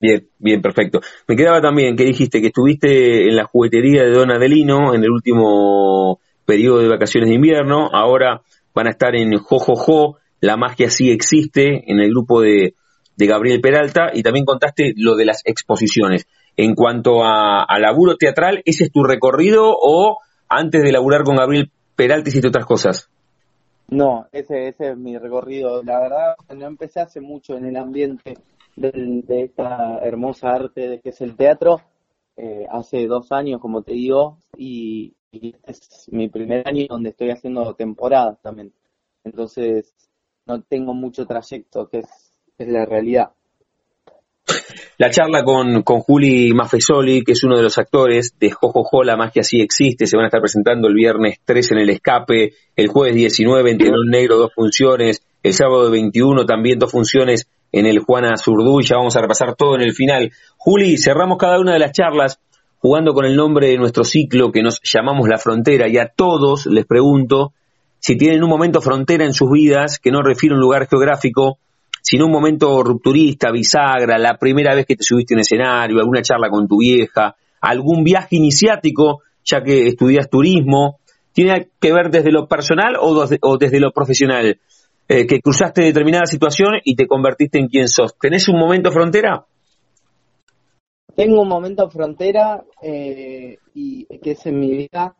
Bien, 0.00 0.28
bien, 0.38 0.60
perfecto. 0.60 1.00
Me 1.26 1.36
quedaba 1.36 1.62
también 1.62 1.96
que 1.96 2.04
dijiste 2.04 2.40
que 2.40 2.48
estuviste 2.48 3.26
en 3.26 3.36
la 3.36 3.44
juguetería 3.44 4.02
de 4.02 4.10
Don 4.10 4.30
Adelino 4.30 4.94
en 4.94 5.02
el 5.02 5.10
último 5.10 6.20
periodo 6.44 6.80
de 6.80 6.88
vacaciones 6.88 7.30
de 7.30 7.36
invierno, 7.36 7.88
ahora 7.90 8.42
van 8.74 8.88
a 8.88 8.90
estar 8.90 9.14
en 9.14 9.32
Jojojo, 9.38 10.18
la 10.40 10.58
magia 10.58 10.90
sí 10.90 11.10
existe, 11.10 11.90
en 11.90 12.00
el 12.00 12.10
grupo 12.10 12.42
de, 12.42 12.74
de 13.16 13.26
Gabriel 13.26 13.62
Peralta, 13.62 14.10
y 14.12 14.22
también 14.22 14.44
contaste 14.44 14.92
lo 14.96 15.16
de 15.16 15.24
las 15.24 15.40
exposiciones. 15.46 16.26
En 16.56 16.74
cuanto 16.74 17.24
a, 17.24 17.66
laburo 17.80 18.16
teatral, 18.16 18.62
¿ese 18.64 18.84
es 18.84 18.92
tu 18.92 19.02
recorrido 19.02 19.74
o 19.76 20.18
antes 20.48 20.82
de 20.82 20.92
laburar 20.92 21.24
con 21.24 21.36
Gabriel 21.36 21.70
Peralta 21.96 22.28
hiciste 22.28 22.48
otras 22.48 22.66
cosas? 22.66 23.10
No, 23.88 24.26
ese, 24.32 24.68
ese 24.68 24.90
es 24.90 24.96
mi 24.96 25.18
recorrido. 25.18 25.82
La 25.82 26.00
verdad, 26.00 26.36
no 26.56 26.66
empecé 26.66 27.00
hace 27.00 27.20
mucho 27.20 27.56
en 27.56 27.66
el 27.66 27.76
ambiente 27.76 28.38
de, 28.76 29.44
esta 29.44 29.98
hermosa 30.02 30.50
arte 30.50 31.00
que 31.02 31.10
es 31.10 31.20
el 31.20 31.36
teatro. 31.36 31.80
Eh, 32.36 32.66
hace 32.70 33.06
dos 33.06 33.30
años, 33.32 33.60
como 33.60 33.82
te 33.82 33.92
digo, 33.92 34.38
y, 34.56 35.14
es 35.32 36.08
mi 36.12 36.28
primer 36.28 36.66
año 36.66 36.86
donde 36.88 37.10
estoy 37.10 37.30
haciendo 37.30 37.74
temporadas 37.74 38.40
también. 38.40 38.72
Entonces, 39.24 39.92
no 40.46 40.62
tengo 40.62 40.94
mucho 40.94 41.26
trayecto, 41.26 41.88
que 41.88 41.98
es 41.98 42.68
la 42.68 42.86
realidad. 42.86 43.32
La 44.96 45.10
charla 45.10 45.42
con, 45.42 45.82
con 45.82 46.00
Juli 46.00 46.52
Maffesoli, 46.52 47.24
que 47.24 47.32
es 47.32 47.42
uno 47.42 47.56
de 47.56 47.64
los 47.64 47.78
actores 47.78 48.36
de 48.38 48.52
Jojojo, 48.52 49.02
la 49.02 49.16
magia 49.16 49.42
sí 49.42 49.60
existe, 49.60 50.06
se 50.06 50.16
van 50.16 50.24
a 50.24 50.28
estar 50.28 50.40
presentando 50.40 50.86
el 50.86 50.94
viernes 50.94 51.40
3 51.44 51.72
en 51.72 51.78
el 51.78 51.90
escape, 51.90 52.52
el 52.76 52.88
jueves 52.88 53.16
19 53.16 53.72
en 53.72 53.78
Telón 53.78 54.08
Negro 54.08 54.36
dos 54.36 54.52
funciones, 54.54 55.22
el 55.42 55.52
sábado 55.52 55.90
21 55.90 56.46
también 56.46 56.78
dos 56.78 56.92
funciones 56.92 57.48
en 57.72 57.86
el 57.86 57.98
Juana 57.98 58.36
Zurduy, 58.36 58.84
ya 58.84 58.96
vamos 58.96 59.16
a 59.16 59.20
repasar 59.20 59.56
todo 59.56 59.74
en 59.74 59.82
el 59.82 59.94
final. 59.94 60.30
Juli, 60.56 60.96
cerramos 60.96 61.38
cada 61.38 61.58
una 61.58 61.72
de 61.72 61.80
las 61.80 61.90
charlas 61.90 62.38
jugando 62.78 63.14
con 63.14 63.24
el 63.24 63.34
nombre 63.34 63.68
de 63.68 63.78
nuestro 63.78 64.04
ciclo 64.04 64.52
que 64.52 64.62
nos 64.62 64.80
llamamos 64.84 65.28
La 65.28 65.38
Frontera 65.38 65.88
y 65.88 65.98
a 65.98 66.06
todos 66.06 66.66
les 66.66 66.86
pregunto 66.86 67.52
si 67.98 68.16
tienen 68.16 68.44
un 68.44 68.50
momento 68.50 68.80
frontera 68.80 69.24
en 69.24 69.32
sus 69.32 69.50
vidas 69.50 69.98
que 69.98 70.10
no 70.12 70.22
refiere 70.22 70.52
a 70.52 70.56
un 70.56 70.60
lugar 70.60 70.86
geográfico, 70.86 71.58
sino 72.04 72.26
un 72.26 72.32
momento 72.32 72.82
rupturista, 72.82 73.50
bisagra, 73.50 74.18
la 74.18 74.36
primera 74.36 74.74
vez 74.74 74.84
que 74.84 74.94
te 74.94 75.02
subiste 75.02 75.32
a 75.32 75.36
un 75.36 75.40
escenario, 75.40 75.98
alguna 75.98 76.20
charla 76.20 76.50
con 76.50 76.68
tu 76.68 76.80
vieja, 76.80 77.34
algún 77.62 78.04
viaje 78.04 78.36
iniciático, 78.36 79.22
ya 79.42 79.62
que 79.62 79.86
estudias 79.86 80.28
turismo, 80.28 80.98
¿tiene 81.32 81.70
que 81.80 81.94
ver 81.94 82.10
desde 82.10 82.30
lo 82.30 82.46
personal 82.46 82.96
o, 83.00 83.26
desde, 83.56 83.80
lo 83.80 83.90
profesional? 83.90 84.60
Eh, 85.08 85.26
que 85.26 85.40
cruzaste 85.40 85.80
determinada 85.80 86.26
situación 86.26 86.74
y 86.84 86.94
te 86.94 87.06
convertiste 87.06 87.58
en 87.58 87.68
quien 87.68 87.88
sos. 87.88 88.14
¿Tenés 88.18 88.48
un 88.50 88.58
momento 88.58 88.92
frontera? 88.92 89.46
Tengo 91.16 91.40
un 91.40 91.48
momento 91.48 91.88
frontera 91.88 92.62
eh, 92.82 93.56
y 93.72 94.04
que 94.18 94.32
es 94.32 94.44
en 94.44 94.60
mi 94.60 94.76
vida 94.76 95.16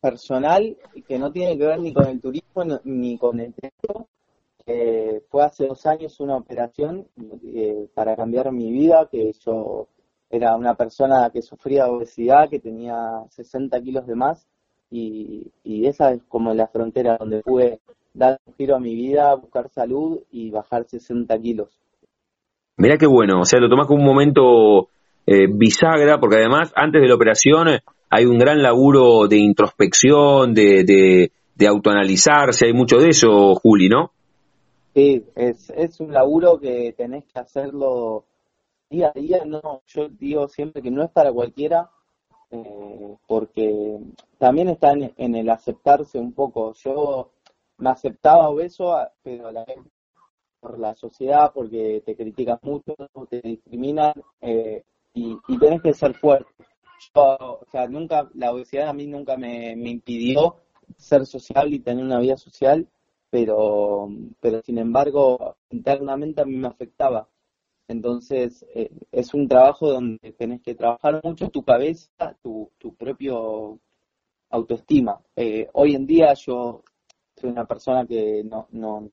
personal 0.00 0.76
que 1.08 1.18
no 1.18 1.32
tiene 1.32 1.58
que 1.58 1.66
ver 1.66 1.80
ni 1.80 1.92
con 1.92 2.06
el 2.06 2.20
turismo 2.20 2.62
ni 2.84 3.18
con 3.18 3.40
el 3.40 3.52
teatro, 3.52 4.06
eh, 4.66 5.22
fue 5.28 5.44
hace 5.44 5.66
dos 5.66 5.84
años 5.84 6.18
una 6.20 6.36
operación 6.36 7.06
eh, 7.54 7.86
para 7.94 8.16
cambiar 8.16 8.50
mi 8.50 8.72
vida, 8.72 9.08
que 9.10 9.32
yo 9.44 9.88
era 10.30 10.56
una 10.56 10.74
persona 10.74 11.30
que 11.30 11.42
sufría 11.42 11.88
obesidad, 11.88 12.48
que 12.48 12.60
tenía 12.60 12.96
60 13.28 13.80
kilos 13.82 14.06
de 14.06 14.14
más, 14.14 14.46
y, 14.90 15.50
esa 15.64 16.12
es 16.12 16.22
como 16.28 16.54
la 16.54 16.68
frontera 16.68 17.16
donde 17.18 17.42
pude 17.42 17.80
dar 18.14 18.38
un 18.46 18.54
giro 18.54 18.76
a 18.76 18.80
mi 18.80 18.94
vida, 18.94 19.34
buscar 19.34 19.68
salud 19.68 20.20
y 20.30 20.50
bajar 20.50 20.84
60 20.84 21.36
kilos. 21.40 21.68
Mirá 22.76 22.96
qué 22.96 23.06
bueno, 23.06 23.40
o 23.40 23.44
sea, 23.44 23.60
lo 23.60 23.68
tomás 23.68 23.86
como 23.86 24.00
un 24.00 24.06
momento 24.06 24.88
eh, 25.26 25.46
bisagra, 25.52 26.18
porque 26.18 26.36
además 26.36 26.72
antes 26.74 27.02
de 27.02 27.08
la 27.08 27.14
operación 27.16 27.68
hay 28.08 28.24
un 28.24 28.38
gran 28.38 28.62
laburo 28.62 29.26
de 29.28 29.36
introspección, 29.38 30.54
de, 30.54 30.84
de, 30.84 31.32
de 31.54 31.66
autoanalizarse, 31.66 32.66
hay 32.66 32.72
mucho 32.72 32.98
de 32.98 33.10
eso, 33.10 33.54
Juli, 33.56 33.88
¿no? 33.88 34.12
Sí, 34.94 35.26
es, 35.34 35.70
es 35.70 35.98
un 35.98 36.12
laburo 36.12 36.60
que 36.60 36.92
tenés 36.92 37.24
que 37.24 37.40
hacerlo 37.40 38.26
día 38.88 39.08
a 39.14 39.18
día, 39.18 39.44
no, 39.44 39.82
yo 39.86 40.08
digo 40.08 40.46
siempre 40.46 40.82
que 40.82 40.90
no 40.92 41.02
es 41.02 41.10
para 41.10 41.32
cualquiera, 41.32 41.90
eh, 42.50 43.16
porque 43.26 43.98
también 44.38 44.68
está 44.68 44.92
en, 44.92 45.34
el 45.34 45.50
aceptarse 45.50 46.18
un 46.20 46.32
poco. 46.32 46.74
Yo 46.74 47.32
me 47.78 47.90
aceptaba 47.90 48.48
obeso, 48.48 48.96
pero 49.20 49.48
a 49.48 49.52
la 49.52 49.64
vez 49.64 49.78
por 50.60 50.78
la 50.78 50.94
sociedad, 50.94 51.50
porque 51.52 52.02
te 52.06 52.14
critican 52.14 52.60
mucho, 52.62 52.94
te 53.28 53.40
discriminan 53.40 54.12
eh, 54.40 54.84
y, 55.12 55.36
y, 55.48 55.58
tenés 55.58 55.82
que 55.82 55.92
ser 55.92 56.14
fuerte. 56.14 56.52
Yo, 57.12 57.36
o 57.40 57.66
sea, 57.72 57.88
nunca, 57.88 58.30
la 58.34 58.52
obesidad 58.52 58.88
a 58.90 58.92
mí 58.92 59.08
nunca 59.08 59.36
me, 59.36 59.74
me 59.74 59.90
impidió 59.90 60.56
ser 60.96 61.26
sociable 61.26 61.76
y 61.76 61.80
tener 61.80 62.04
una 62.04 62.20
vida 62.20 62.36
social, 62.36 62.86
pero, 63.34 64.08
pero 64.38 64.62
sin 64.62 64.78
embargo, 64.78 65.56
internamente 65.70 66.40
a 66.40 66.44
mí 66.44 66.56
me 66.56 66.68
afectaba. 66.68 67.28
Entonces, 67.88 68.64
eh, 68.72 68.92
es 69.10 69.34
un 69.34 69.48
trabajo 69.48 69.90
donde 69.90 70.30
tenés 70.38 70.62
que 70.62 70.76
trabajar 70.76 71.20
mucho 71.24 71.50
tu 71.50 71.64
cabeza, 71.64 72.36
tu, 72.40 72.70
tu 72.78 72.94
propio 72.94 73.80
autoestima. 74.50 75.20
Eh, 75.34 75.68
hoy 75.72 75.96
en 75.96 76.06
día 76.06 76.32
yo 76.34 76.84
soy 77.34 77.50
una 77.50 77.64
persona 77.64 78.06
que 78.06 78.44
no, 78.44 78.68
no, 78.70 79.10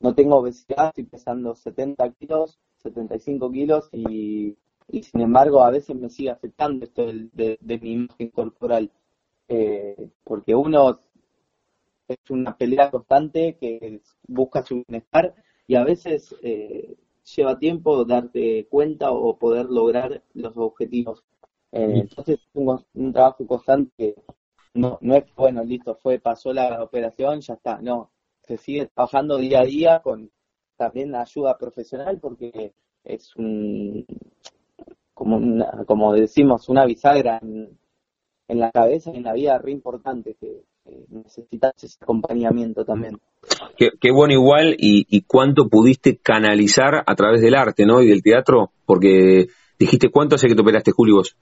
no 0.00 0.14
tengo 0.14 0.36
obesidad, 0.36 0.88
estoy 0.88 1.04
pesando 1.04 1.54
70 1.54 2.10
kilos, 2.12 2.58
75 2.78 3.52
kilos 3.52 3.90
y, 3.92 4.56
y 4.88 5.02
sin 5.02 5.20
embargo 5.20 5.62
a 5.62 5.70
veces 5.70 5.94
me 5.94 6.08
sigue 6.08 6.30
afectando 6.30 6.86
esto 6.86 7.04
de, 7.04 7.58
de, 7.60 7.78
mi 7.80 7.92
imagen 7.92 8.30
corporal. 8.30 8.90
Eh, 9.46 10.08
porque 10.24 10.54
uno 10.54 11.00
es 12.08 12.30
una 12.30 12.56
pelea 12.56 12.90
constante 12.90 13.56
que 13.58 14.00
busca 14.26 14.62
su 14.62 14.84
bienestar 14.86 15.34
y 15.66 15.74
a 15.74 15.84
veces 15.84 16.34
eh, 16.42 16.96
lleva 17.34 17.58
tiempo 17.58 18.04
darte 18.04 18.66
cuenta 18.70 19.10
o 19.10 19.36
poder 19.38 19.66
lograr 19.66 20.22
los 20.34 20.56
objetivos. 20.56 21.24
Eh, 21.72 22.00
entonces 22.00 22.38
es 22.38 22.48
un, 22.54 23.12
trabajo 23.12 23.46
constante 23.46 23.92
que 23.96 24.14
no, 24.74 24.98
no 25.00 25.14
es, 25.16 25.24
bueno, 25.34 25.64
listo, 25.64 25.96
fue, 25.96 26.18
pasó 26.18 26.52
la 26.52 26.82
operación, 26.82 27.40
ya 27.40 27.54
está, 27.54 27.80
no, 27.80 28.10
se 28.42 28.56
sigue 28.56 28.86
trabajando 28.86 29.38
día 29.38 29.60
a 29.60 29.64
día 29.64 30.00
con 30.00 30.30
también 30.76 31.10
la 31.10 31.22
ayuda 31.22 31.56
profesional 31.58 32.20
porque 32.20 32.74
es 33.02 33.34
un, 33.36 34.06
como, 35.14 35.64
como 35.86 36.12
decimos, 36.12 36.68
una 36.68 36.84
bisagra 36.84 37.38
en, 37.42 37.78
en 38.48 38.60
la 38.60 38.70
cabeza 38.70 39.10
y 39.12 39.16
en 39.16 39.24
la 39.24 39.32
vida 39.32 39.58
re 39.58 39.72
importante 39.72 40.34
que, 40.34 40.62
necesitas 41.10 41.72
ese 41.82 41.98
acompañamiento 42.00 42.84
también. 42.84 43.18
Qué, 43.76 44.10
bueno 44.12 44.32
igual 44.32 44.74
y, 44.78 45.22
cuánto 45.22 45.68
pudiste 45.68 46.16
canalizar 46.16 47.04
a 47.06 47.14
través 47.14 47.40
del 47.40 47.54
arte, 47.54 47.86
¿no? 47.86 48.02
Y 48.02 48.08
del 48.08 48.22
teatro, 48.22 48.70
porque 48.84 49.46
dijiste, 49.78 50.10
¿cuánto 50.10 50.36
hace 50.36 50.48
que 50.48 50.54
te 50.54 50.62
operaste, 50.62 50.92
Julio, 50.92 51.16
vos? 51.16 51.36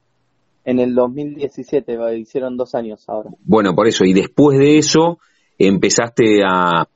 En 0.65 0.81
el 0.81 0.95
2017, 0.95 2.19
hicieron 2.19 2.57
dos 2.57 2.75
años 2.75 3.05
ahora. 3.09 3.31
Bueno, 3.45 3.75
por 3.75 3.87
eso, 3.87 4.05
y 4.05 4.15
después 4.15 4.59
de 4.59 4.79
eso 4.79 5.19
empezaste 5.59 6.43
a, 6.45 6.89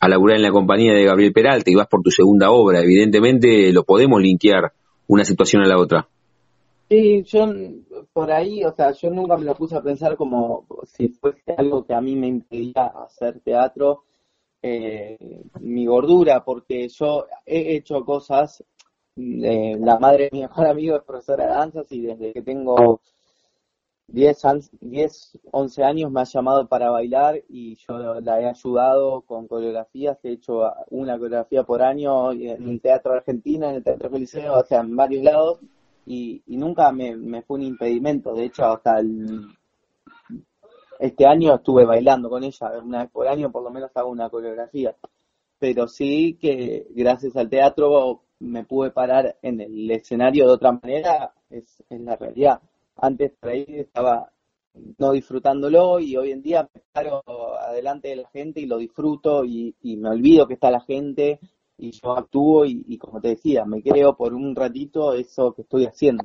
a 0.00 0.08
laburar 0.08 0.36
en 0.36 0.42
la 0.42 0.50
compañía 0.50 0.92
de 0.92 1.04
Gabriel 1.04 1.32
Peralta 1.32 1.70
y 1.70 1.74
vas 1.74 1.88
por 1.88 2.02
tu 2.02 2.10
segunda 2.10 2.50
obra. 2.50 2.80
Evidentemente 2.80 3.72
lo 3.72 3.84
podemos 3.84 4.20
linkear 4.20 4.72
una 5.06 5.24
situación 5.24 5.62
a 5.62 5.66
la 5.66 5.78
otra. 5.78 6.08
Sí, 6.88 7.22
yo 7.24 7.46
por 8.14 8.32
ahí, 8.32 8.64
o 8.64 8.72
sea, 8.72 8.92
yo 8.92 9.10
nunca 9.10 9.36
me 9.36 9.44
lo 9.44 9.54
puse 9.54 9.76
a 9.76 9.82
pensar 9.82 10.16
como 10.16 10.66
si 10.86 11.08
fuese 11.08 11.52
algo 11.56 11.84
que 11.84 11.92
a 11.92 12.00
mí 12.00 12.16
me 12.16 12.28
impedía 12.28 12.86
hacer 12.86 13.40
teatro, 13.40 14.04
eh, 14.62 15.18
mi 15.60 15.84
gordura, 15.84 16.42
porque 16.44 16.88
yo 16.88 17.26
he 17.44 17.76
hecho 17.76 18.04
cosas, 18.06 18.64
eh, 19.16 19.76
la 19.78 19.98
madre 19.98 20.24
de 20.24 20.30
mi 20.32 20.40
mejor 20.42 20.66
amigo 20.66 20.96
es 20.96 21.02
profesora 21.02 21.44
de 21.46 21.50
danzas 21.50 21.92
y 21.92 22.00
desde 22.00 22.32
que 22.32 22.42
tengo 22.42 23.02
10, 24.06 24.42
10, 24.80 25.38
11 25.52 25.84
años 25.84 26.10
me 26.10 26.22
ha 26.22 26.24
llamado 26.24 26.68
para 26.68 26.90
bailar 26.90 27.42
y 27.50 27.76
yo 27.76 27.98
la 28.20 28.40
he 28.40 28.46
ayudado 28.46 29.20
con 29.22 29.46
coreografías, 29.46 30.18
he 30.24 30.32
hecho 30.32 30.62
una 30.88 31.18
coreografía 31.18 31.64
por 31.64 31.82
año 31.82 32.32
en 32.32 32.66
el 32.66 32.80
Teatro 32.80 33.12
Argentina, 33.12 33.68
en 33.68 33.76
el 33.76 33.84
Teatro 33.84 34.10
Coliseo, 34.10 34.58
o 34.58 34.64
sea, 34.64 34.80
en 34.80 34.96
varios 34.96 35.22
lados 35.22 35.60
y, 36.08 36.42
nunca 36.56 36.90
me, 36.90 37.42
fue 37.42 37.58
un 37.58 37.64
impedimento. 37.64 38.32
De 38.32 38.46
hecho, 38.46 38.64
hasta 38.64 38.98
el, 38.98 39.46
este 40.98 41.26
año 41.26 41.54
estuve 41.54 41.84
bailando 41.84 42.30
con 42.30 42.42
ella, 42.42 42.72
una 42.82 43.02
vez 43.02 43.10
por 43.10 43.28
año 43.28 43.52
por 43.52 43.62
lo 43.62 43.70
menos 43.70 43.90
hago 43.94 44.10
una 44.10 44.30
coreografía. 44.30 44.96
Pero 45.58 45.86
sí 45.86 46.38
que 46.40 46.86
gracias 46.90 47.36
al 47.36 47.50
teatro 47.50 48.22
me 48.38 48.64
pude 48.64 48.90
parar 48.90 49.36
en 49.42 49.60
el 49.60 49.90
escenario 49.90 50.46
de 50.46 50.52
otra 50.52 50.72
manera, 50.72 51.34
es, 51.50 51.84
es 51.90 52.00
la 52.00 52.16
realidad. 52.16 52.60
Antes 52.96 53.32
por 53.38 53.50
ahí 53.50 53.66
estaba 53.68 54.32
no 54.96 55.12
disfrutándolo 55.12 55.98
y 55.98 56.16
hoy 56.16 56.30
en 56.30 56.40
día 56.40 56.68
me 56.72 56.82
paro 56.92 57.22
adelante 57.60 58.08
de 58.08 58.16
la 58.16 58.28
gente 58.28 58.60
y 58.60 58.66
lo 58.66 58.78
disfruto 58.78 59.44
y, 59.44 59.74
y 59.82 59.96
me 59.96 60.10
olvido 60.10 60.46
que 60.46 60.54
está 60.54 60.70
la 60.70 60.80
gente 60.80 61.40
y 61.78 61.92
yo 61.92 62.18
actúo 62.18 62.64
y, 62.66 62.98
como 62.98 63.20
te 63.20 63.28
decía, 63.28 63.64
me 63.64 63.80
creo 63.82 64.16
por 64.16 64.34
un 64.34 64.54
ratito 64.54 65.14
eso 65.14 65.52
que 65.54 65.62
estoy 65.62 65.86
haciendo. 65.86 66.24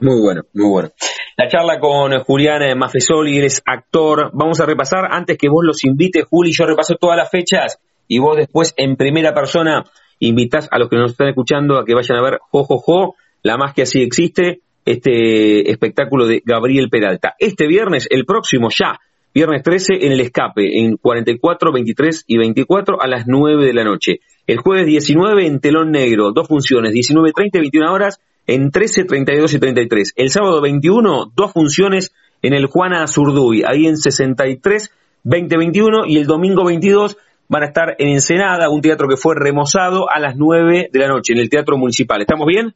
Muy 0.00 0.20
bueno, 0.20 0.42
muy 0.52 0.68
bueno. 0.68 0.90
La 1.36 1.48
charla 1.48 1.78
con 1.78 2.12
Julián 2.24 2.76
Mafesoli, 2.76 3.38
él 3.38 3.44
es 3.44 3.62
actor. 3.64 4.30
Vamos 4.32 4.60
a 4.60 4.66
repasar, 4.66 5.06
antes 5.10 5.38
que 5.38 5.48
vos 5.48 5.64
los 5.64 5.84
invites, 5.84 6.24
Juli, 6.28 6.52
yo 6.52 6.66
repaso 6.66 6.96
todas 6.96 7.16
las 7.16 7.30
fechas 7.30 7.78
y 8.08 8.18
vos 8.18 8.36
después 8.36 8.74
en 8.76 8.96
primera 8.96 9.32
persona 9.32 9.84
invitas 10.18 10.68
a 10.70 10.78
los 10.78 10.88
que 10.88 10.96
nos 10.96 11.12
están 11.12 11.28
escuchando 11.28 11.78
a 11.78 11.84
que 11.84 11.94
vayan 11.94 12.18
a 12.18 12.22
ver 12.22 12.38
Jojojo, 12.50 12.78
jo, 12.78 13.06
jo, 13.06 13.14
la 13.42 13.56
más 13.56 13.74
que 13.74 13.82
así 13.82 14.02
existe, 14.02 14.60
este 14.84 15.70
espectáculo 15.70 16.26
de 16.26 16.42
Gabriel 16.44 16.88
Peralta. 16.90 17.34
Este 17.38 17.66
viernes, 17.66 18.06
el 18.10 18.24
próximo 18.24 18.68
ya, 18.70 18.98
viernes 19.34 19.62
13 19.62 20.06
en 20.06 20.12
el 20.12 20.20
escape, 20.20 20.80
en 20.80 20.96
44, 20.96 21.72
23 21.72 22.24
y 22.26 22.38
24 22.38 23.00
a 23.00 23.06
las 23.06 23.24
9 23.26 23.64
de 23.64 23.72
la 23.72 23.84
noche. 23.84 24.20
El 24.46 24.58
jueves 24.58 24.86
19 24.86 25.46
en 25.46 25.60
Telón 25.60 25.90
Negro, 25.90 26.32
dos 26.32 26.48
funciones, 26.48 26.92
19, 26.92 27.32
30 27.34 27.58
y 27.58 27.60
21 27.62 27.92
horas 27.92 28.20
en 28.46 28.70
13, 28.70 29.04
32 29.04 29.54
y 29.54 29.58
33. 29.58 30.12
El 30.16 30.30
sábado 30.30 30.60
21, 30.60 31.32
dos 31.34 31.52
funciones 31.52 32.12
en 32.42 32.52
el 32.52 32.66
Juana 32.66 33.06
Zurduy, 33.06 33.62
ahí 33.66 33.86
en 33.86 33.96
63, 33.96 34.90
20, 35.22 35.56
21 35.56 36.06
y 36.06 36.18
el 36.18 36.26
domingo 36.26 36.64
22 36.64 37.16
van 37.48 37.62
a 37.62 37.66
estar 37.66 37.96
en 37.98 38.08
Ensenada, 38.08 38.68
un 38.68 38.82
teatro 38.82 39.08
que 39.08 39.16
fue 39.16 39.34
remozado 39.34 40.10
a 40.10 40.20
las 40.20 40.36
9 40.36 40.90
de 40.92 40.98
la 40.98 41.08
noche 41.08 41.32
en 41.32 41.38
el 41.38 41.48
Teatro 41.48 41.78
Municipal. 41.78 42.20
¿Estamos 42.20 42.46
bien? 42.46 42.74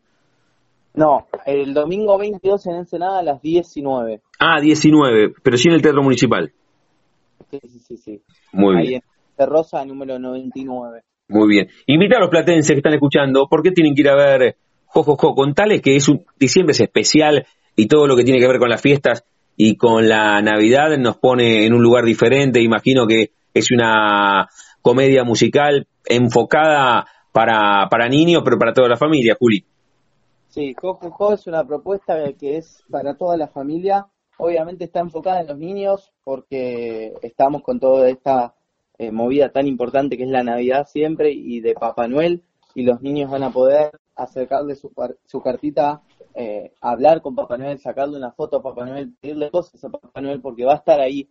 No, 0.94 1.26
el 1.44 1.74
domingo 1.74 2.16
22 2.16 2.66
en 2.66 2.76
Ensenada 2.76 3.18
a 3.18 3.22
las 3.22 3.42
19. 3.42 4.22
Ah, 4.40 4.60
19, 4.60 5.34
pero 5.42 5.56
sí 5.58 5.68
en 5.68 5.74
el 5.74 5.82
Teatro 5.82 6.02
Municipal. 6.02 6.50
Sí, 7.50 7.60
sí, 7.62 7.78
sí. 7.78 7.96
sí. 7.98 8.22
Muy 8.52 8.76
ahí 8.76 8.88
bien. 8.88 9.02
En 9.36 9.46
Rosa, 9.46 9.84
número 9.84 10.18
99. 10.18 11.02
Muy 11.28 11.48
bien. 11.48 11.68
Invita 11.86 12.16
a 12.16 12.20
los 12.20 12.30
platenses 12.30 12.70
que 12.70 12.78
están 12.78 12.94
escuchando, 12.94 13.48
¿por 13.48 13.62
qué 13.62 13.70
tienen 13.70 13.94
que 13.94 14.00
ir 14.00 14.08
a 14.08 14.16
ver 14.16 14.56
Jojojo? 14.86 15.34
Contales 15.34 15.82
que 15.82 15.94
es 15.96 16.08
un 16.08 16.24
diciembre 16.38 16.72
es 16.72 16.80
especial 16.80 17.46
y 17.76 17.86
todo 17.86 18.06
lo 18.06 18.16
que 18.16 18.24
tiene 18.24 18.40
que 18.40 18.48
ver 18.48 18.58
con 18.58 18.70
las 18.70 18.80
fiestas 18.80 19.24
y 19.56 19.76
con 19.76 20.08
la 20.08 20.40
Navidad 20.40 20.96
nos 20.98 21.18
pone 21.18 21.66
en 21.66 21.74
un 21.74 21.82
lugar 21.82 22.04
diferente. 22.04 22.62
Imagino 22.62 23.06
que 23.06 23.32
es 23.52 23.70
una 23.70 24.48
comedia 24.80 25.24
musical 25.24 25.86
enfocada 26.06 27.06
para, 27.32 27.88
para 27.90 28.08
niños, 28.08 28.42
pero 28.44 28.58
para 28.58 28.72
toda 28.72 28.88
la 28.88 28.96
familia, 28.96 29.36
Juli. 29.38 29.64
Sí, 30.48 30.74
Jojojo 30.80 31.34
es 31.34 31.46
una 31.46 31.64
propuesta 31.66 32.14
que 32.38 32.56
es 32.56 32.82
para 32.90 33.14
toda 33.14 33.36
la 33.36 33.48
familia. 33.48 34.06
Obviamente 34.38 34.84
está 34.84 35.00
enfocada 35.00 35.40
en 35.40 35.48
los 35.48 35.58
niños 35.58 36.10
porque 36.24 37.12
estamos 37.22 37.62
con 37.62 37.78
toda 37.78 38.08
esta 38.08 38.54
eh, 38.98 39.12
movida 39.12 39.50
tan 39.50 39.66
importante 39.66 40.16
que 40.16 40.24
es 40.24 40.28
la 40.28 40.42
Navidad 40.42 40.86
siempre 40.88 41.30
y 41.32 41.60
de 41.60 41.74
Papá 41.74 42.08
Noel 42.08 42.42
y 42.74 42.82
los 42.82 43.00
niños 43.00 43.30
van 43.30 43.44
a 43.44 43.50
poder 43.50 43.92
acercarle 44.14 44.74
su, 44.74 44.92
su 45.24 45.40
cartita, 45.40 46.02
eh, 46.34 46.72
hablar 46.80 47.22
con 47.22 47.34
Papá 47.34 47.56
Noel, 47.56 47.78
sacarle 47.78 48.16
una 48.16 48.32
foto 48.32 48.58
a 48.58 48.62
Papá 48.62 48.84
Noel, 48.84 49.14
pedirle 49.20 49.50
cosas 49.50 49.82
a 49.84 49.88
Papá 49.88 50.20
Noel 50.20 50.40
porque 50.40 50.64
va 50.64 50.74
a 50.74 50.76
estar 50.76 51.00
ahí. 51.00 51.30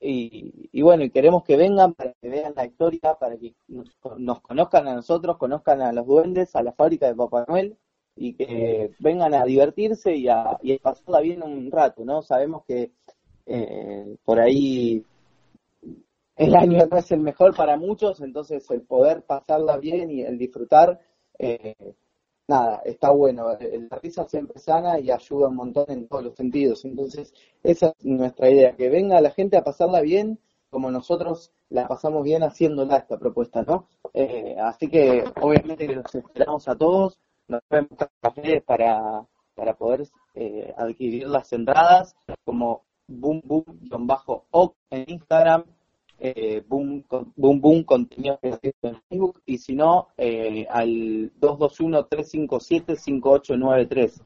Y, 0.00 0.68
y 0.72 0.82
bueno, 0.82 1.02
y 1.02 1.10
queremos 1.10 1.42
que 1.42 1.56
vengan 1.56 1.92
para 1.94 2.12
que 2.20 2.28
vean 2.28 2.52
la 2.54 2.64
historia, 2.66 3.14
para 3.18 3.36
que 3.36 3.54
nos, 3.66 4.40
conozcan 4.40 4.86
a 4.86 4.94
nosotros, 4.94 5.38
conozcan 5.38 5.82
a 5.82 5.92
los 5.92 6.06
duendes, 6.06 6.54
a 6.54 6.62
la 6.62 6.72
fábrica 6.72 7.08
de 7.08 7.16
Papá 7.16 7.44
Noel 7.48 7.76
y 8.14 8.34
que 8.34 8.92
vengan 9.00 9.34
a 9.34 9.44
divertirse 9.44 10.14
y 10.16 10.28
a, 10.28 10.58
y 10.62 10.72
a 10.74 10.78
pasarla 10.78 11.20
bien 11.20 11.42
un 11.42 11.70
rato, 11.70 12.04
¿no? 12.04 12.22
Sabemos 12.22 12.64
que 12.66 12.92
eh, 13.46 14.16
por 14.24 14.40
ahí 14.40 15.04
el 16.38 16.54
año 16.56 16.86
no 16.90 16.96
es 16.96 17.10
el 17.10 17.20
mejor 17.20 17.54
para 17.54 17.76
muchos, 17.76 18.20
entonces 18.20 18.70
el 18.70 18.82
poder 18.82 19.22
pasarla 19.22 19.76
bien 19.76 20.10
y 20.10 20.22
el 20.22 20.38
disfrutar 20.38 21.00
eh, 21.38 21.74
nada, 22.46 22.80
está 22.84 23.10
bueno. 23.10 23.48
La 23.90 23.98
risa 23.98 24.24
siempre 24.28 24.58
sana 24.58 25.00
y 25.00 25.10
ayuda 25.10 25.48
un 25.48 25.56
montón 25.56 25.86
en 25.88 26.08
todos 26.08 26.24
los 26.24 26.34
sentidos. 26.36 26.84
Entonces, 26.84 27.32
esa 27.62 27.88
es 27.88 28.04
nuestra 28.04 28.50
idea, 28.50 28.76
que 28.76 28.88
venga 28.88 29.20
la 29.20 29.30
gente 29.30 29.56
a 29.56 29.64
pasarla 29.64 30.00
bien 30.00 30.38
como 30.70 30.90
nosotros 30.90 31.50
la 31.70 31.88
pasamos 31.88 32.22
bien 32.24 32.42
haciéndola 32.42 32.98
esta 32.98 33.18
propuesta, 33.18 33.62
¿no? 33.62 33.88
Eh, 34.12 34.56
así 34.60 34.88
que 34.88 35.24
obviamente 35.40 35.86
los 35.88 36.14
esperamos 36.14 36.68
a 36.68 36.76
todos, 36.76 37.18
nos 37.46 37.62
vemos 37.70 37.90
café 38.20 38.60
para, 38.60 39.26
para 39.54 39.74
poder 39.74 40.06
eh, 40.34 40.74
adquirir 40.76 41.28
las 41.28 41.52
entradas 41.52 42.14
como 42.44 42.84
boom 43.06 43.40
boom 43.44 43.66
bajo 44.06 44.44
en 44.90 45.04
Instagram 45.08 45.64
eh, 46.20 46.64
boom, 46.66 47.04
boom, 47.36 47.60
boom, 47.60 47.84
contenido 47.84 48.40
en 48.42 48.58
Facebook, 49.08 49.40
y 49.46 49.58
si 49.58 49.76
no, 49.76 50.08
eh, 50.16 50.66
al 50.68 51.30
221-357-5893. 51.40 54.20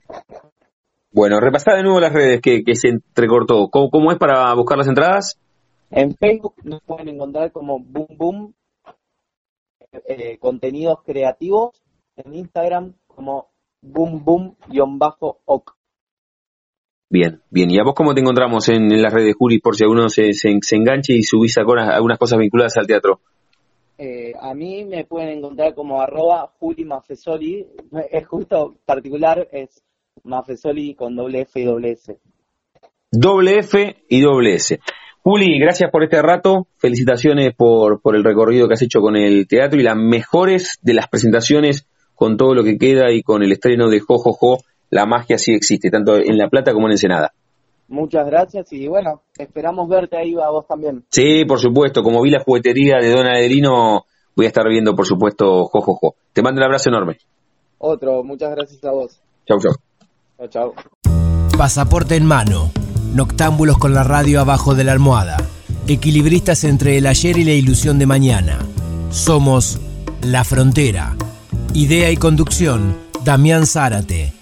Bueno, 1.10 1.38
repasá 1.40 1.74
de 1.74 1.82
nuevo 1.82 2.00
las 2.00 2.14
redes 2.14 2.40
que, 2.40 2.62
se 2.74 2.88
entrecortó. 2.88 3.68
¿Cómo, 3.68 4.10
es 4.10 4.16
para 4.18 4.54
buscar 4.54 4.78
las 4.78 4.88
entradas? 4.88 5.38
En 5.90 6.16
Facebook 6.16 6.54
nos 6.64 6.80
pueden 6.82 7.10
encontrar 7.10 7.52
como 7.52 7.78
Boom 7.78 8.06
Boom 8.16 8.54
eh, 10.06 10.38
Contenidos 10.38 11.00
Creativos. 11.04 11.82
En 12.16 12.34
Instagram 12.34 12.94
como 13.06 13.50
Boom 13.82 14.24
Boom-OC. 14.24 15.76
Bien, 17.12 17.42
bien. 17.50 17.70
¿Y 17.70 17.78
a 17.78 17.84
vos 17.84 17.92
cómo 17.94 18.14
te 18.14 18.22
encontramos 18.22 18.70
en, 18.70 18.88
las 19.02 19.12
redes, 19.12 19.34
Juli, 19.38 19.58
por 19.58 19.76
si 19.76 19.84
alguno 19.84 20.08
se, 20.08 20.32
se, 20.32 20.48
enganche 20.74 21.12
y 21.12 21.22
subís 21.22 21.58
algunas 21.58 22.16
cosas 22.16 22.38
vinculadas 22.38 22.78
al 22.78 22.86
teatro? 22.86 23.20
Eh, 23.98 24.32
a 24.40 24.54
mí 24.54 24.86
me 24.86 25.04
pueden 25.04 25.28
encontrar 25.28 25.74
como 25.74 26.00
arroba 26.00 26.50
Juli 26.58 26.86
Mafesoli. 26.86 27.66
Es 28.10 28.26
justo 28.26 28.76
particular, 28.86 29.46
es 29.52 29.82
Mafesoli 30.24 30.94
con 30.94 31.14
doble 31.14 31.42
F 31.42 31.60
y 31.60 31.64
doble 31.64 31.90
S. 31.90 32.16
Doble 33.10 33.58
F 33.58 34.04
y 34.08 34.20
doble 34.22 34.54
S. 34.54 34.80
Juli, 35.20 35.58
gracias 35.58 35.90
por 35.90 36.04
este 36.04 36.22
rato. 36.22 36.66
Felicitaciones 36.78 37.54
por, 37.54 38.00
por 38.00 38.16
el 38.16 38.24
recorrido 38.24 38.68
que 38.68 38.72
has 38.72 38.82
hecho 38.82 39.00
con 39.02 39.16
el 39.16 39.46
teatro 39.46 39.78
y 39.78 39.82
las 39.82 39.96
mejores 39.96 40.78
de 40.80 40.94
las 40.94 41.08
presentaciones 41.08 41.86
con 42.14 42.38
todo 42.38 42.54
lo 42.54 42.64
que 42.64 42.78
queda 42.78 43.12
y 43.12 43.22
con 43.22 43.42
el 43.42 43.52
estreno 43.52 43.90
de 43.90 44.00
Jojojo. 44.00 44.56
Jo, 44.56 44.56
jo 44.56 44.71
la 44.92 45.06
magia 45.06 45.38
sí 45.38 45.52
existe, 45.52 45.90
tanto 45.90 46.16
en 46.16 46.36
La 46.36 46.48
Plata 46.48 46.72
como 46.74 46.86
en 46.86 46.92
Ensenada. 46.92 47.32
Muchas 47.88 48.26
gracias 48.26 48.70
y 48.72 48.86
bueno, 48.88 49.22
esperamos 49.38 49.88
verte 49.88 50.18
ahí 50.18 50.34
a 50.34 50.50
vos 50.50 50.66
también. 50.66 51.04
Sí, 51.10 51.46
por 51.46 51.58
supuesto, 51.58 52.02
como 52.02 52.22
vi 52.22 52.30
la 52.30 52.42
juguetería 52.42 52.98
de 53.00 53.10
Don 53.10 53.26
Adelino, 53.26 54.04
voy 54.36 54.44
a 54.44 54.48
estar 54.48 54.68
viendo 54.68 54.94
por 54.94 55.06
supuesto 55.06 55.64
Jojojo. 55.64 56.14
Te 56.34 56.42
mando 56.42 56.60
un 56.60 56.66
abrazo 56.66 56.90
enorme. 56.90 57.16
Otro, 57.78 58.22
muchas 58.22 58.50
gracias 58.50 58.84
a 58.84 58.90
vos. 58.90 59.18
Chau, 59.48 59.58
chau. 59.58 59.72
Chau, 60.38 60.48
chau. 60.48 60.74
Pasaporte 61.56 62.16
en 62.16 62.26
mano, 62.26 62.70
noctámbulos 63.14 63.78
con 63.78 63.94
la 63.94 64.04
radio 64.04 64.40
abajo 64.40 64.74
de 64.74 64.84
la 64.84 64.92
almohada, 64.92 65.38
equilibristas 65.88 66.64
entre 66.64 66.98
el 66.98 67.06
ayer 67.06 67.38
y 67.38 67.44
la 67.44 67.52
ilusión 67.52 67.98
de 67.98 68.04
mañana. 68.04 68.58
Somos 69.10 69.80
La 70.20 70.44
Frontera. 70.44 71.16
Idea 71.72 72.10
y 72.10 72.18
conducción, 72.18 72.98
Damián 73.24 73.66
Zárate. 73.66 74.41